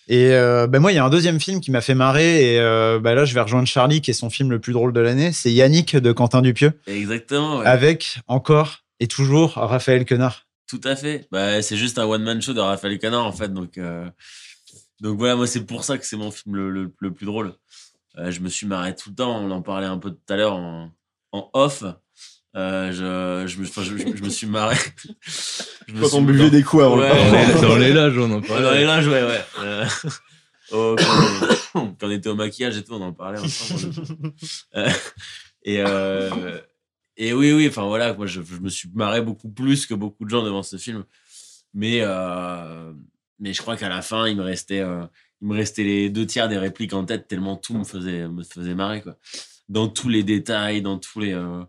[0.07, 2.59] Et euh, ben moi il y a un deuxième film qui m'a fait marrer et
[2.61, 5.01] euh, bah là je vais rejoindre Charlie qui est son film le plus drôle de
[5.01, 7.67] l'année, c'est Yannick de Quentin Dupieux Exactement, ouais.
[7.67, 10.43] avec encore et toujours Raphaël Quenard.
[10.69, 11.27] Tout à fait.
[11.31, 13.53] Bah, c'est juste un one-man show de Raphaël Canard, en fait.
[13.53, 14.05] Donc, euh,
[15.01, 17.55] donc voilà, moi, c'est pour ça que c'est mon film le, le, le plus drôle.
[18.19, 19.39] Euh, je me suis marré tout le temps.
[19.41, 20.91] On en parlait un peu tout à l'heure en,
[21.33, 21.83] en off.
[22.57, 24.77] Euh, je, je, me, je, je- je me suis marré.
[25.89, 27.09] Je me Quand suis- on buvait des coups avant Ouais.
[27.09, 28.63] le Dans les, dans les lages, on en parlait.
[28.63, 29.45] dans les linges, ouais, ouais.
[29.59, 29.85] Euh,
[30.71, 33.93] oh, quand, on, quand on était au maquillage et tout, on en parlait ensemble.
[34.77, 34.89] Euh,
[35.65, 36.61] et, euh,
[37.17, 40.25] et oui, oui, enfin voilà, moi je, je me suis marré beaucoup plus que beaucoup
[40.25, 41.05] de gens devant ce film.
[41.75, 42.93] Mais, euh,
[43.39, 45.05] mais je crois qu'à la fin, il me restait, euh,
[45.41, 48.43] il me restait les deux tiers des répliques en tête tellement tout me faisait, me
[48.43, 49.17] faisait marrer, quoi.
[49.69, 51.33] Dans tous les détails, dans tous les.
[51.33, 51.63] euh,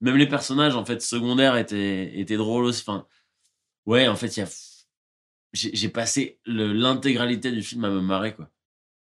[0.00, 2.68] même les personnages, en fait, secondaires étaient, étaient drôles.
[2.68, 3.06] Enfin,
[3.86, 4.48] ouais, en fait, il y a
[5.52, 8.50] j'ai passé l'intégralité du film à me marrer quoi.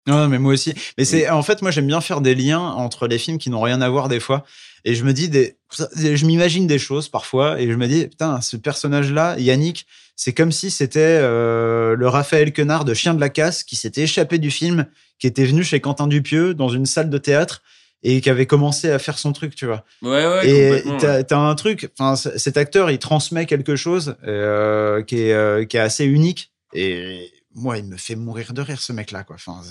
[0.08, 0.74] Non, mais moi aussi.
[0.98, 3.62] Mais c'est en fait, moi j'aime bien faire des liens entre les films qui n'ont
[3.62, 4.44] rien à voir des fois.
[4.86, 5.56] Et je me dis des,
[5.96, 9.86] je m'imagine des choses parfois et je me dis putain, ce personnage-là, Yannick,
[10.16, 14.02] c'est comme si c'était euh, le Raphaël Quenard de Chien de la Casse qui s'était
[14.02, 14.86] échappé du film,
[15.20, 17.62] qui était venu chez Quentin Dupieux dans une salle de théâtre
[18.04, 19.86] et qui avait commencé à faire son truc, tu vois.
[20.02, 20.50] Ouais ouais.
[20.50, 25.34] et t'as t'as un truc, enfin cet acteur, il transmet quelque chose euh, qui est
[25.34, 26.52] euh, qui est assez unique.
[26.74, 29.36] Et moi, il me fait mourir de rire ce mec-là, quoi.
[29.36, 29.62] Enfin,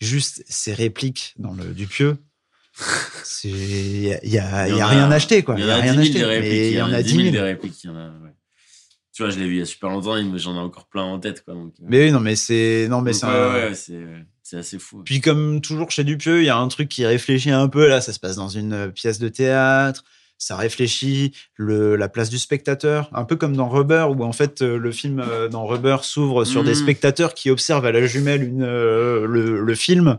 [0.00, 2.18] juste ses répliques dans le Dupieux.
[3.44, 5.54] Il y a, y a- y a en rien acheté, quoi.
[5.58, 6.70] Il y en a rien 10 000 acheté.
[6.70, 7.30] il y en a 10 000.
[7.30, 7.82] des répliques.
[7.84, 8.34] il y en a, ouais.
[9.14, 11.18] Tu vois, je l'ai vu il y a super longtemps, j'en ai encore plein en
[11.18, 11.54] tête quoi.
[11.54, 14.04] Donc, euh, Mais oui, non, mais c'est non, mais donc, c'est ouais, un- ouais, c'est
[14.42, 15.02] c'est assez fou.
[15.04, 17.88] Puis comme toujours chez Dupieux, il y a un truc qui réfléchit un peu.
[17.88, 20.04] Là, ça se passe dans une euh, pièce de théâtre.
[20.38, 24.60] Ça réfléchit le, la place du spectateur, un peu comme dans Rubber, où en fait
[24.60, 26.82] euh, le film euh, dans Rubber s'ouvre sur des Mhm.
[26.82, 30.18] spectateurs qui observent à la jumelle une, euh, le, le film.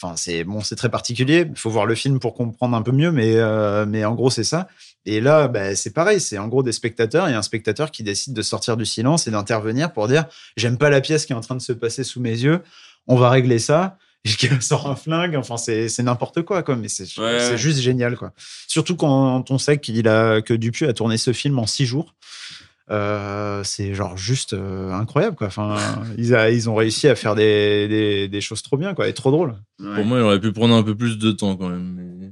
[0.00, 1.46] Enfin, c'est bon, c'est très particulier.
[1.48, 4.30] Il faut voir le film pour comprendre un peu mieux, mais euh, mais en gros
[4.30, 4.66] c'est ça.
[5.06, 6.20] Et là, bah, c'est pareil.
[6.20, 9.30] C'est en gros des spectateurs et un spectateur qui décide de sortir du silence et
[9.30, 10.24] d'intervenir pour dire
[10.56, 12.60] j'aime pas la pièce qui est en train de se passer sous mes yeux.
[13.06, 15.36] On va régler ça et qui sort un flingue.
[15.36, 16.76] Enfin, c'est c'est n'importe quoi, quoi.
[16.76, 17.56] Mais c'est Ouais, c'est ouais.
[17.58, 18.32] juste génial, quoi.
[18.68, 22.14] Surtout quand on sait qu'il a que Dupieux a tourné ce film en six jours.
[22.90, 25.46] euh, c'est genre juste euh, incroyable quoi.
[25.46, 25.76] Enfin,
[26.18, 29.14] ils, a- ils ont réussi à faire des, des, des choses trop bien quoi, et
[29.14, 29.54] trop drôles.
[29.78, 31.94] Pour moi, il aurait pu prendre un peu plus de temps quand même.
[31.96, 32.30] mais-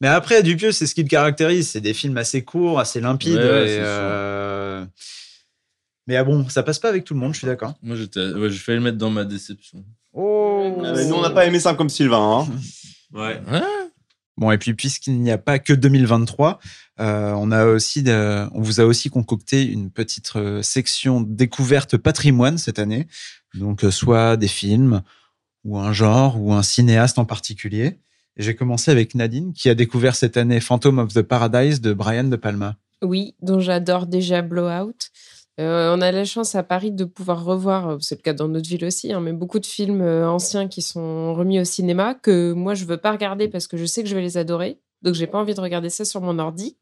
[0.00, 1.68] Mais après, Dupieux, c'est ce qui le caractérise.
[1.68, 3.36] C'est des films assez courts, assez limpides.
[3.36, 3.84] Ouais, ouais, et, c'est sûr.
[3.86, 4.84] euh,
[6.08, 7.74] Mais ah bon, ça passe pas avec tout le monde, je suis d'accord.
[7.82, 9.84] Moi, j'étais, ouais, j'ai failli le mettre dans ma déception.
[10.12, 10.80] Oh.
[10.84, 12.40] Ah, mais nous, on n'a pas aimé ça comme Sylvain.
[12.48, 12.48] Hein.
[13.14, 13.42] Ouais.
[14.38, 16.58] Bon, et puis puisqu'il n'y a pas que 2023,
[17.00, 21.98] euh, on a aussi, de- on vous a aussi concocté une petite euh, section découverte
[21.98, 23.06] patrimoine cette année.
[23.52, 25.02] Donc, euh, soit des films,
[25.64, 27.98] ou un genre, ou un cinéaste en particulier.
[28.38, 31.92] Et j'ai commencé avec Nadine, qui a découvert cette année Phantom of the Paradise de
[31.92, 32.76] Brian De Palma.
[33.02, 34.94] Oui, dont j'adore déjà Blowout.
[35.60, 38.48] Euh, on a la chance à Paris de pouvoir revoir, euh, c'est le cas dans
[38.48, 42.14] notre ville aussi, hein, mais beaucoup de films euh, anciens qui sont remis au cinéma
[42.14, 44.80] que moi je veux pas regarder parce que je sais que je vais les adorer.
[45.02, 46.78] Donc j'ai pas envie de regarder ça sur mon ordi.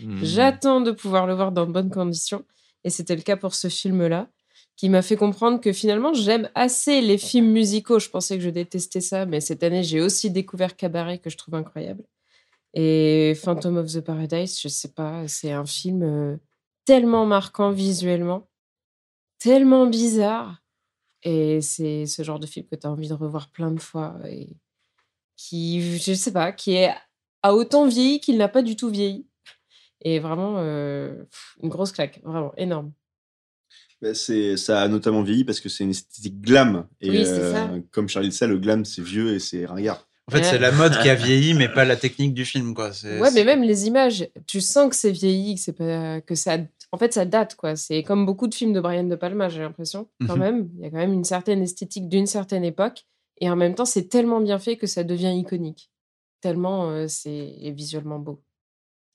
[0.00, 0.22] Hmm.
[0.22, 2.44] J'attends de pouvoir le voir dans de bonnes conditions.
[2.84, 4.28] Et c'était le cas pour ce film-là,
[4.76, 7.98] qui m'a fait comprendre que finalement, j'aime assez les films musicaux.
[7.98, 11.36] Je pensais que je détestais ça, mais cette année, j'ai aussi découvert Cabaret, que je
[11.36, 12.02] trouve incroyable.
[12.74, 16.38] Et Phantom of the Paradise, je sais pas, c'est un film
[16.84, 18.48] tellement marquant visuellement,
[19.38, 20.62] tellement bizarre.
[21.22, 24.16] Et c'est ce genre de film que tu as envie de revoir plein de fois.
[24.28, 24.56] Et
[25.36, 26.92] qui, je sais pas, qui est,
[27.42, 29.26] a autant vieilli qu'il n'a pas du tout vieilli.
[30.04, 31.24] Et vraiment, euh,
[31.62, 32.92] une grosse claque, vraiment énorme.
[34.00, 36.88] Bah, c'est, ça a notamment vieilli parce que c'est une esthétique glam.
[37.00, 37.70] Et Oui, ça.
[37.92, 40.08] comme Charlie le sait, le glam, c'est vieux et c'est ringard.
[40.28, 42.92] En fait, c'est la mode qui a vieilli, mais pas la technique du film, quoi.
[42.92, 46.34] C'est- Ouais, mais même les images, tu sens que c'est vieilli, que c'est pas que
[46.34, 46.58] ça.
[46.92, 47.74] En fait, ça date quoi.
[47.74, 50.08] C'est comme beaucoup de films de Brian De Palma, j'ai l'impression.
[50.26, 50.40] Quand Mhm.
[50.40, 53.04] même, il y a quand même une certaine esthétique d'une certaine époque,
[53.40, 55.90] et en même temps, c'est tellement bien fait que ça devient iconique.
[56.40, 58.42] Tellement euh, c'est visuellement beau.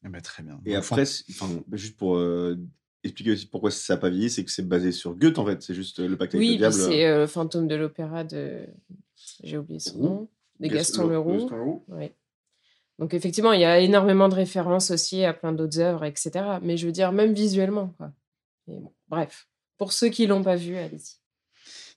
[0.06, 0.60] Eh ben, très bien.
[0.66, 2.56] Et Donc, après, enfin, bah, juste pour euh,
[3.04, 5.62] expliquer aussi pourquoi ça n'a pas vieilli, c'est que c'est basé sur Goethe en fait.
[5.62, 6.74] C'est juste euh, le pacte avec Oui, le puis diable.
[6.74, 8.68] c'est euh, Fantôme de l'opéra de.
[9.44, 10.30] J'ai oublié son nom.
[10.60, 11.40] De Gaston Leroux.
[11.40, 11.84] Gaston Leroux.
[11.90, 12.12] Oui.
[13.00, 16.32] Donc effectivement, il y a énormément de références aussi à plein d'autres œuvres, etc.
[16.62, 17.94] Mais je veux dire, même visuellement.
[17.98, 18.12] Quoi.
[18.66, 19.48] Bon, bref,
[19.78, 21.20] pour ceux qui l'ont pas vu, allez-y.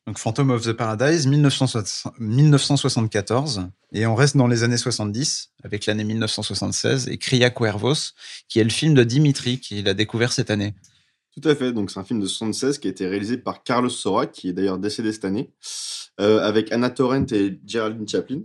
[0.07, 3.69] Donc Phantom of the Paradise, 1960 1974.
[3.93, 8.13] Et on reste dans les années 70, avec l'année 1976, et Cria Cuervos,
[8.49, 10.75] qui est le film de Dimitri, qu'il a découvert cette année.
[11.33, 11.73] Tout à fait.
[11.73, 14.53] Donc, c'est un film de 76 qui a été réalisé par Carlos Sora, qui est
[14.53, 15.51] d'ailleurs décédé cette année,
[16.21, 18.41] euh, avec Anna Torrent et Geraldine Chaplin.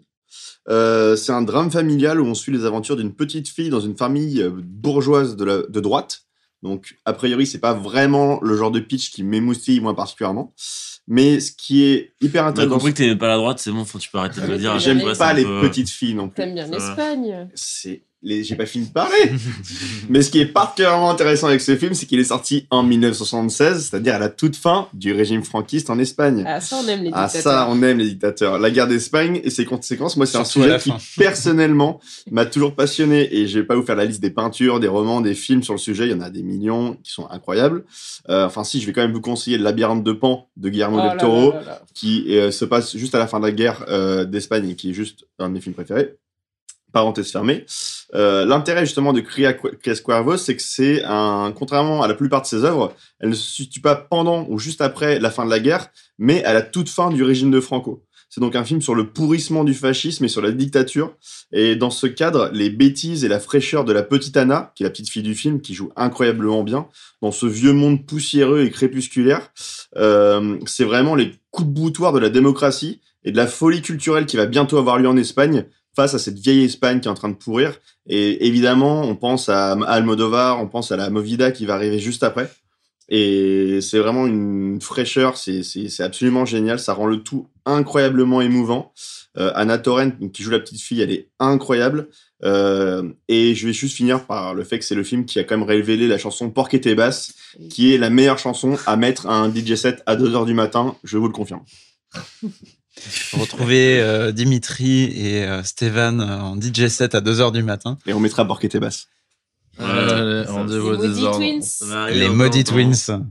[0.70, 3.96] Euh, c'est un drame familial où on suit les aventures d'une petite fille dans une
[3.98, 6.22] famille euh, bourgeoise de, la, de droite.
[6.64, 10.54] Donc, a priori, c'est pas vraiment le genre de pitch qui m'émoustille moi particulièrement.
[11.08, 14.00] Mais ce qui est hyper intéressant, compris que t'aimais pas la droite, c'est bon, faut,
[14.00, 14.80] tu peux arrêter de le dire.
[14.80, 16.36] j'aime pas les peu- petites filles non plus.
[16.38, 19.32] T'aimes bien l'Espagne c'est les j'ai pas fini de parler.
[20.10, 23.90] Mais ce qui est particulièrement intéressant avec ce film c'est qu'il est sorti en 1976
[23.90, 26.44] c'est-à-dire à la toute fin du régime franquiste en Espagne.
[26.48, 27.52] Ah, ça, on aime les ah dictateurs.
[27.54, 28.60] ça on aime les dictateurs.
[28.60, 32.00] La guerre d'Espagne et ses conséquences moi c'est un sujet qui personnellement
[32.32, 33.34] m'a toujours passionné.
[33.36, 35.74] Et je vais pas vous faire la liste des peintures des romans des films sur
[35.74, 36.06] le sujet.
[36.06, 37.84] Il y en a des millions qui sont incroyables.
[38.30, 40.98] Euh, enfin si je vais quand même vous conseiller le labyrinthe de Pan de Guillermo
[41.00, 41.82] Oh del là Toro là là là.
[41.94, 44.90] qui euh, se passe juste à la fin de la guerre euh, d'Espagne et qui
[44.92, 46.16] est juste un de mes films préférés.
[46.96, 47.66] Parenthèse fermée.
[48.14, 52.48] Euh, L'intérêt justement de Cria Cuervos, c'est que c'est un, contrairement à la plupart de
[52.48, 55.60] ses œuvres, elle ne se situe pas pendant ou juste après la fin de la
[55.60, 58.06] guerre, mais à la toute fin du régime de Franco.
[58.30, 61.14] C'est donc un film sur le pourrissement du fascisme et sur la dictature.
[61.52, 64.86] Et dans ce cadre, les bêtises et la fraîcheur de la petite Anna, qui est
[64.86, 66.88] la petite fille du film, qui joue incroyablement bien,
[67.22, 69.52] dans ce vieux monde poussiéreux et crépusculaire,
[69.98, 74.26] euh, c'est vraiment les coups de boutoir de la démocratie et de la folie culturelle
[74.26, 75.66] qui va bientôt avoir lieu en Espagne
[75.96, 77.80] face à cette vieille Espagne qui est en train de pourrir.
[78.08, 82.24] Et évidemment, on pense à Almodovar, on pense à la Movida qui va arriver juste
[82.24, 82.50] après.
[83.08, 88.94] Et c'est vraiment une fraîcheur, c'est absolument génial, ça rend le tout incroyablement émouvant.
[89.38, 92.08] Euh, Anna Torrent, qui joue la petite fille, elle est incroyable.
[92.44, 95.44] Euh, et je vais juste finir par le fait que c'est le film qui a
[95.44, 97.34] quand même révélé la chanson Porc et basse,
[97.70, 100.96] qui est la meilleure chanson à mettre à un DJ set à 2h du matin,
[101.04, 101.64] je vous le confirme.
[103.34, 107.98] Retrouver euh, Dimitri et euh, Stéphane euh, en DJ set à 2h du matin.
[108.06, 109.08] Et on mettra Porc et basse.
[109.78, 112.64] Rendez-vous Les Les Maudit.
[112.64, 113.26] Twins.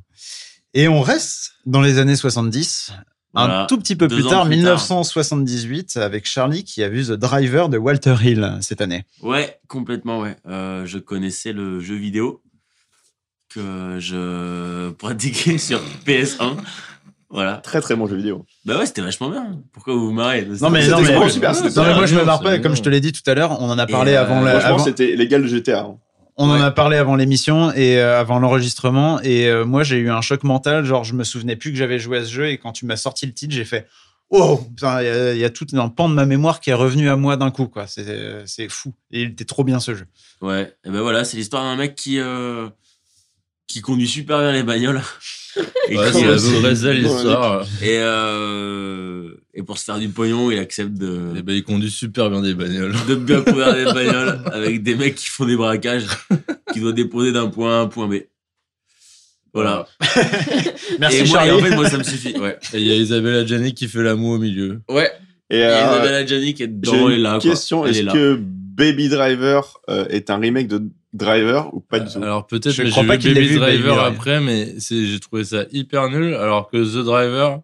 [0.74, 2.92] Et on reste dans les années 70.
[3.34, 3.62] Voilà.
[3.62, 4.74] Un tout petit peu Deux plus tard, plus tard.
[4.76, 9.04] 1978, avec Charlie qui a vu The Driver de Walter Hill cette année.
[9.22, 10.36] Ouais, complètement, ouais.
[10.46, 12.42] Euh, je connaissais le jeu vidéo
[13.48, 16.56] que je pratiquais sur PS1.
[17.34, 17.56] Voilà.
[17.56, 18.46] Très très bon jeu vidéo.
[18.64, 19.58] Bah ouais, c'était vachement bien.
[19.72, 22.24] Pourquoi vous vous marrez Non mais, non, mais, vraiment super, non, mais moi je me
[22.24, 22.60] marre pas, bien.
[22.60, 24.40] comme je te l'ai dit tout à l'heure, on en a Et, parlé euh, avant
[24.40, 24.52] la.
[24.52, 25.80] Franchement, avant- c'était l'égal de GTA.
[25.80, 25.98] hein.
[26.36, 29.20] On en a parlé avant l'émission et euh, avant l'enregistrement.
[29.22, 30.84] Et euh, moi, j'ai eu un choc mental.
[30.84, 32.48] Genre, je me souvenais plus que j'avais joué à ce jeu.
[32.48, 33.86] Et quand tu m'as sorti le titre, j'ai fait
[34.30, 36.74] Oh, il y, a- il y a tout un pan de ma mémoire qui est
[36.74, 37.66] revenu à moi d'un coup.
[37.66, 37.86] quoi.
[37.88, 38.92] C'est c'est fou.
[39.12, 40.06] Et il était trop bien ce jeu.
[40.40, 42.68] Ouais, et ben voilà, c'est l'histoire d'un mec qui euh,
[43.68, 45.02] qui conduit super bien les bagnoles.
[45.88, 47.66] Et, Ouais, c'est la vraie seule histoire.
[47.82, 51.90] et, euh, et pour se faire du pognon, il accepte de, Et ben, il conduit
[51.90, 52.94] super bien des bagnoles.
[53.08, 56.06] de bien conduire des bagnoles avec des mecs qui font des braquages,
[56.72, 58.14] qui doivent déposer d'un point A à un point B.
[59.52, 59.86] Voilà.
[60.98, 61.50] Merci, et moi, et Charlie.
[61.52, 62.36] en fait, moi, ça me suffit.
[62.38, 62.58] Ouais.
[62.72, 64.80] Et il y a Isabella Gianni qui fait la moue au milieu.
[64.88, 65.10] Ouais.
[65.48, 67.38] Et Et euh, Isabella Gianni qui est dedans et là.
[67.40, 67.86] question.
[67.86, 70.82] Est-ce est que Baby Driver euh, est un remake de
[71.14, 72.22] Driver ou pas du tout?
[72.22, 75.06] Alors peut-être Je mais crois j'ai pas vu qu'il Baby vu, Driver après, mais c'est
[75.06, 76.34] j'ai trouvé ça hyper nul.
[76.34, 77.60] Alors que The Driver,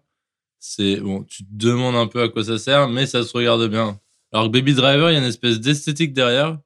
[0.59, 3.67] c'est bon, tu te demandes un peu à quoi ça sert, mais ça se regarde
[3.69, 3.99] bien.
[4.31, 6.57] Alors que Baby Driver, il y a une espèce d'esthétique derrière.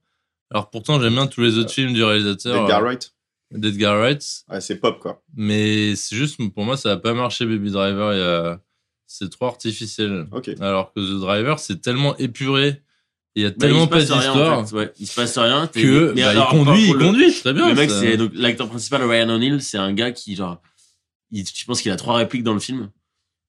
[0.51, 3.11] Alors pourtant j'aime bien tous les autres films du réalisateur Edgar euh, Wright
[3.51, 5.23] d'Edgar Wright, Ouais, c'est pop quoi.
[5.35, 8.13] mais c'est juste pour moi ça a pas marché Baby Driver.
[8.13, 8.59] Il y a
[9.07, 10.27] c'est trop artificiel.
[10.31, 10.49] Ok.
[10.59, 12.81] Alors que The Driver, c'est tellement épuré.
[13.37, 14.75] Il y a Bah, il tellement se pas d'histoire en fait.
[14.75, 15.67] Ouais, il se passe rien.
[15.67, 17.67] t'es- que mais bah, alors, il conduit, il le- conduit très bien.
[17.69, 17.99] Le mec, ça.
[17.99, 20.61] c'est donc l'acteur principal, Ryan O'Neill, c'est un gars qui, genre,
[21.31, 22.89] il, je pense qu'il a trois répliques dans le film.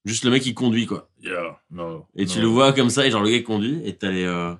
[0.04, 1.08] Juste le mec, il conduit, quoi.
[1.22, 3.94] Yeah, no, Et tu le vois comme ça, et genre, le gars il conduit, et
[3.96, 4.52] t'as les, euh,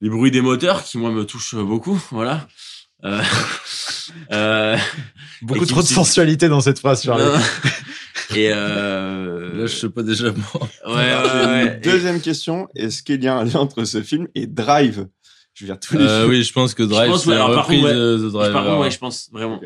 [0.00, 2.46] les bruits des moteurs qui, moi, me touchent beaucoup, voilà.
[3.04, 3.20] Euh,
[4.32, 4.76] euh,
[5.42, 7.24] Beaucoup trop de sensualité dans cette phrase, Charlie.
[8.36, 10.68] et euh, Là, je sais pas déjà mort.
[10.86, 11.74] ouais, ouais, J'ai ouais.
[11.76, 12.68] une Deuxième question.
[12.74, 15.06] Est-ce qu'il y a un lien entre ce film et Drive?
[15.54, 17.54] Je veux dire tous les Euh, oui, je pense que Drive, pense, ouais, la alors,
[17.56, 17.98] par reprise contre, ouais.
[17.98, 18.52] de Driver.
[18.52, 19.60] Par contre, ouais, je pense vraiment.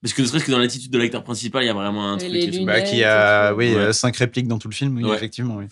[0.00, 2.18] Parce que ne serait-ce que dans l'attitude de l'acteur principal, il y a vraiment un
[2.18, 2.32] Et truc.
[2.32, 2.66] lunettes.
[2.66, 3.76] Bah, qui a, oui, Ouais.
[3.76, 5.14] euh, cinq répliques dans tout le film, oui, Ouais.
[5.16, 5.56] effectivement.
[5.56, 5.66] Oui.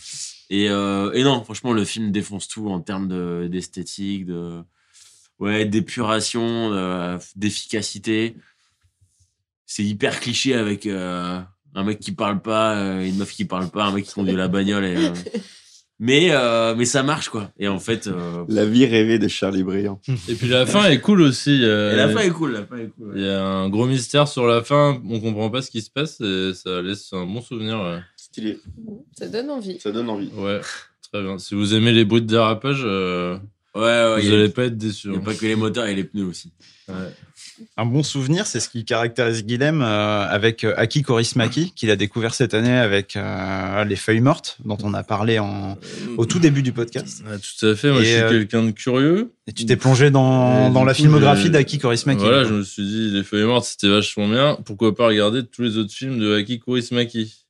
[0.50, 4.60] Et, euh, et non, franchement, le film défonce tout en termes de- d'esthétique, de,
[5.40, 8.36] ouais, d'épuration, de- d'efficacité.
[9.66, 11.40] C'est hyper cliché avec euh,
[11.74, 14.34] un mec qui parle pas, euh, une meuf qui parle pas, un mec qui conduit
[14.36, 14.84] la bagnole.
[14.84, 15.12] Et, euh,
[16.02, 17.50] mais, euh, mais ça marche, quoi.
[17.58, 20.00] Et en fait, euh, La vie rêvée de Charlie Briand.
[20.28, 21.60] Et puis la fin est cool aussi.
[21.62, 23.12] euh, et la fin est cool, la fin est cool.
[23.14, 23.26] Il ouais.
[23.26, 25.00] y a un gros mystère sur la fin.
[25.08, 27.78] On comprend pas ce qui se passe et ça laisse un bon souvenir.
[27.80, 27.98] ouais.
[28.16, 28.60] Stylé.
[29.18, 29.78] Ça donne envie.
[29.80, 30.30] Ça donne envie.
[30.36, 30.60] Ouais,
[31.12, 31.36] très bien.
[31.38, 33.36] Si vous aimez les bruits de dérapage, euh,
[33.74, 35.08] Ouais, ouais, vous il y a- allez pas être déçus.
[35.08, 36.52] il y a pas que les moteurs et les pneus aussi.
[37.76, 41.96] Un bon souvenir, c'est ce qui caractérise Guilhem euh, avec euh, Aki Kaurismäki, qu'il a
[41.96, 45.78] découvert cette année avec euh, Les Feuilles Mortes, dont on a parlé en,
[46.16, 47.22] au tout début du podcast.
[47.26, 47.92] Ouais, tout à fait.
[47.92, 49.32] Moi, Et, je suis quelqu'un de curieux.
[49.46, 52.22] Et tu t'es plongé dans, la coup, filmographie d'Aki Kaurismäki.
[52.22, 54.58] Voilà, je me suis dit, Les Feuilles Mortes, c'était vachement bien.
[54.64, 57.44] Pourquoi pas regarder tous les autres films de Aki Kaurismäki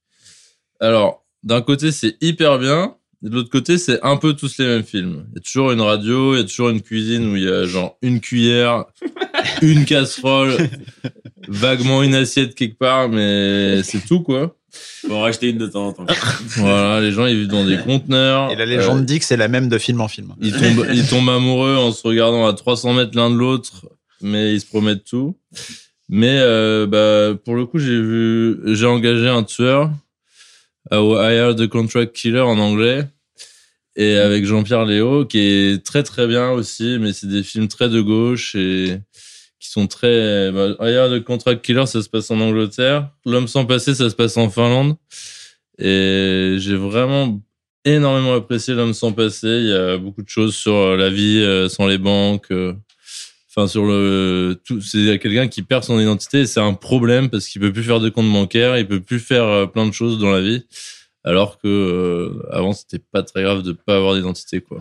[0.80, 2.96] Alors, d'un côté, c'est hyper bien.
[3.24, 5.26] Et de l'autre côté, c'est un peu tous les mêmes films.
[5.30, 7.48] Il y a toujours une radio, il y a toujours une cuisine où il y
[7.48, 8.86] a genre une cuillère,
[9.62, 10.56] une casserole,
[11.48, 14.56] vaguement une assiette quelque part, mais c'est tout quoi.
[14.72, 16.06] Faut en racheter une de temps en temps.
[16.56, 18.52] Voilà, les gens ils vivent dans des conteneurs.
[18.52, 20.32] Et la légende Euh, dit que c'est la même de film en film.
[20.40, 23.86] ils tombent, ils tombent amoureux en se regardant à 300 mètres l'un de l'autre,
[24.22, 25.36] mais ils se promettent tout.
[26.08, 29.90] Mais euh, bah, pour le coup, j'ai vu, j'ai engagé un tueur,
[30.92, 33.06] euh, I Hired the Contract Killer en anglais,
[33.96, 37.88] et avec Jean-Pierre Léo, qui est très très bien aussi, mais c'est des films très
[37.88, 38.98] de gauche et
[39.58, 40.50] qui sont très.
[40.52, 43.10] Bah, I Hired the Contract Killer, ça se passe en Angleterre.
[43.26, 44.96] L'homme sans passé, ça se passe en Finlande.
[45.78, 47.40] Et j'ai vraiment
[47.84, 49.48] énormément apprécié L'homme sans passé.
[49.48, 52.52] Il y a beaucoup de choses sur euh, la vie euh, sans les banques.
[53.50, 57.60] Enfin, sur le tout, c'est quelqu'un qui perd son identité c'est un problème parce qu'il
[57.60, 60.30] peut plus faire de compte bancaire, il peut plus faire euh, plein de choses dans
[60.30, 60.64] la vie,
[61.24, 64.80] alors que euh, avant c'était pas très grave de pas avoir d'identité quoi.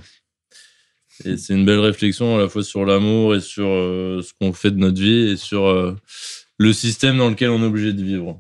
[1.26, 4.54] Et c'est une belle réflexion à la fois sur l'amour et sur euh, ce qu'on
[4.54, 5.98] fait de notre vie et sur
[6.58, 8.40] le système dans lequel on est obligé de vivre.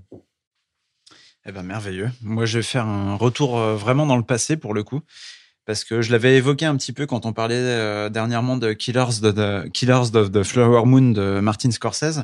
[1.45, 2.11] Eh ben merveilleux.
[2.21, 5.01] Moi, je vais faire un retour vraiment dans le passé pour le coup,
[5.69, 9.21] parce que je l'avais évoqué un petit peu quand on parlait euh, dernièrement de Killers
[9.21, 12.23] de, Killers of the Flower Moon de Martin Scorsese.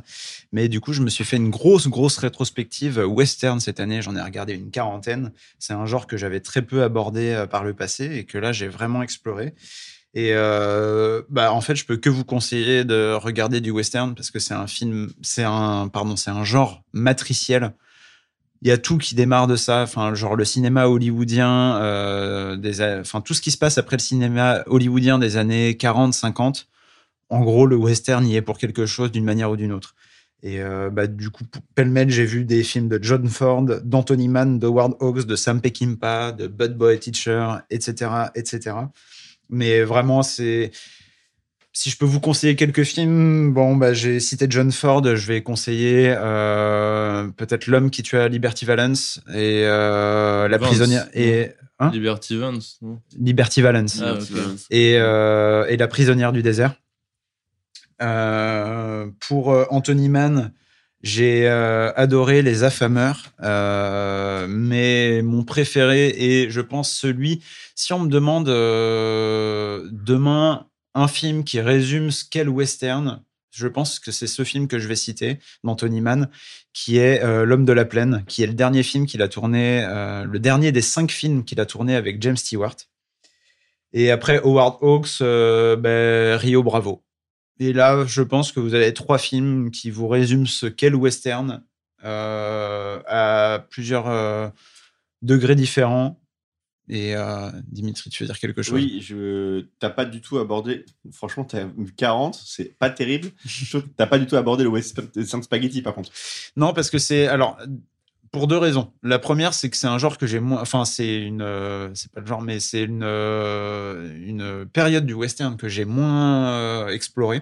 [0.51, 4.01] Mais du coup, je me suis fait une grosse, grosse rétrospective western cette année.
[4.01, 5.31] J'en ai regardé une quarantaine.
[5.59, 8.51] C'est un genre que j'avais très peu abordé euh, par le passé et que là,
[8.51, 9.53] j'ai vraiment exploré.
[10.15, 14.31] Et euh, bah, en fait, je peux que vous conseiller de regarder du western parce
[14.31, 17.73] que c'est un film, c'est un, pardon, c'est un genre matriciel.
[18.65, 22.81] Il y a tout qui démarre de ça, enfin, genre le cinéma hollywoodien, euh, des,
[22.81, 26.67] enfin, tout ce qui se passe après le cinéma hollywoodien des années 40, 50.
[27.29, 29.93] En gros, le western y est pour quelque chose d'une manière ou d'une autre.
[30.41, 31.43] Et euh, bah, du coup,
[31.75, 35.61] pêle-mêle, j'ai vu des films de John Ford, d'Anthony Mann, de Ward Hawks, de Sam
[35.61, 38.77] Peckinpah, de Bud Boy Teacher, etc., etc.
[39.47, 40.71] Mais vraiment, c'est
[41.75, 45.43] si je peux vous conseiller quelques films, bon, bah, j'ai cité John Ford, je vais
[45.43, 51.91] conseiller euh, peut-être L'homme qui tua Liberty Valance et euh, La Vance, prisonnière et Hein?
[51.91, 52.37] Liberty
[53.19, 54.01] Liberty Valance.
[54.01, 54.17] Ah,
[54.69, 56.75] et, euh, et La prisonnière du désert.
[57.99, 60.53] Pour Anthony Mann,
[61.03, 63.33] j'ai adoré Les Affameurs,
[64.47, 67.43] mais mon préféré est, je pense, celui.
[67.75, 68.47] Si on me demande
[69.91, 74.67] demain un film qui résume ce qu'est le western, je pense que c'est ce film
[74.67, 76.29] que je vais citer d'Anthony Mann,
[76.73, 79.85] qui est euh, L'homme de la plaine, qui est le dernier film qu'il a tourné,
[79.87, 82.75] euh, le dernier des cinq films qu'il a tourné avec James Stewart.
[83.93, 87.03] Et après Howard Hawks, euh, ben, Rio Bravo.
[87.59, 90.97] Et là, je pense que vous avez trois films qui vous résument ce qu'est le
[90.97, 91.63] western
[92.03, 94.51] à plusieurs
[95.21, 96.19] degrés différents.
[96.87, 98.75] Et euh, Dimitri, tu veux dire quelque chose?
[98.75, 100.85] Oui, je t'as pas du tout abordé.
[101.11, 103.29] Franchement, t'as eu 40, c'est pas terrible.
[103.97, 105.09] T'as pas du tout abordé le western
[105.43, 106.11] spaghetti par contre.
[106.55, 107.57] Non, parce que c'est alors
[108.31, 108.91] pour deux raisons.
[109.01, 110.61] La première, c'est que c'est un genre que j'ai moins.
[110.61, 111.41] Enfin, c'est une.
[111.41, 115.85] euh, c'est pas le genre, mais c'est une euh, une période du western que j'ai
[115.85, 117.41] moins explorée.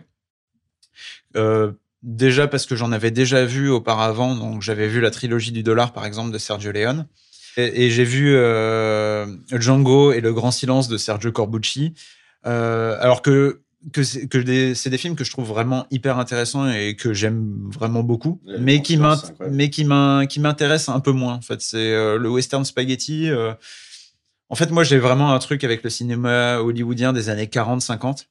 [2.04, 4.36] Déjà parce que j'en avais déjà vu auparavant.
[4.36, 7.08] Donc, j'avais vu la trilogie du dollar, par exemple, de Sergio Leone.
[7.58, 11.94] Et, et j'ai vu euh, Django et Le Grand Silence de Sergio Corbucci.
[12.46, 13.62] Euh, alors que
[13.92, 14.28] que c'est
[14.90, 18.96] des- films que je trouve vraiment hyper intéressants et que j'aime vraiment beaucoup, mais qui
[19.52, 19.70] mais
[20.40, 21.34] m'intéressent un peu moins.
[21.34, 23.30] En fait, c'est euh, le western spaghetti.
[23.30, 23.54] euh.
[24.50, 28.28] En fait, moi, j'ai vraiment un truc avec le cinéma hollywoodien des années 40-50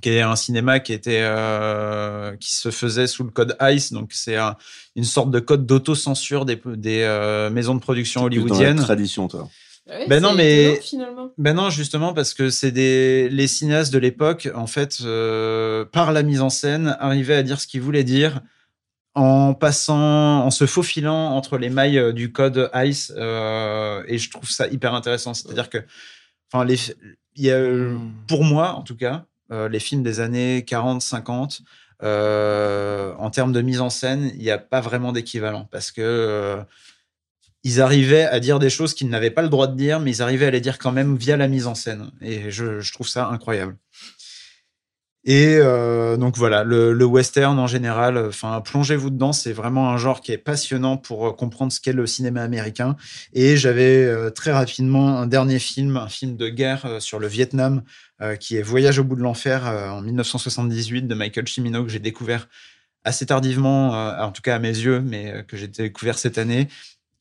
[0.00, 4.10] qui est un cinéma qui était euh, qui se faisait sous le code ICE, donc
[4.12, 4.56] c'est un-
[4.96, 8.76] une sorte de code d'autocensure des, des euh, maisons de production Plus dans la hollywoodiennes.
[8.84, 9.48] tradition, toi.
[9.88, 11.30] Ouais, Ben non, mais- finalement.
[11.38, 16.12] Ben non, justement parce que c'est des les cinéastes de l'époque, en fait, euh, par
[16.12, 18.40] la mise en scène, arrivaient à dire ce qu'ils voulaient dire
[19.16, 24.48] en passant, en se faufilant entre les mailles du code ICE, euh, et je trouve
[24.48, 25.34] ça hyper intéressant.
[25.34, 25.78] C'est-à-dire que,
[26.52, 26.76] enfin, les,
[27.34, 27.96] il y a, euh,
[28.28, 31.62] pour moi, en tout cas, les films des années 40, 50,
[32.02, 36.00] euh, en termes de mise en scène, il n'y a pas vraiment d'équivalent parce que
[36.00, 36.62] euh,
[37.62, 40.22] ils arrivaient à dire des choses qu'ils n'avaient pas le droit de dire, mais ils
[40.22, 42.10] arrivaient à les dire quand même via la mise en scène.
[42.22, 43.76] Et je trouve ça incroyable.
[45.24, 49.98] Et euh, donc voilà, le, le western en général, enfin plongez-vous dedans, c'est vraiment un
[49.98, 52.96] genre qui est passionnant pour euh, comprendre ce qu'est le cinéma américain.
[53.34, 57.26] Et j'avais euh, très rapidement un dernier film, un film de guerre euh, sur le
[57.26, 57.82] Vietnam,
[58.22, 61.98] euh, qui est Voyage au bout de l'enfer en 1978 de Michael Cimino que j'ai
[61.98, 62.48] découvert
[63.04, 66.68] assez tardivement, en tout cas à mes yeux, mais que j'ai découvert cette année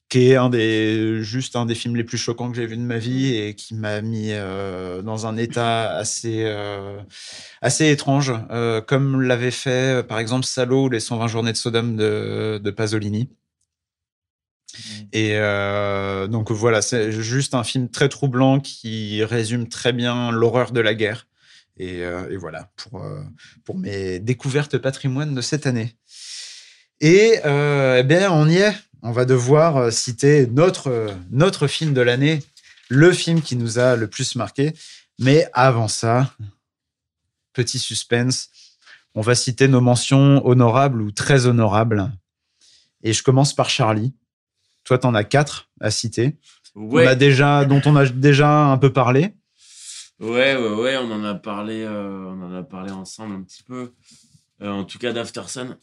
[0.10, 2.82] qui est un des juste un des films les plus choquants que j'ai vu de
[2.82, 7.00] ma vie et qui m'a mis euh, dans un état assez euh,
[7.62, 11.96] assez étrange, euh, comme l'avait fait par exemple Salo ou les 120 journées de Sodome
[11.96, 13.30] de, de Pasolini.
[15.14, 20.72] Et euh, donc voilà, c'est juste un film très troublant qui résume très bien l'horreur
[20.72, 21.28] de la guerre.
[21.78, 23.22] Et, euh, et voilà pour euh,
[23.64, 25.96] pour mes découvertes patrimoine de cette année.
[27.02, 28.76] Et eh bien, on y est.
[29.02, 32.44] On va devoir euh, citer notre, euh, notre film de l'année,
[32.90, 34.74] le film qui nous a le plus marqué.
[35.20, 36.34] Mais avant ça,
[37.54, 38.50] petit suspense,
[39.16, 42.12] on va citer nos mentions honorables ou très honorables.
[43.04, 44.14] Et je commence par Charlie.
[44.84, 46.38] Toi, t'en as quatre à citer.
[46.76, 49.34] On a déjà, dont on a déjà un peu parlé.
[50.20, 53.64] ouais, ouais, ouais, on en a parlé, euh, on en a parlé ensemble un petit
[53.64, 53.94] peu.
[54.62, 55.78] Euh, en tout cas, d'Aftersun.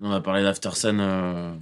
[0.00, 1.54] On a parlé d'Aftersun euh,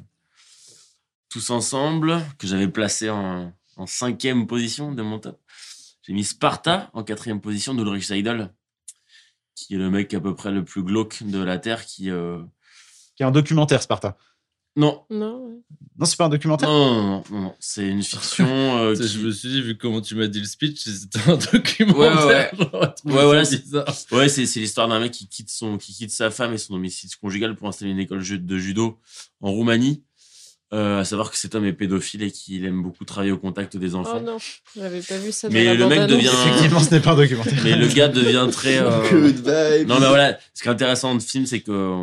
[1.29, 5.41] tous ensemble, que j'avais placé en, en cinquième position de mon top.
[6.03, 8.51] J'ai mis Sparta en quatrième position d'Ulrich Seidel,
[9.55, 12.11] qui est le mec à peu près le plus glauque de la Terre, qui...
[12.11, 12.41] euh,
[13.17, 14.17] Qui est un documentaire, Sparta.
[14.77, 15.55] Non, Non, ouais.
[15.99, 16.69] Non, c'est pas un documentaire?
[16.69, 18.47] non, non, non, non, c'est une fiction
[18.79, 21.37] euh, qui- Je me suis dit, vu comment tu m'as dit le speech, c'était un
[21.53, 22.53] documentaire.
[22.55, 24.13] Ouais, Ouais, ça voilà, c'est-.
[24.15, 26.75] Ouais, c'est c'est l'histoire d'un mec qui quitte, son, qui quitte sa femme et son
[26.75, 29.01] domicile conjugal pour installer une école de judo
[29.41, 30.05] en Roumanie.
[30.75, 33.79] Euh, à savoir que cet homme est pédophile et qu'il aime beaucoup travailler au contact
[33.79, 34.21] des Oh enfants.
[34.21, 34.37] non,
[34.77, 35.49] j'avais pas vu ça.
[35.49, 37.59] Mais dans la le mec devient- Effectivement, ce n'est pas un documentaire.
[37.65, 38.77] mais le gars devient très.
[38.79, 39.89] euh, Good vibes.
[39.89, 42.03] Non, mais voilà, ce qui est intéressant dans le film, c'est que euh,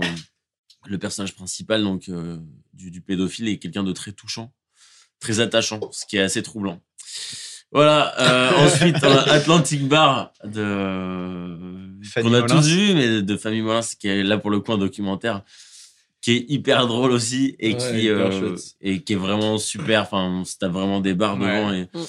[0.88, 2.38] le personnage principal donc, euh,
[2.74, 4.52] du, du pédophile est quelqu'un de très touchant,
[5.20, 6.82] très attachant, ce qui est assez troublant.
[7.72, 11.58] Voilà, euh, ensuite, on a Atlantic Bar de.
[12.04, 12.56] Fanny qu'on a Molins.
[12.62, 15.44] tous vu, mais de Famille Molins, qui est là pour le coup un documentaire
[16.26, 20.24] qui est hyper drôle aussi et Ouais, qui euh, et qui est vraiment super enfin
[20.42, 21.56] on se tape vraiment des barres Ouais.
[21.56, 22.04] devant et Mm.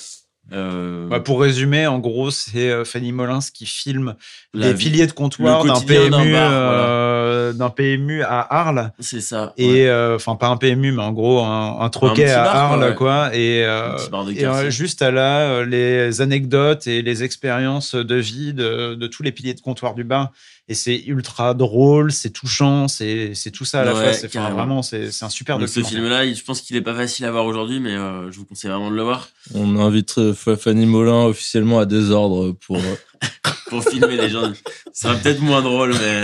[0.52, 4.14] Euh, Bah, pour résumer, en gros, c'est euh, Fanny Molins qui filme
[4.55, 8.93] la les vie- piliers de comptoir d'un PMU, euh, d'un PMU à Arles.
[9.01, 9.52] C'est ça.
[9.59, 9.64] ouais.
[9.64, 12.60] Et euh, enfin, pas un PMU, mais en gros, un, un troquet à bar, quoi,
[12.60, 12.94] Arles, ouais.
[12.94, 13.30] quoi.
[13.34, 13.97] Et, euh,
[14.44, 19.32] euh, juste à là, les anecdotes et les expériences de vie de, de tous les
[19.32, 20.30] piliers de comptoir du bar.
[20.68, 24.12] Et c'est ultra drôle, c'est touchant, c'est c'est tout ça à la Ouais, fois.
[24.14, 26.80] C'est enfin, vraiment, c'est c'est un super Donc ce film-là, il- je pense qu'il est
[26.82, 29.78] pas facile à voir aujourd'hui, mais euh, je vous conseille vraiment de le voir On
[29.78, 32.78] invite euh, Fa- Fanny Molin officiellement à désordre pour.
[32.78, 32.97] euh,
[33.68, 34.52] pour filmer les gens.
[34.93, 36.22] Ça sera peut-être moins drôle, mais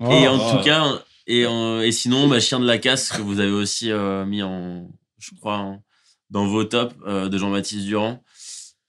[0.00, 0.10] Oh.
[0.10, 0.56] et en Oh.
[0.58, 3.90] tout cas, et, en- et sinon, bah, Chien de la casse que vous avez aussi
[3.90, 4.88] euh, mis en,
[5.18, 5.82] je crois, en-
[6.30, 8.22] dans vos tops euh, de Jean-Baptiste Durand,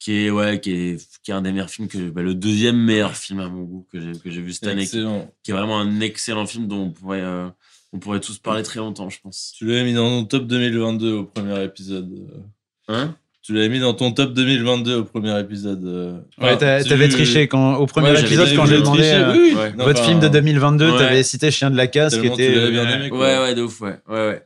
[0.03, 2.75] qui est ouais, qui est qui est un des meilleurs films que bah, le deuxième
[2.77, 5.79] meilleur film à mon goût que j'ai que j'ai vu cette année, qui, est vraiment
[5.79, 7.47] un excellent film dont on pourrait euh,
[7.93, 9.53] on pourrait tous parler très longtemps, je pense.
[9.57, 12.11] Tu l'avais mis dans ton top 2022 au premier épisode.
[12.11, 12.93] euh.
[12.93, 13.15] Hein?
[13.43, 15.83] Tu l'avais mis dans ton top 2022 au premier épisode.
[15.85, 16.19] euh.
[16.41, 19.53] Ouais, tu- t'avais triché quand, au premier Ouais, épisode quand j'ai demandé triché, euh, oui.
[19.55, 19.71] Ouais.
[19.77, 20.97] Votre enfin, film de 2022, Ouais.
[20.97, 22.55] t'avais cité Chien de la casse qui tu était.
[22.55, 23.19] l'avais bien aimé, quoi.
[23.19, 23.99] Ouais, ouais, de ouf, ouais.
[24.09, 24.43] ouais, ouais.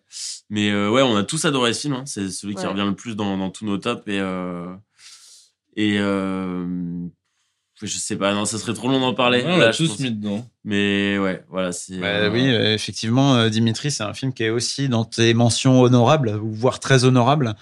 [0.49, 1.93] Mais euh, ouais, on a tous adoré ce film.
[1.93, 2.03] hein.
[2.05, 4.01] C'est celui qui revient le plus dans, dans tous nos tops.
[4.07, 4.65] Et, euh,
[5.77, 6.65] et euh,
[7.81, 9.43] je sais pas, non, ça serait trop long d'en parler.
[9.43, 9.99] Ouais, on là, l'a je tous pense.
[9.99, 10.45] mis dedans.
[10.65, 11.97] Mais ouais, voilà, c'est.
[11.99, 15.81] Bah euh, oui, euh, effectivement, Dimitri, c'est un film qui est aussi dans tes mentions
[15.81, 17.55] honorables, ou voire très honorables.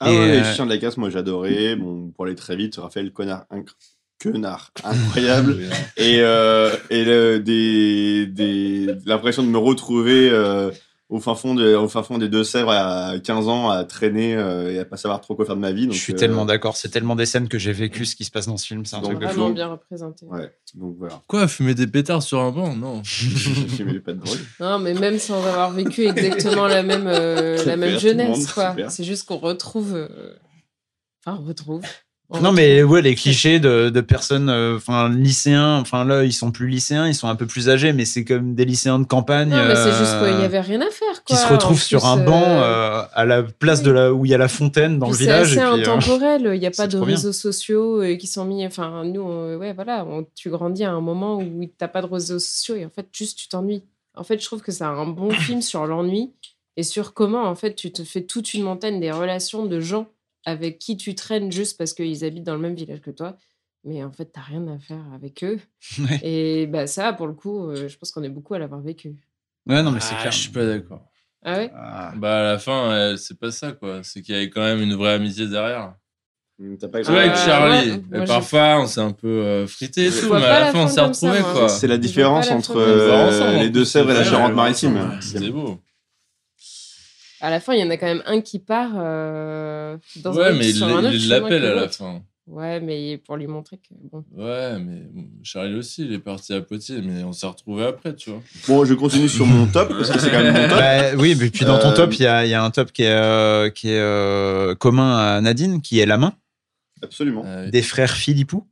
[0.00, 1.76] Ah Et, ouais, euh, chiens de la casse, moi j'adorais.
[1.76, 3.70] Bon, pour aller très vite, Raphaël Connard, inc-
[4.18, 5.56] Quenard, incroyable.
[5.96, 10.70] et euh, et le- des, des, l'impression de me retrouver euh,
[11.10, 14.72] au, fin fond de, au fin fond des Deux-Sèvres à 15 ans à traîner euh,
[14.72, 15.82] et à pas savoir trop quoi faire de ma vie.
[15.82, 16.76] je donc, suis euh, tellement d'accord.
[16.76, 18.84] C'est tellement des scènes que j'ai vécu ce qui se passe dans ce film.
[18.84, 20.26] C'est un Donc, truc Vraiment bien représenté.
[20.26, 21.22] Ouais, donc voilà.
[21.26, 22.74] Quoi, fumer des pétards sur un banc?
[22.74, 23.02] Non.
[23.84, 24.38] Mis pas de drogue.
[24.60, 28.74] Non, mais même sans avoir vécu exactement la même, euh, la même jeunesse, quoi.
[28.88, 29.94] C'est juste qu'on retrouve.
[29.94, 30.34] euh,
[31.26, 31.80] Enfin, on retrouve.
[32.30, 36.32] On Non, mais ouais, les clichés de, de personnes, euh, enfin, lycéens, enfin, là, ils
[36.32, 39.04] sont plus lycéens, ils sont un peu plus âgés, mais c'est comme des lycéens de
[39.04, 39.50] campagne.
[39.50, 41.80] Non, mais c'est juste euh, qu'il n'y avait rien à faire, Qui se retrouvent En
[41.80, 43.84] sur un euh, banc euh, à la place oui.
[43.84, 45.58] de là où il y a la fontaine dans Puis le c'est village.
[45.58, 46.50] euh, intemporel.
[46.54, 47.06] Il n'y a c'est pas de bien.
[47.06, 48.66] réseaux sociaux euh, qui sont mis.
[48.66, 52.00] Enfin, nous, on- ouais, voilà, on- tu grandis à un moment où tu n'as pas
[52.00, 53.84] de réseaux sociaux et en fait, juste tu t'ennuies.
[54.16, 56.32] En fait, je trouve que c'est un bon film sur l'ennui
[56.78, 60.06] et sur comment, en fait, tu te fais toute une montagne des relations de gens
[60.44, 63.36] avec qui tu traînes juste parce qu'ils habitent dans le même village que toi.
[63.84, 65.58] Mais en fait, tu n'as rien à faire avec eux.
[65.98, 66.20] Ouais.
[66.22, 69.14] Et bah, ça, pour le coup, euh, je pense qu'on est beaucoup à l'avoir vécu.
[69.66, 70.32] Ouais, non, mais c'est Ah, clair.
[70.32, 71.02] Je suis pas d'accord.
[71.44, 71.70] Ah ouais?
[71.74, 72.12] Ah.
[72.16, 74.00] Bah, à la fin, euh, c'est pas ça, quoi.
[74.02, 75.94] C'est qu'il y avait quand même une vraie amitié derrière.
[76.80, 80.06] T'as pas Tu vois, avec Charlie, ouais, moi, parfois, on s'est un peu euh, frité
[80.06, 81.68] et tout, mais à la la fin, on s'est retrouvés, quoi.
[81.68, 85.18] C'est la différence la entre euh, les Deux-Sèvres et la Charente-Maritime.
[85.20, 85.80] C'était beau.
[87.44, 90.46] À la fin, il y en a quand même un qui part euh, dans Ouais,
[90.46, 92.22] un mais il sur un autre il chemin l'appelle à la fin.
[92.46, 94.24] Ouais, mais pour lui montrer que bon.
[94.34, 95.02] Ouais, mais
[95.42, 98.40] Charlie aussi, il est parti à Poitiers, mais on s'est retrouvés après, tu vois.
[98.66, 100.78] Bon, je continue sur mon top parce que c'est quand même mon top.
[100.78, 102.70] Bah, oui, mais puis dans ton Euh, top, il y a, il y a un
[102.70, 106.32] top qui est, euh, qui est euh, commun à Nadine, qui est La Main,
[107.02, 107.42] Absolument.
[107.46, 108.66] Euh, des frères Philippou.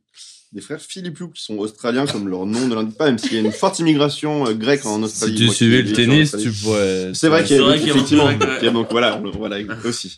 [0.53, 3.37] Des frères Philippou qui sont australiens comme leur nom ne l'indique pas, même s'il y
[3.37, 5.35] a une forte immigration euh, grecque en Australie.
[5.35, 7.11] si tu suivais ai le tennis, tu pourrais.
[7.15, 8.29] C'est vrai qu'il y a vrai qu'il y a effectivement.
[8.71, 10.15] donc voilà, on le voilà aussi.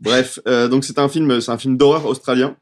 [0.00, 2.56] Bref, euh, donc c'est un film, c'est un film d'horreur australien.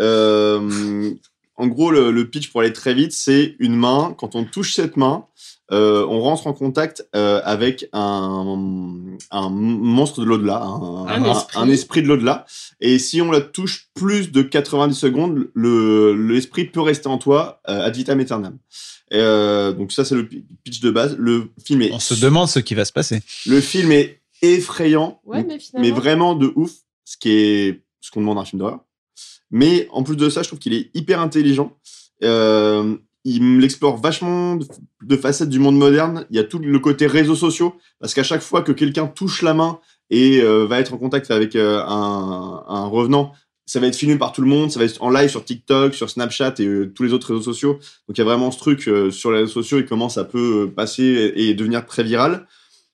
[0.00, 1.12] Euh,
[1.56, 4.14] en gros, le, le pitch pour aller très vite, c'est une main.
[4.18, 5.26] Quand on touche cette main,
[5.72, 8.98] euh, on rentre en contact euh, avec un,
[9.30, 11.58] un monstre de l'au-delà, un, Un esprit.
[11.58, 12.44] un esprit de l'au-delà.
[12.80, 17.60] Et si on la touche plus de 90 secondes, le l'esprit peut rester en toi
[17.68, 18.58] euh, ad vitam aeternam.
[19.10, 21.16] Et, euh, donc ça, c'est le pi- pitch de base.
[21.18, 23.22] Le film est On se demande ce qui va se passer.
[23.46, 26.72] le film est effrayant, Ouais, mais mais vraiment de ouf,
[27.04, 28.80] ce qui est ce qu'on demande à un film d'horreur.
[29.50, 31.76] Mais en plus de ça, je trouve qu'il est hyper intelligent.
[32.22, 36.26] Euh, il me l'explore vachement de, facettes du monde moderne.
[36.30, 39.42] Il y a tout le côté réseaux sociaux, parce qu'à chaque fois que quelqu'un touche
[39.42, 39.80] la main
[40.10, 43.32] et euh, va être en contact avec euh, un, revenant,
[43.64, 45.94] ça va être filmé par tout le monde, ça va être en live sur TikTok,
[45.94, 47.74] sur Snapchat et tous les autres réseaux sociaux.
[48.08, 50.64] Donc il y a vraiment ce truc sur les réseaux sociaux, il commence à peu
[50.64, 52.46] euh, passer et, et devenir très viral.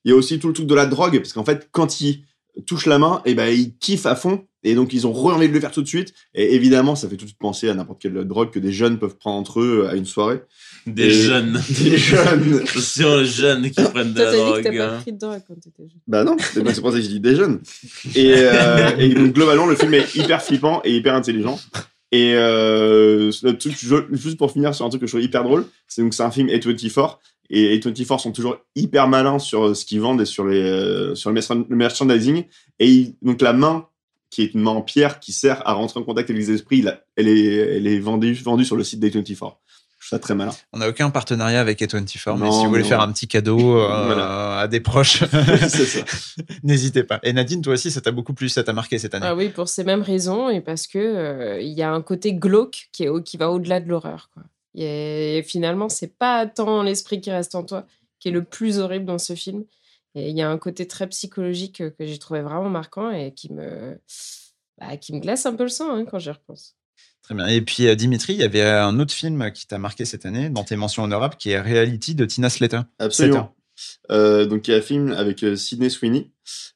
[0.05, 2.23] Il y a aussi tout le truc de la drogue, parce qu'en fait, quand il
[2.65, 5.53] touche la main, et ben il kiffe à fond, et donc ils ont envie de
[5.53, 6.13] le faire tout de suite.
[6.35, 8.99] Et évidemment, ça fait tout de suite penser à n'importe quelle drogue que des jeunes
[8.99, 10.41] peuvent prendre entre eux à une soirée.
[10.87, 11.61] Des Et- jeunes.
[11.83, 12.61] Des jeunes.
[12.63, 14.63] Attention aux jeunes qui prennent de Toi, la dit que drogue.
[14.63, 14.99] t'as pas hein.
[15.01, 15.99] pris de drogue quand t'étais jeune.
[16.07, 17.59] Bah non, c'est c'est pour ça que je dis des jeunes.
[18.15, 21.59] Et, euh, et donc globalement, le film est hyper flippant et hyper intelligent.
[22.13, 25.43] Et euh, le truc, je- juste pour finir sur un truc que je trouve hyper
[25.43, 27.17] drôle, c'est donc c'est un film A24
[27.49, 31.29] et A24 sont toujours hyper malins sur ce qu'ils vendent et sur les euh, sur
[31.29, 32.43] le merchan- le merchandising.
[32.79, 33.85] Et ils- donc la main
[34.31, 36.81] qui est une main en pierre qui sert à rentrer en contact avec les esprits.
[36.81, 39.27] Là, elle est, elle est vendue, vendue sur le site d'A24.
[40.03, 40.51] Je trouve ça très malin.
[40.73, 43.77] On n'a aucun partenariat avec A24, mais Non, si vous voulez faire un petit cadeau
[43.77, 44.57] euh, Voilà.
[44.61, 45.23] à des proches,
[46.63, 47.19] n'hésitez pas.
[47.23, 49.25] Et Nadine, toi aussi, ça t'a beaucoup plu, ça t'a marqué cette année.
[49.27, 52.33] Ah oui, pour ces mêmes raisons et parce que euh, il y a un côté
[52.33, 54.29] glauque qui, est au- qui va au-delà de l'horreur.
[54.33, 54.43] quoi.
[54.75, 57.85] Et finalement, c'est pas tant l'esprit qui reste en toi
[58.19, 59.63] qui est le plus horrible dans ce film.
[60.15, 63.51] Et il y a un côté très psychologique que j'ai trouvé vraiment marquant et qui
[63.53, 63.99] me,
[64.77, 66.75] bah, qui me glace un peu le sang hein, quand j'y repense.
[67.23, 67.47] Très bien.
[67.47, 70.49] Et puis, euh, Dimitri, il y avait un autre film qui t'a marqué cette année,
[70.49, 72.81] dans tes mentions honorables, qui est Reality de Tina Slater.
[72.99, 73.55] Absolument.
[74.11, 76.31] Euh, donc il y a un film avec euh, Sydney Sweeney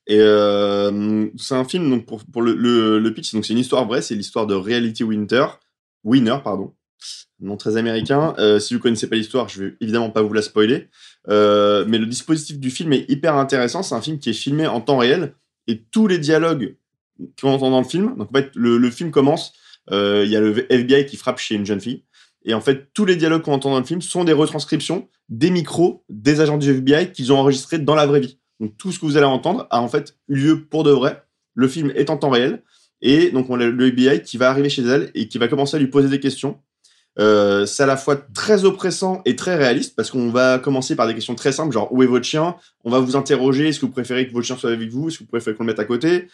[0.07, 3.59] et euh, c'est un film donc pour, pour le, le, le pitch donc c'est une
[3.59, 5.45] histoire vraie c'est l'histoire de Reality Winter
[6.03, 6.73] Winner pardon
[7.39, 10.41] nom très américain Euh, si vous connaissez pas l'histoire je vais évidemment pas vous la
[10.41, 10.89] spoiler
[11.27, 14.67] Euh, mais le dispositif du film est hyper intéressant c'est un film qui est filmé
[14.67, 15.33] en temps réel
[15.67, 16.75] et tous les dialogues
[17.41, 19.53] qu'on entend dans le film donc en fait le, film commence
[19.91, 22.03] euh, il y a le FBI qui frappe chez une jeune fille
[22.45, 25.49] et en fait tous les dialogues qu'on entend dans le film sont des retranscriptions des
[25.49, 28.39] micros des agents du FBI qu'ils ont enregistrés dans la vraie vie.
[28.59, 31.23] Donc tout ce que vous allez entendre a en fait eu lieu pour de vrai.
[31.53, 32.63] Le film est en temps réel
[33.01, 35.75] et donc on a le FBI qui va arriver chez elle et qui va commencer
[35.75, 36.59] à lui poser des questions.
[37.17, 41.07] Euh, c'est à la fois très oppressant et très réaliste parce qu'on va commencer par
[41.07, 42.55] des questions très simples genre où est votre chien?
[42.83, 45.07] On va vous interroger est-ce que vous préférez que votre chien soit avec vous?
[45.07, 46.27] Est-ce que vous préférez qu'on le mette à côté?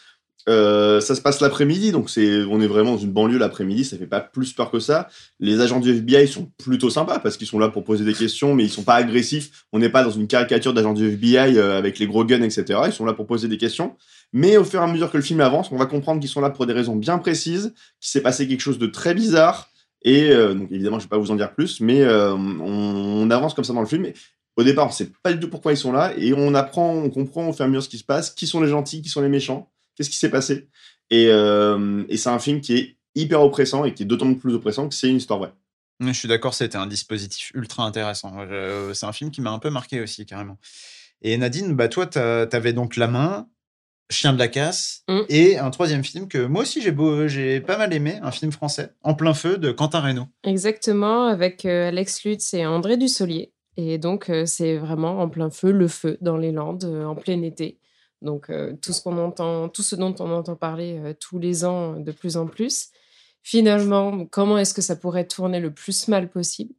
[0.49, 3.97] Euh, ça se passe l'après-midi, donc c'est, on est vraiment dans une banlieue l'après-midi, ça
[3.97, 5.07] fait pas plus peur que ça.
[5.39, 8.55] Les agents du FBI sont plutôt sympas parce qu'ils sont là pour poser des questions,
[8.55, 9.65] mais ils sont pas agressifs.
[9.71, 12.79] On n'est pas dans une caricature d'agents du FBI euh, avec les gros guns, etc.
[12.87, 13.95] Ils sont là pour poser des questions.
[14.33, 16.41] Mais au fur et à mesure que le film avance, on va comprendre qu'ils sont
[16.41, 19.70] là pour des raisons bien précises, qu'il s'est passé quelque chose de très bizarre.
[20.03, 23.53] Et euh, donc évidemment, je vais pas vous en dire plus, mais euh, on, avance
[23.53, 24.11] comme ça dans le film.
[24.57, 27.10] Au départ, on sait pas du tout pourquoi ils sont là, et on apprend, on
[27.10, 29.10] comprend au fur et à mesure ce qui se passe, qui sont les gentils, qui
[29.10, 30.68] sont les méchants, qu'est-ce qui s'est passé?
[31.10, 34.90] Et, euh, c'est un film qui est hyper oppressant et qui est d'autant plus oppressant
[34.90, 35.53] que c'est une histoire vraie.
[35.99, 38.36] Je suis d'accord, c'était un dispositif ultra intéressant.
[38.94, 40.57] C'est un film qui m'a un peu marqué aussi, carrément.
[41.22, 43.48] Et Nadine, bah toi, t'as- t'avais donc La Main,
[44.11, 45.19] Chien de la casse, Mm.
[45.29, 48.51] et un troisième film que moi aussi j'ai beau- j'ai pas mal aimé, un film
[48.51, 50.27] français, En plein feu, de Quentin Reynaud.
[50.43, 53.53] Exactement, avec euh, Alex Lutz et André Dussolier.
[53.77, 57.15] Et donc, euh, c'est vraiment en plein feu, le feu dans les Landes, euh, en
[57.15, 57.79] plein été.
[58.21, 58.51] Donc,
[58.83, 62.38] tout ce qu'on entend, tout ce dont on entend parler tous les ans de plus
[62.38, 62.89] en plus.
[63.41, 66.73] Finalement, comment est-ce que ça pourrait tourner le plus mal possible?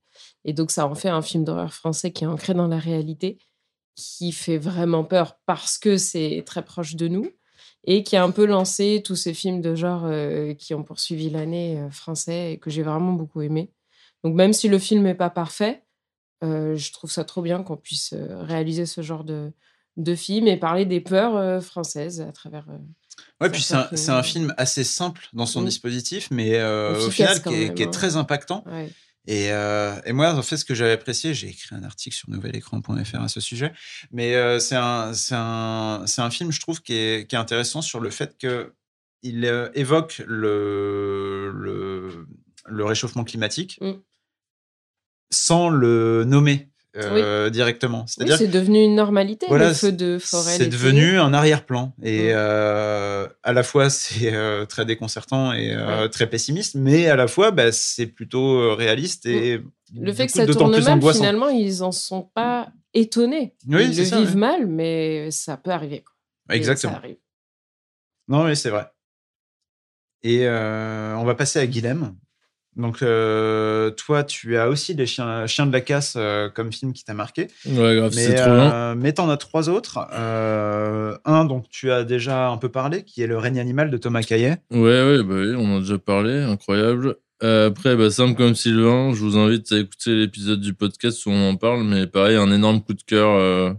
[0.45, 3.39] Et donc, ça en fait un film d'horreur français qui est ancré dans la réalité,
[3.95, 7.29] qui fait vraiment peur parce que c'est très proche de nous
[7.85, 11.31] et qui a un peu lancé tous ces films de genre euh, qui ont poursuivi
[11.31, 13.73] l'année euh, français et que j'ai vraiment beaucoup aimé.
[14.23, 15.83] Donc même si le film n'est pas parfait,
[16.45, 19.53] euh, je trouve ça trop bien qu'on puisse euh, réaliser ce genre de,
[19.97, 22.67] de film et parler des peurs françaises à travers...
[23.41, 23.75] Ouais, puis c'est
[24.11, 25.67] un, film, un assez simple dans son Mm.
[25.67, 27.91] dispositif, mais au final est, qui est hein.
[27.91, 28.65] très impactant.
[28.67, 28.91] ouais.
[29.27, 32.29] Et, euh, et moi, en fait, ce que j'avais apprécié, j'ai écrit un article sur
[32.31, 33.73] nouvelécran.fr à ce sujet,
[34.11, 38.37] mais euh, c'est un, film, je trouve, qui est, qui est intéressant sur le fait
[38.37, 38.75] que
[39.23, 42.27] il euh, évoque le, le,
[42.67, 43.93] le réchauffement climatique Mm.
[45.31, 48.05] sans le nommer euh, directement.
[48.21, 50.57] Oui, c'est devenu une normalité, Voilà, le feu de forêt.
[50.57, 51.95] c'est devenu un arrière-plan.
[52.03, 52.35] Et Mm.
[52.37, 56.09] euh, à la fois, c'est euh, très déconcertant et Ouais.
[56.11, 59.59] très pessimiste, mais à la fois, bah, c'est plutôt réaliste et
[59.95, 60.05] Mm.
[60.07, 61.19] Le fait que ça tourne mal, angoissant.
[61.19, 63.55] finalement, ils en sont pas étonnés.
[63.69, 66.01] Oui, ils le ça, vivent mal, mais ça peut arriver.
[66.03, 66.57] quoi.
[66.57, 66.95] Exactement.
[66.95, 67.17] Ça arrive.
[68.27, 68.87] Non, mais c'est vrai.
[70.23, 72.15] Et on va passer à Guilhem.
[72.75, 76.95] Donc, euh, toi, tu as aussi les chiens, chiens de la casse euh, comme film
[76.95, 77.49] qui t'a marqué.
[77.67, 79.99] Ouais, grave, Mais, c'est trop euh, mais t'en as trois autres.
[80.15, 83.97] Euh, un, donc tu as déjà un peu parlé, qui est Le règne animal de
[83.99, 84.57] Thomas Caillet.
[84.71, 87.17] Ouais, ouais, bah oui, on en a déjà parlé, incroyable.
[87.43, 91.51] Après, bah, simple comme Sylvain, je vous invite à écouter l'épisode du podcast où on
[91.51, 93.77] en parle, mais pareil, un énorme coup de cœur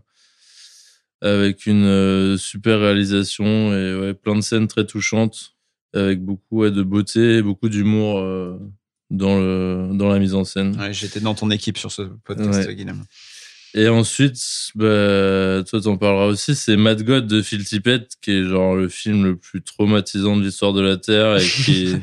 [1.22, 5.54] avec une super réalisation et ouais, plein de scènes très touchantes,
[5.94, 8.22] avec beaucoup ouais, de beauté, beaucoup d'humour
[9.14, 10.76] dans, le, dans la mise en scène.
[10.80, 12.76] Ouais, J'étais dans ton équipe sur ce podcast, Ouais.
[12.76, 13.04] Guilhem.
[13.76, 14.38] Et ensuite,
[14.76, 18.88] bah, toi t'en parleras aussi, c'est Mad God de Phil Tippett, qui est genre le
[18.88, 21.96] film le plus traumatisant de l'histoire de la Terre et qui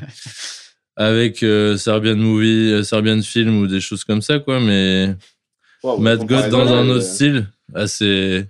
[0.96, 4.58] avec euh, Serbian Movie, euh, Serbian Film ou des choses comme ça, quoi.
[4.60, 5.14] Mais
[5.82, 8.48] Wow, Mad God dans un euh, autre style, ah, c'est,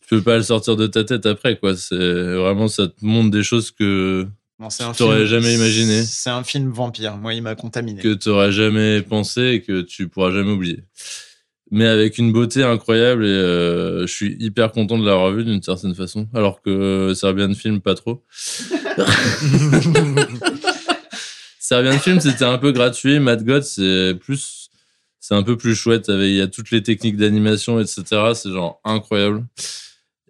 [0.00, 1.76] tu peux pas le sortir de ta tête après, quoi.
[1.76, 4.26] C'est vraiment, ça te montre des choses que,
[4.58, 6.02] Non, c'est un Tu t'aurais film- jamais imaginé.
[6.02, 7.16] C'est un film vampire.
[7.18, 8.00] Moi, il m'a contaminé.
[8.00, 10.82] que t'aurais jamais pensé et que tu pourras jamais oublier.
[11.70, 15.60] mais avec une beauté incroyable et euh, je suis hyper content de l'avoir vu d'une
[15.62, 18.24] certaine façon, alors que Serbian Film pas trop.
[21.58, 24.70] Serbian Film c'était un peu gratuit, Mad God c'est plus,
[25.20, 28.04] c'est un peu plus chouette, avec il y a toutes les techniques d'animation etc.
[28.34, 29.44] C'est genre incroyable.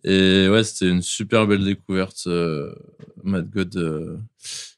[0.08, 2.72] Et ouais, c'était une super belle découverte, euh,
[3.24, 3.76] Mad God.
[3.76, 4.16] euh,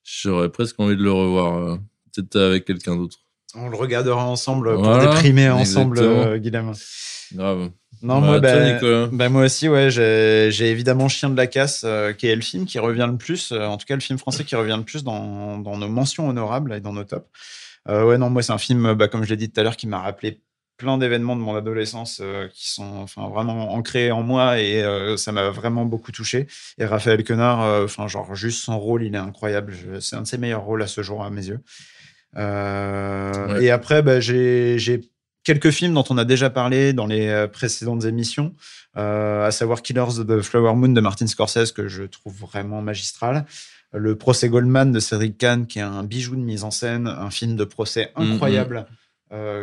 [0.02, 1.76] J'aurais presque envie de le revoir, euh,
[2.14, 3.18] peut-être avec quelqu'un d'autre.
[3.54, 5.96] On le regardera ensemble pour Voilà, déprimer ensemble,
[6.40, 6.72] Guillaume.
[7.34, 7.70] Grave.
[8.00, 11.82] Non, Bah, moi, bah, bah, moi aussi, ouais, j'ai j'ai évidemment Chien de la Casse,
[11.84, 14.18] euh, qui est le film qui revient le plus, euh, en tout cas le film
[14.18, 17.26] français qui revient le plus dans, dans nos mentions honorables et dans nos tops.
[17.88, 19.76] Euh, ouais, non, moi, c'est un film, bah, comme je l'ai dit tout à l'heure,
[19.76, 20.40] qui m'a rappelé
[20.78, 25.16] plein d'événements de mon adolescence euh, qui sont enfin vraiment ancrés en moi et euh,
[25.18, 26.46] ça m'a vraiment beaucoup touché
[26.78, 30.26] et Raphaël Quenard euh, enfin genre juste son rôle il est incroyable c'est un de
[30.26, 31.60] ses meilleurs rôles à ce jour à mes yeux
[32.36, 33.64] Ouais.
[33.64, 35.00] et après bah, j'ai j'ai
[35.44, 38.54] quelques films dont on a déjà parlé dans les précédentes émissions
[38.94, 43.46] à savoir Killers of the Flower Moon de Martin Scorsese que je trouve vraiment magistral
[43.92, 47.30] le procès Goldman de Cédric Kahn qui est un bijou de mise en scène un
[47.30, 48.32] film de procès Mhm.
[48.32, 48.92] incroyable euh,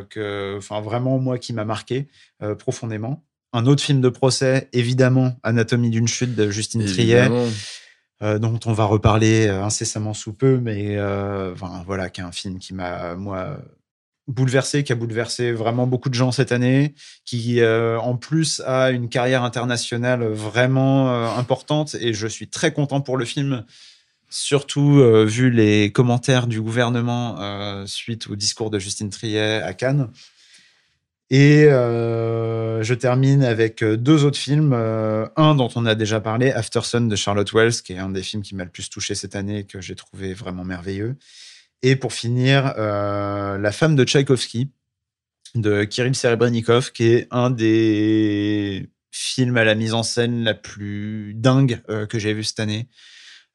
[0.09, 2.07] que, enfin, vraiment, moi, qui m'a marqué
[2.41, 3.23] euh, profondément.
[3.53, 7.45] Un autre film de procès, évidemment, Anatomie d'une chute de Justine Triet, Évidemment.
[8.21, 12.23] euh, dont on va reparler euh, incessamment sous peu, mais euh, enfin, voilà, qui est
[12.25, 13.57] un film qui m'a, moi,
[14.27, 18.89] bouleversé, qui a bouleversé vraiment beaucoup de gens cette année, qui euh, en plus a
[18.89, 23.63] une carrière internationale vraiment euh, importante, et je suis très content pour le film.
[24.30, 29.73] Surtout euh, vu les commentaires du gouvernement euh, suite au discours de Justine Triet à
[29.73, 30.10] Cannes.
[31.30, 34.73] Et euh, je termine avec deux autres films.
[34.73, 38.23] Un dont on a déjà parlé, After Sun de Charlotte Wells, qui est un des
[38.23, 41.15] films qui m'a le plus touché cette année et que j'ai trouvé vraiment merveilleux.
[41.81, 44.69] Et pour finir, La femme de Tchaïkovski
[45.56, 51.34] de Kirill Serebrennikov, qui est un des films à la mise en scène la plus
[51.35, 52.88] dingue que j'ai vu cette année,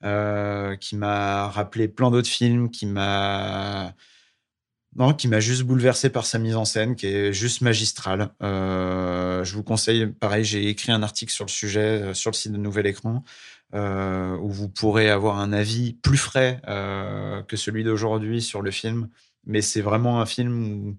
[0.05, 3.95] euh, qui m'a rappelé plein d'autres films, qui m'a
[4.97, 8.31] non, qui m'a juste bouleversé par sa mise en scène, qui est juste magistrale.
[8.43, 12.37] Euh, je vous conseille, pareil, j'ai écrit un article sur le sujet euh, sur le
[12.37, 13.23] site de Nouvel Écran,
[13.73, 19.09] euh, où vous pourrez avoir un avis plus frais que celui d'aujourd'hui sur le film.
[19.47, 20.97] Mais c'est vraiment un film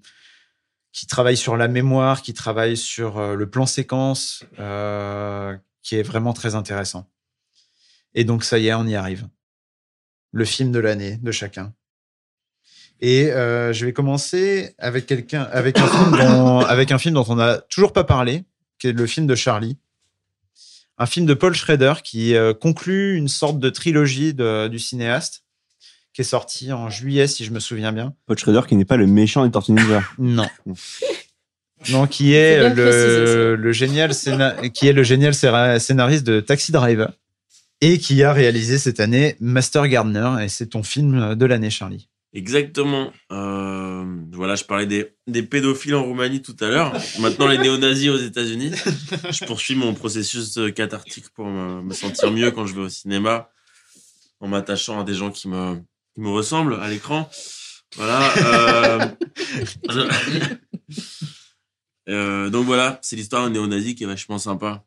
[0.93, 6.33] qui travaille sur la mémoire, qui travaille sur le plan séquence, euh, qui est vraiment
[6.33, 7.10] très intéressant.
[8.13, 9.27] Et donc, ça y est, on y arrive.
[10.31, 11.73] Le film de l'année de chacun.
[12.99, 17.25] Et euh, je vais commencer avec quelqu'un, avec un film dont, avec un film dont
[17.27, 18.43] on n'a toujours pas parlé,
[18.79, 19.77] qui est le film de Charlie,
[20.97, 25.43] un film de Paul Schrader qui euh, conclut une sorte de trilogie de- du cinéaste,
[26.13, 28.13] qui est sorti en juillet, si je me souviens bien.
[28.27, 30.03] Paul Schrader qui n'est pas le méchant des Tortues Ninja.
[30.19, 30.47] Non.
[31.89, 33.33] Non, qui est Faut bien préciser ça.
[33.33, 37.11] le, le génial scéna- qui est le génial scénariste de Taxi Driver
[37.81, 42.07] et qui a réalisé cette année Master Gardener et c'est ton film de l'année Charlie.
[42.33, 43.11] Exactement.
[43.31, 44.85] Euh, voilà, je parlais
[45.27, 46.93] des, pédophiles en Roumanie tout à l'heure.
[47.19, 48.71] Maintenant, les néo-nazis aux États-Unis.
[49.29, 53.49] Je poursuis mon processus euh, cathartique pour me, sentir mieux quand je vais au cinéma,
[54.39, 55.75] en m'attachant à des gens qui me,
[56.15, 57.29] qui me ressemblent à l'écran.
[57.97, 59.13] Voilà.
[62.07, 64.85] Euh, donc voilà, c'est l'histoire d'un néo-nazi qui est vachement sympa.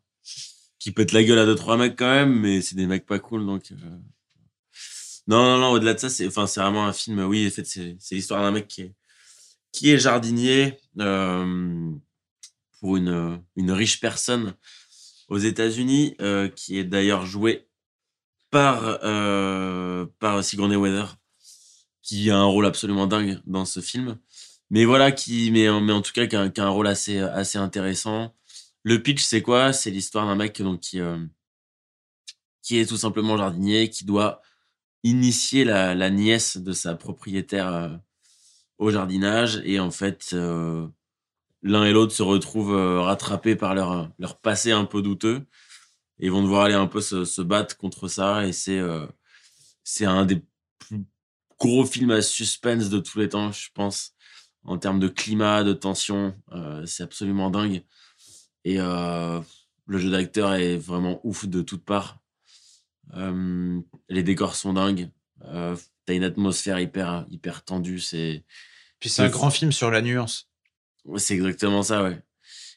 [0.85, 3.19] Qui pète la gueule à deux, trois mecs quand même, mais c'est des mecs pas
[3.19, 3.73] cool, donc.
[3.73, 3.77] euh,
[5.27, 7.21] non, non, non, au-delà de ça, c'est enfin, c'est vraiment un film.
[7.21, 8.95] Oui, en fait, c'est l'histoire d'un mec qui est,
[9.73, 11.91] qui est jardinier euh,
[12.79, 14.53] pour une, une riche personne
[15.29, 17.67] aux États-Unis, euh, qui est d'ailleurs joué
[18.51, 19.01] par,
[20.19, 21.17] par Sigourney Weather,
[22.03, 24.19] qui a un rôle absolument dingue dans ce film.
[24.69, 27.21] Mais voilà, qui, mais, mais en tout cas, qui a, qui a un rôle assez,
[27.21, 28.35] assez intéressant.
[28.85, 29.73] Le pitch, c'est quoi?
[29.73, 31.19] C'est l'histoire d'un mec qui, euh,
[32.63, 34.43] qui est tout simplement jardinier, qui doit
[35.03, 37.89] initier la, nièce de sa propriétaire euh,
[38.79, 39.63] au jardinage.
[39.65, 40.87] Et en fait, euh,
[41.63, 45.47] l'un et l'autre se retrouvent rattrapés par leur, leur passé un peu douteux.
[46.21, 48.47] Et vont devoir aller un peu se, battre contre ça.
[48.47, 48.81] Et c'est
[49.83, 50.43] c'est un des
[50.79, 51.05] plus
[51.59, 54.15] gros films à suspense de tous les temps, je pense.
[54.65, 56.37] En termes de climat, de tension,
[56.87, 57.85] c'est absolument dingue.
[58.65, 59.41] Et euh,
[59.87, 62.19] le jeu d'acteur est vraiment ouf de toutes parts.
[63.15, 65.11] Euh, les décors sont dingues.
[65.45, 65.77] Euh,
[66.07, 67.99] T'as une atmosphère hyper, hyper tendue.
[67.99, 68.45] C'est
[69.01, 70.51] Puis c'est un grand film sur la nuance.
[71.07, 72.21] Ouais, c'est exactement ça, ouais.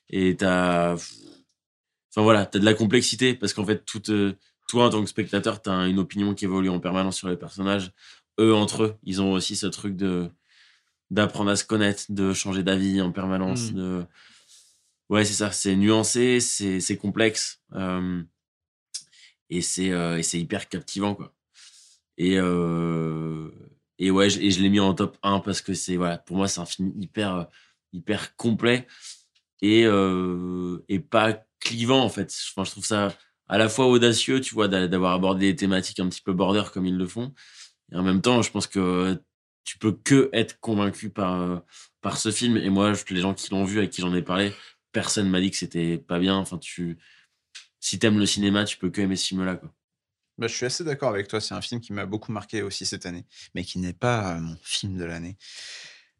[0.09, 0.93] Et t'as.
[0.93, 4.33] Enfin voilà, t'as de la complexité parce qu'en fait, euh,
[4.69, 7.91] toi en tant que spectateur, t'as une opinion qui évolue en permanence sur les personnages.
[8.39, 10.29] Eux, entre eux, ils ont aussi ce truc de
[11.11, 13.75] d'apprendre à se connaître, de changer d'avis en permanence, Mm.
[13.75, 14.05] de
[15.09, 15.51] Ouais, c'est ça.
[15.51, 17.61] C'est nuancé, c'est complexe.
[17.73, 18.21] euh,
[19.49, 21.33] et c'est hyper captivant, quoi.
[22.17, 22.37] Et,
[23.99, 26.37] et ouais, je, et je l'ai mis en top 1 parce que c'est, voilà, pour
[26.37, 27.47] moi, c'est un film hyper,
[27.93, 28.87] hyper complet
[29.61, 29.85] et,
[30.89, 32.33] et pas clivant, en fait.
[32.33, 33.09] Je trouve ça
[33.47, 36.63] à la fois audacieux, tu vois, d'a- d'avoir abordé des thématiques un petit peu border
[36.73, 37.33] comme ils le font.
[37.91, 39.21] Et en même temps, je pense que
[39.65, 41.63] tu peux que être convaincu par,
[42.01, 42.57] par ce film.
[42.57, 44.53] Et moi, les gens qui l'ont vu, avec qui j'en ai parlé,
[44.91, 46.35] personne m'a dit que c'était pas bien.
[46.35, 46.97] Enfin, tu,
[47.79, 49.59] si t'aimes le cinéma, tu peux que aimer ce film-là.
[50.37, 51.41] Bah, je suis assez d'accord avec toi.
[51.41, 54.39] C'est un film qui m'a beaucoup marqué aussi cette année, mais qui n'est pas euh,
[54.39, 55.37] mon film de l'année.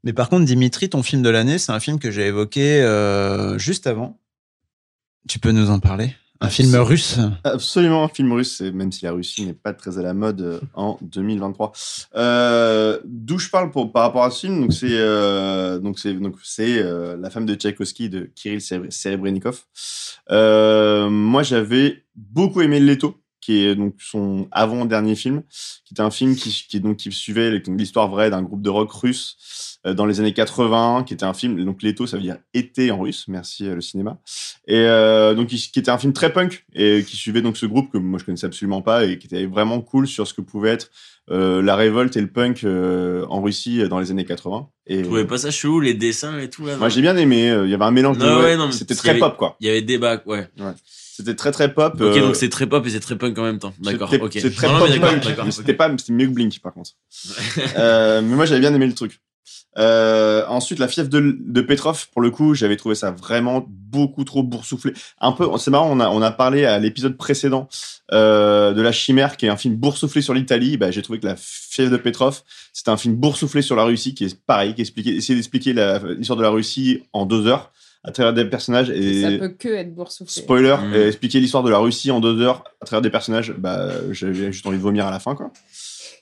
[0.04, 3.58] Mais par contre, Dimitri, ton film de l'année, c'est un film que j'ai évoqué euh,
[3.58, 4.20] juste avant.
[5.28, 6.16] Tu peux nous en parler?
[6.40, 10.02] Un film russe Absolument un film russe, même si la Russie n'est pas très à
[10.02, 11.72] la mode euh, en 2023.
[12.16, 16.14] Euh, D'où je parle pour, par rapport à ce film, donc c'est euh, donc c'est
[16.14, 19.64] donc c'est euh, la femme de Tchaïkovski de Kirill Serebrennikov.
[20.30, 23.16] Moi, j'avais beaucoup aimé Leto,
[23.48, 25.42] qui est donc son avant dernier film,
[25.86, 28.92] qui était un film qui, qui donc qui suivait l'histoire vraie d'un groupe de rock
[28.92, 32.40] russe euh, dans les années 80, qui était un film donc Leto, ça veut dire
[32.54, 33.24] été en russe.
[33.30, 34.20] Merci euh, le cinéma.
[34.68, 37.66] Et euh, donc, qui, qui était un film très punk et qui suivait donc ce
[37.66, 40.42] groupe que moi je connaissais absolument pas et qui était vraiment cool sur ce que
[40.42, 40.92] pouvait être
[41.32, 44.68] euh, la révolte et le punk en Russie dans les années 80.
[44.88, 46.76] Et Tu trouvais pas ça chelou, les dessins et tout, là?
[46.76, 47.58] moi j'ai bien aimé.
[47.64, 48.26] Il y avait un mélange de.
[48.26, 49.56] Ouais, ouais, c'était très avait- pop quoi.
[49.62, 50.50] Il y avait débat, ouais.
[51.18, 51.96] C'était très très pop.
[51.96, 53.74] Ok, euh, donc c'est très pop et c'est très punk en même temps.
[53.80, 54.38] D'accord, c'était- ok.
[54.40, 54.88] C'est très Non, pop
[55.46, 55.52] mais.
[55.52, 56.92] C'était pas, c'était mieux que Blink par contre.
[57.78, 59.20] Euh, mais moi j'avais bien aimé le truc.
[59.80, 64.24] Euh, ensuite, la fièvre de, de Petrov, pour le coup, j'avais trouvé ça vraiment beaucoup
[64.24, 64.94] trop boursouflé.
[65.22, 67.68] Un peu, c'est marrant, on a, on a parlé à l'épisode précédent
[68.12, 70.78] euh, de La Chimère, qui est un film boursouflé sur l'Italie.
[70.78, 72.42] Bah, j'ai trouvé que la fièvre de Petrov,
[72.74, 75.74] c'était un film boursouflé sur la Russie, qui est pareil, qui expliquait, essayait d'expliquer
[76.18, 77.72] l'histoire de la Russie en deux heures
[78.08, 80.42] à travers des personnages et Ça peut que être boursouflé.
[80.42, 80.94] Spoiler, Mm.
[80.94, 84.52] euh, expliquer l'histoire de la Russie en deux heures à travers des personnages, bah, j'avais
[84.52, 85.52] juste envie de vomir à la fin, quoi.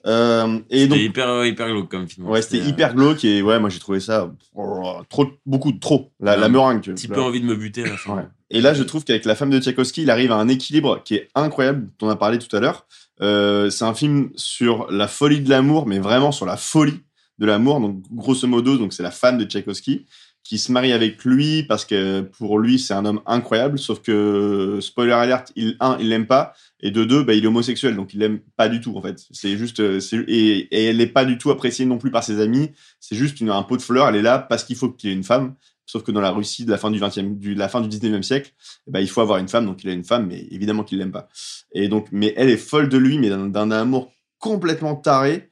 [0.08, 2.28] Euh, et donc, hyper, hyper glauque comme film.
[2.28, 5.80] ouais, c'était euh, hyper glauque et ouais, moi j'ai trouvé ça oh, trop, beaucoup de
[5.80, 6.12] trop.
[6.20, 6.90] La, Ouais, la meringue.
[6.90, 8.16] Un petit peu envie de me buter à la fin.
[8.18, 8.24] Ouais.
[8.52, 11.16] Et là, je trouve qu'avec la femme de Tchaïkovski, il arrive à un équilibre qui
[11.16, 12.86] est incroyable, dont on a parlé tout à l'heure.
[13.22, 17.02] Euh, c'est un film sur la folie de l'amour, mais vraiment sur la folie
[17.40, 17.80] de l'amour.
[17.80, 20.06] Donc, grosso modo, donc c'est la femme de Tchaïkovski
[20.46, 23.80] qui se marie avec lui parce que pour lui, c'est un homme incroyable.
[23.80, 26.54] Sauf que, spoiler alert, il, un, il l'aime pas.
[26.82, 29.26] Et de deux, bah, il est homosexuel, donc il l'aime pas du tout, en fait.
[29.32, 32.72] C'est juste, euh, et, elle n'est pas du tout appréciée non plus par ses amis.
[33.00, 34.08] C'est juste une, un pot de fleurs.
[34.08, 35.56] Elle est là parce qu'il faut qu'il y ait une femme.
[35.88, 38.22] Sauf que dans la Russie de la fin du 20e, du, la fin du 19e
[38.22, 38.54] siècle,
[38.88, 41.00] eh ben, il faut avoir une femme, donc il a une femme, mais évidemment qu'il
[41.00, 41.28] l'aime pas.
[41.74, 45.50] Et donc, mais elle est folle de lui, mais d'un amour complètement taré.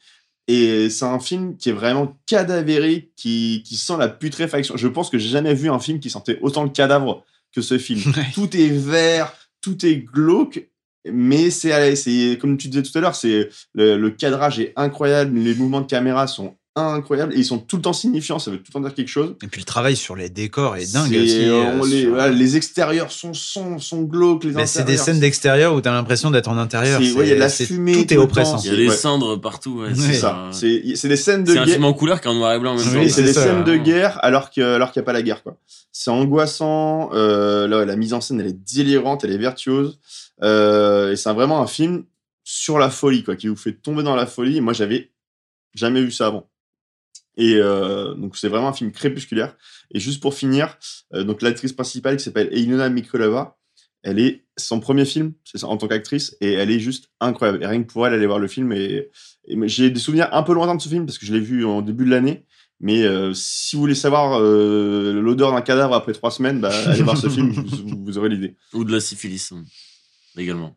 [0.47, 4.75] Et c'est un film qui est vraiment cadavérique, qui, qui sent la putréfaction.
[4.75, 7.77] Je pense que j'ai jamais vu un film qui sentait autant le cadavre que ce
[7.77, 8.01] film.
[8.17, 8.25] Ouais.
[8.33, 10.67] Tout est vert, tout est glauque,
[11.05, 15.55] mais c'est comme tu disais tout à l'heure, c'est le, le cadrage est incroyable, les
[15.55, 18.39] mouvements de caméra sont incroyables et ils sont tout le temps signifiants.
[18.39, 19.35] Ça veut tout le temps dire quelque chose.
[19.43, 21.45] Et puis le travail sur les décors est dingue C'est- aussi.
[21.45, 24.97] euh, on les, sur- voilà, les extérieurs sont, sont, sont glauques, les Mais c'est des
[24.97, 26.99] scènes d'extérieur où t'as l'impression d'être en intérieur.
[27.01, 28.57] C'est- ouais, il y a de la c'est- fumée Tout est oppressant.
[28.63, 28.95] Il y a des Ouais.
[28.95, 29.81] cendres partout.
[29.81, 30.49] Ouais, c'est C'est ça.
[30.51, 31.73] C'est c'est des scènes de C'est un guerre.
[31.75, 34.17] film en couleur qu'en noir et blanc Oui, c'est c'est des ça, scènes de guerre
[34.23, 35.55] alors que alors qu'il n'y a pas la guerre quoi.
[35.91, 37.11] C'est angoissant.
[37.13, 39.99] Euh, là, ouais, la mise en scène elle est délirante, elle est virtuose.
[40.41, 42.03] Euh, et c'est un- vraiment un film
[42.43, 44.59] sur la folie quoi, qui vous fait tomber dans la folie.
[44.59, 45.11] Moi j'avais
[45.75, 46.47] jamais vu ça avant.
[47.37, 49.55] Et euh, donc c'est vraiment un film crépusculaire.
[49.93, 50.77] Et juste pour finir,
[51.13, 53.57] euh, donc l'actrice principale qui s'appelle Elena Mikolova,
[54.03, 57.63] elle est son premier film c'est en tant qu'actrice et elle est juste incroyable.
[57.63, 59.09] Et rien que pour elle aller voir le film et,
[59.47, 61.81] j'ai des souvenirs un peu lointains de ce film parce que je l'ai vu en
[61.81, 62.45] début de l'année.
[62.79, 67.17] Mais euh, si vous voulez savoir l'odeur d'un cadavre après trois semaines, bah, allez voir
[67.17, 68.55] ce film, vous, vous aurez l'idée.
[68.73, 69.63] Ou de la syphilis hein,
[70.37, 70.75] également.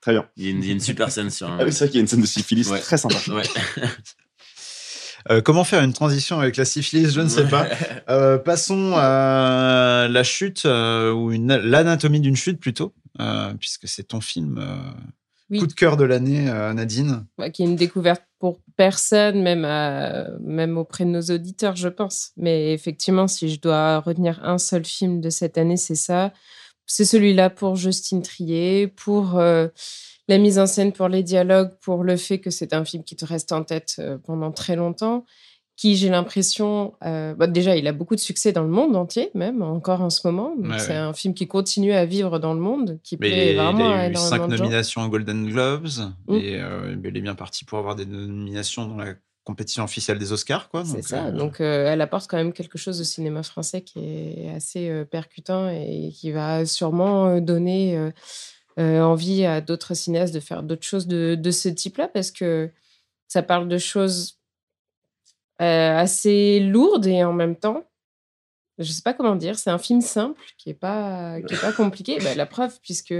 [0.00, 0.28] Très bien.
[0.36, 1.58] Il y, a une, il y a une super scène sur un.
[1.58, 2.78] Ah oui, c'est vrai qu'il y a une scène de syphilis Ouais.
[2.80, 3.16] très sympa.
[3.28, 3.42] Ouais.
[5.30, 7.66] Euh, comment faire une transition avec la syphilis Je ne sais pas.
[8.08, 14.04] Euh, passons à la chute euh, ou une- l'anatomie d'une chute plutôt, euh, puisque c'est
[14.04, 14.76] ton film euh,
[15.50, 15.58] Oui.
[15.58, 17.24] coup de cœur de l'année, euh, Nadine.
[17.38, 21.88] Ouais, qui est une découverte pour personne, même, à- même auprès de nos auditeurs, je
[21.88, 22.30] pense.
[22.36, 26.32] Mais effectivement, si je dois retenir un seul film de cette année, c'est ça.
[26.86, 29.66] C'est celui-là pour Justine Trier, pour euh,
[30.28, 33.16] la mise en scène, pour les dialogues, pour le fait que c'est un film qui
[33.16, 35.24] te reste en tête euh, pendant très longtemps,
[35.76, 39.30] qui, j'ai l'impression, euh, bah, déjà, il a beaucoup de succès dans le monde entier,
[39.34, 40.54] même encore en ce moment.
[40.58, 40.96] Ouais, c'est ouais.
[40.96, 43.96] un film qui continue à vivre dans le monde, qui Mais plaît il vraiment à
[43.98, 45.86] a eu cinq nominations aux Golden Globes
[46.28, 46.34] Mm.
[46.34, 50.32] et euh, il est bien parti pour avoir des nominations dans la compétition officielle des
[50.32, 50.84] Oscars, quoi.
[50.86, 51.26] C'est ça.
[51.26, 54.88] euh, Donc, euh, elle apporte quand même quelque chose au cinéma français qui est assez
[54.88, 57.96] euh, percutant et qui va sûrement donner
[58.78, 62.70] envie à d'autres cinéastes de faire d'autres choses de, de ce type-là parce que
[63.28, 64.38] ça parle de choses
[65.62, 67.84] euh, assez lourdes et en même temps,
[68.78, 71.72] je sais pas comment dire, c'est un film simple qui est pas, qui est pas
[71.76, 72.18] compliqué.
[72.22, 73.14] Bah, la preuve, puisque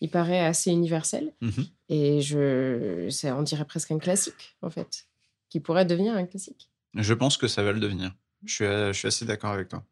[0.00, 1.34] il paraît assez universel.
[1.40, 1.66] mhm.
[1.88, 5.06] Et je, on dirait presque un classique, en fait,
[5.50, 6.70] qui pourrait devenir un classique.
[6.94, 8.12] Je pense que ça va le devenir.
[8.44, 9.84] Je suis, euh, je suis assez d'accord avec toi.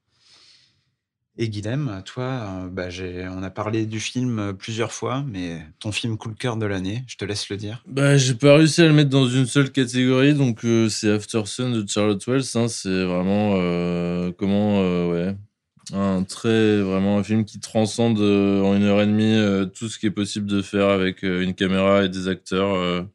[1.36, 2.89] Et Guilhem, toi, euh, bah,
[3.36, 6.65] on a parlé du film euh, plusieurs fois, mais ton film coup de cœur de
[6.65, 7.82] l'année, je te laisse le dire.
[7.89, 11.43] Bah, j'ai pas réussi à le mettre dans une seule catégorie, donc euh, c'est After
[11.44, 12.44] Sun de Charlotte Wells.
[12.55, 13.55] hein, c'est vraiment
[14.39, 15.35] comment, ouais,
[15.93, 20.06] un très vraiment un film qui transcende en une heure et demie tout ce qui
[20.06, 23.06] est possible de faire avec une caméra et des acteurs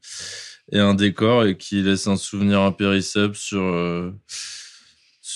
[0.72, 3.62] et un décor et qui laisse un souvenir impérissable sur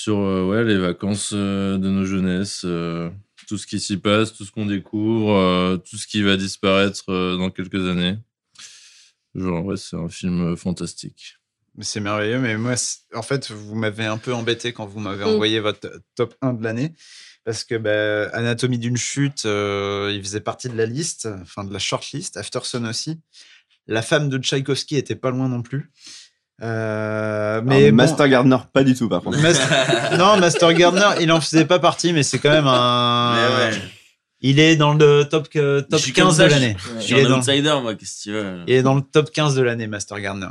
[0.04, 2.64] sur euh, ouais les vacances euh, de nos jeunesses.
[2.66, 3.10] euh,
[3.48, 7.04] tout ce qui s'y passe, tout ce qu'on découvre, euh, tout ce qui va disparaître
[7.10, 8.18] euh, dans quelques années.
[9.36, 11.38] Genre, ouais, c'est un film euh, fantastique.
[11.76, 12.76] Mais C'est merveilleux, mais moi,
[13.14, 15.28] en fait, vous m'avez un peu embêté quand vous m'avez Mm.
[15.28, 16.94] envoyé votre top 1 de l'année.
[17.46, 21.74] Parce que bah, Anatomie d'une chute, euh, il faisait partie de la liste, enfin de
[21.74, 22.38] la shortlist.
[22.38, 23.20] Afterson aussi.
[23.88, 25.92] La femme de Tchaïkovski était pas loin non plus.
[26.62, 29.40] Euh, mais bon, Master Gardner, pas du tout, par contre.
[29.42, 29.60] Mas-
[30.18, 33.36] non, Master Gardner, il en faisait pas partie, mais c'est quand même un.
[33.58, 33.72] Ouais.
[34.42, 36.78] Il est dans le top, que- top Je suis comme 15 ça, de l'année.
[36.96, 38.60] Je Il suis est un dans- outsider, moi, qu'est-ce que tu veux.
[38.68, 40.48] Il est dans le top 15 de l'année, Master Gardner.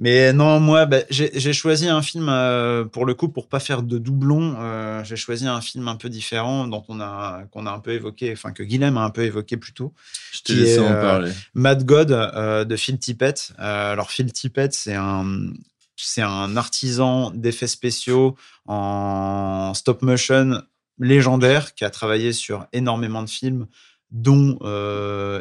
[0.00, 3.82] Mais non, moi, bah, j'ai choisi un film, euh, pour le coup, pour pas faire
[3.82, 7.70] de doublons, euh, j'ai choisi un film un peu différent, dont on a, qu'on a
[7.70, 9.94] un peu évoqué, enfin, que Guilhem a un peu évoqué plus tôt.
[10.32, 11.32] Je laissé est, en euh, parler.
[11.54, 13.52] Mad God de Phil Tippett.
[13.56, 15.52] Alors Phil Tippett, c'est un
[15.96, 18.34] c'est un artisan d'effets spéciaux
[18.66, 20.60] en stop motion
[20.98, 23.68] légendaire qui a travaillé sur énormément de films,
[24.10, 24.58] dont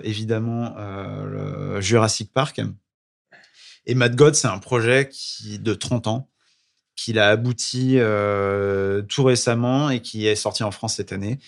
[0.03, 2.61] évidemment le Jurassic Park.
[3.85, 6.30] Et Mad God, c'est un projet qui de 30 ans
[6.95, 11.39] qu'il a abouti euh, tout récemment et qui est sorti en France cette année.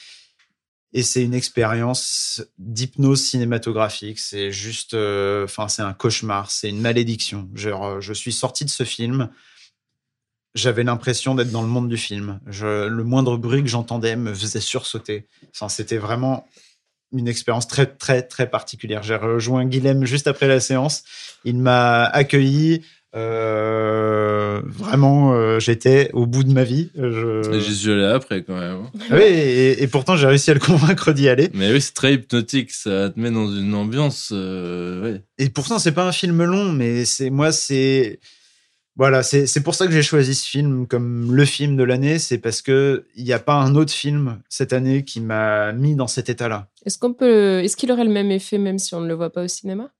[0.93, 4.17] Et c'est une expérience d'hypnose cinématographique.
[4.17, 7.49] C'est juste, euh, enfin, c'est un cauchemar, c'est une malédiction.
[7.53, 9.29] Genre, euh, je suis sorti de ce film,
[10.55, 12.39] j'avais l'impression d'être dans le monde du film.
[12.47, 15.27] Je, le moindre bruit que j'entendais me faisait sursauter.
[15.67, 16.47] C'était vraiment
[17.17, 19.03] une expérience très, très, très particulière.
[19.03, 21.03] J'ai rejoint Guilhem juste après la séance.
[21.43, 22.81] Il m'a accueilli.
[23.15, 26.89] euh, vraiment, euh, j'étais au bout de ma vie.
[26.95, 27.53] Je...
[27.55, 28.77] Et J'y suis allé après quand même.
[28.85, 28.91] hein.
[29.11, 31.49] Oui, et, et pourtant j'ai réussi à le convaincre d'y aller.
[31.53, 34.29] Mais oui, c'est très hypnotique, ça te met dans une ambiance.
[34.33, 35.21] euh, ouais.
[35.37, 38.19] Et pourtant c'est pas un film long, mais c'est moi c'est
[38.97, 42.37] voilà, c'est pour ça que j'ai choisi ce film comme le film de l'année, c'est
[42.37, 46.07] parce que il n'y a pas un autre film cette année qui m'a mis dans
[46.07, 46.69] cet état-là.
[46.85, 49.31] Est-ce qu'on peut, est-ce qu'il aurait le même effet même si on ne le voit
[49.31, 49.91] pas au cinéma?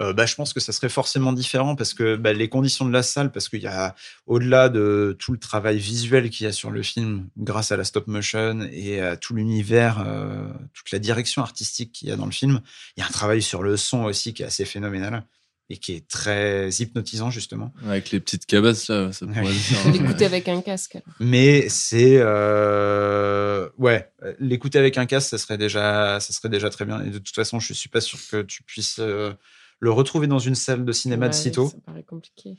[0.00, 2.92] Euh, bah, je pense que ça serait forcément différent parce que bah, les conditions de
[2.92, 3.96] la salle, parce qu'il y a
[4.26, 7.84] au-delà de tout le travail visuel qu'il y a sur le film, grâce à la
[7.84, 12.26] stop motion et à tout l'univers, euh, toute la direction artistique qu'il y a dans
[12.26, 12.60] le film,
[12.96, 15.24] il y a un travail sur le son aussi qui est assez phénoménal
[15.70, 17.72] et qui est très hypnotisant justement.
[17.86, 19.92] Avec les petites cabasses là, ça pourrait le faire.
[19.92, 20.98] L'écouter avec un casque.
[21.20, 26.84] Mais c'est euh, ouais, l'écouter avec un casque, ça serait déjà, ça serait déjà très
[26.84, 27.02] bien.
[27.02, 29.32] Et de toute façon, je suis pas sûr que tu puisses euh,
[29.80, 31.68] le retrouver dans une salle de cinéma de sitôt.
[31.68, 32.56] Ça paraît compliqué.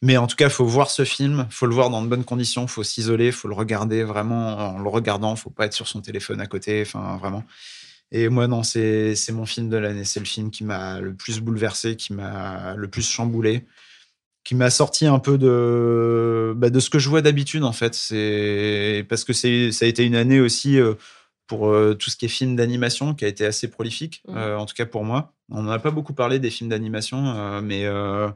[0.00, 2.66] Mais en tout cas, faut voir ce film, faut le voir dans de bonnes conditions,
[2.66, 6.40] faut s'isoler, faut le regarder vraiment en le regardant, faut pas être sur son téléphone
[6.40, 7.44] à côté, enfin vraiment.
[8.14, 10.04] Et moi, non, c'est mon film de l'année.
[10.04, 13.64] C'est le film qui m'a le plus bouleversé, qui m'a le plus chamboulé,
[14.44, 17.92] qui m'a sorti un peu de, bah, de ce que je vois d'habitude, en fait.
[19.08, 20.94] Parce que ça a été une année aussi euh,
[21.46, 24.36] pour euh, tout ce qui est film d'animation qui a été assez prolifique, Mhm.
[24.36, 25.32] euh, en tout cas pour moi.
[25.50, 27.86] On n'en a pas beaucoup parlé des films d'animation, euh, mais.
[27.86, 28.28] euh,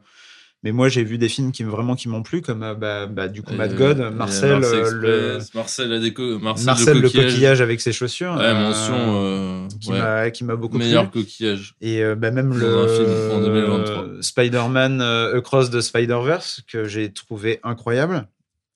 [0.63, 3.05] mais moi, j'ai vu des films qui me- vraiment qui m'ont plu, comme euh, bah,
[3.05, 7.01] bah, du coup Mad euh, God, Marcel, euh, le, Marcel, la déco, Marcel, Marcel le
[7.03, 7.61] le coquillage.
[7.61, 8.33] avec ses chaussures.
[8.35, 8.95] Ouais, mention.
[8.97, 9.67] euh,
[10.31, 10.47] qui ouais.
[10.47, 11.21] m'a beaucoup Meilleur plu.
[11.23, 11.75] coquillage.
[11.81, 14.05] Et bah, même Dans le un film en 2023.
[14.21, 18.27] Spider-Man Across the Spider-Verse que j'ai trouvé incroyable.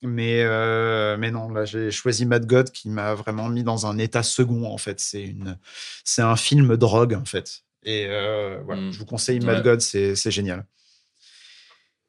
[0.04, 4.00] Mais, euh, mais non, là, j'ai choisi Mad God qui m'a vraiment mis dans un
[4.00, 5.00] état second, en fait.
[5.00, 5.58] C'est une,
[6.04, 7.62] c'est un film drogue, en fait.
[7.84, 8.92] Et euh, voilà, Mm.
[8.94, 9.64] je vous conseille Mad Ouais.
[9.64, 10.66] God, c'est c'est génial.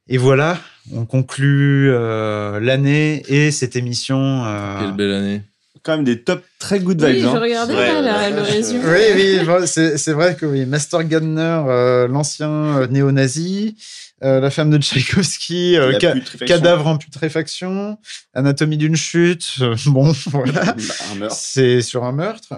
[0.09, 0.59] Et voilà,
[0.93, 4.45] on conclut euh, l'année et cette émission.
[4.45, 5.43] euh, Quelle belle année.
[5.83, 7.23] quand même des top très good Oui, vibes.
[7.23, 7.39] je hein.
[7.41, 8.85] regardais Ouais, là, le résumé.
[8.85, 10.67] Oui, oui, c'est c'est vrai que oui.
[10.67, 13.77] Master Gardner, euh, l'ancien euh, néo-nazi,
[14.25, 16.15] euh, la femme de Tchaïkovski, euh, ca-
[16.47, 17.97] cadavre en putréfaction,
[18.35, 19.55] anatomie d'une chute.
[19.61, 20.75] euh, bon, voilà.
[21.13, 21.37] Un meurtre.
[21.39, 22.55] C'est sur un meurtre.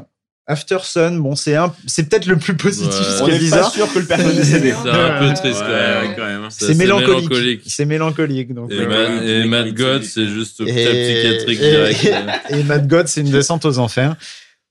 [0.46, 3.18] After Sun, bon, c'est un, c'est peut-être le plus positif, Ouais.
[3.18, 4.74] ce qui est n'est pas sûr que le personnage est décédé.
[4.82, 6.40] C'est un peu triste Ouais, quand même.
[6.42, 6.50] même.
[6.50, 7.62] C'est mélancolique.
[7.66, 8.52] C'est mélancolique.
[8.54, 9.44] Donc, Et, Ma- ouais, et.
[9.46, 12.06] Matt God, c'est juste Et- psychiatrique et- direct.
[12.50, 14.16] et Mad God, c'est une descente aux enfers.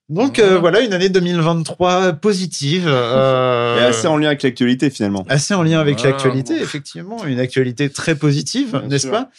[0.09, 5.25] Donc euh, voilà une année 2023 positive, euh, Et assez en lien avec l'actualité finalement.
[5.29, 9.29] assez en lien avec l'actualité, effectivement, une actualité très positive, n'est-ce pas?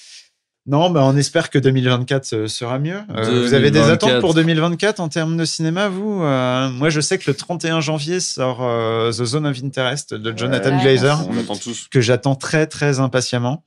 [0.67, 2.97] Non, bah on espère que 2024 euh, sera mieux.
[3.15, 3.93] Euh, vous avez des 2024.
[4.09, 7.81] attentes pour 2024 en termes de cinéma, vous Euh, Moi, je sais que le 31
[7.81, 10.83] janvier sort euh, The Zone of Interest de Jonathan Ouais.
[10.83, 11.89] Glazer, On attend tous.
[11.91, 13.63] que j'attends très très impatiemment.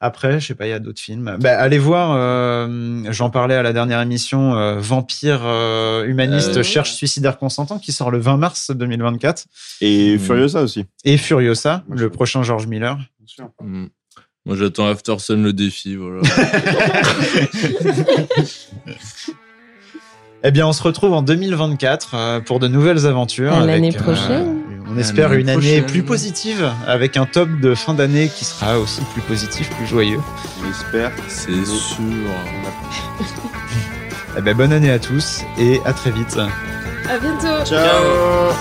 [0.00, 1.38] Après, je sais pas, il y a d'autres films.
[1.40, 6.62] Bah, allez voir, euh, j'en parlais à la dernière émission, euh, Vampire euh, humaniste Euh,
[6.62, 9.46] cherche suicidaire consentant, qui sort le 20 mars 2024.
[9.80, 10.18] Et.
[10.18, 10.84] Furiosa aussi.
[11.04, 12.96] Et Furiosa, Moi, le prochain George Miller.
[12.96, 13.48] Bien sûr.
[13.62, 13.86] Mm.
[14.46, 16.22] Moi, j'attends After Sun le défi, voilà.
[20.44, 23.58] Eh bien, on se retrouve en 2024 euh, pour de nouvelles aventures.
[23.58, 24.60] L'année euh, prochaine.
[24.88, 25.86] on espère une année prochaine.
[25.86, 30.20] plus positive, avec un top de fin d'année qui sera aussi plus positif, plus joyeux.
[30.64, 31.10] J'espère.
[31.26, 32.04] C'est sûr.
[34.38, 36.38] Eh ben, bonne année à tous et à très vite.
[37.08, 37.64] À bientôt.
[37.64, 38.52] Ciao.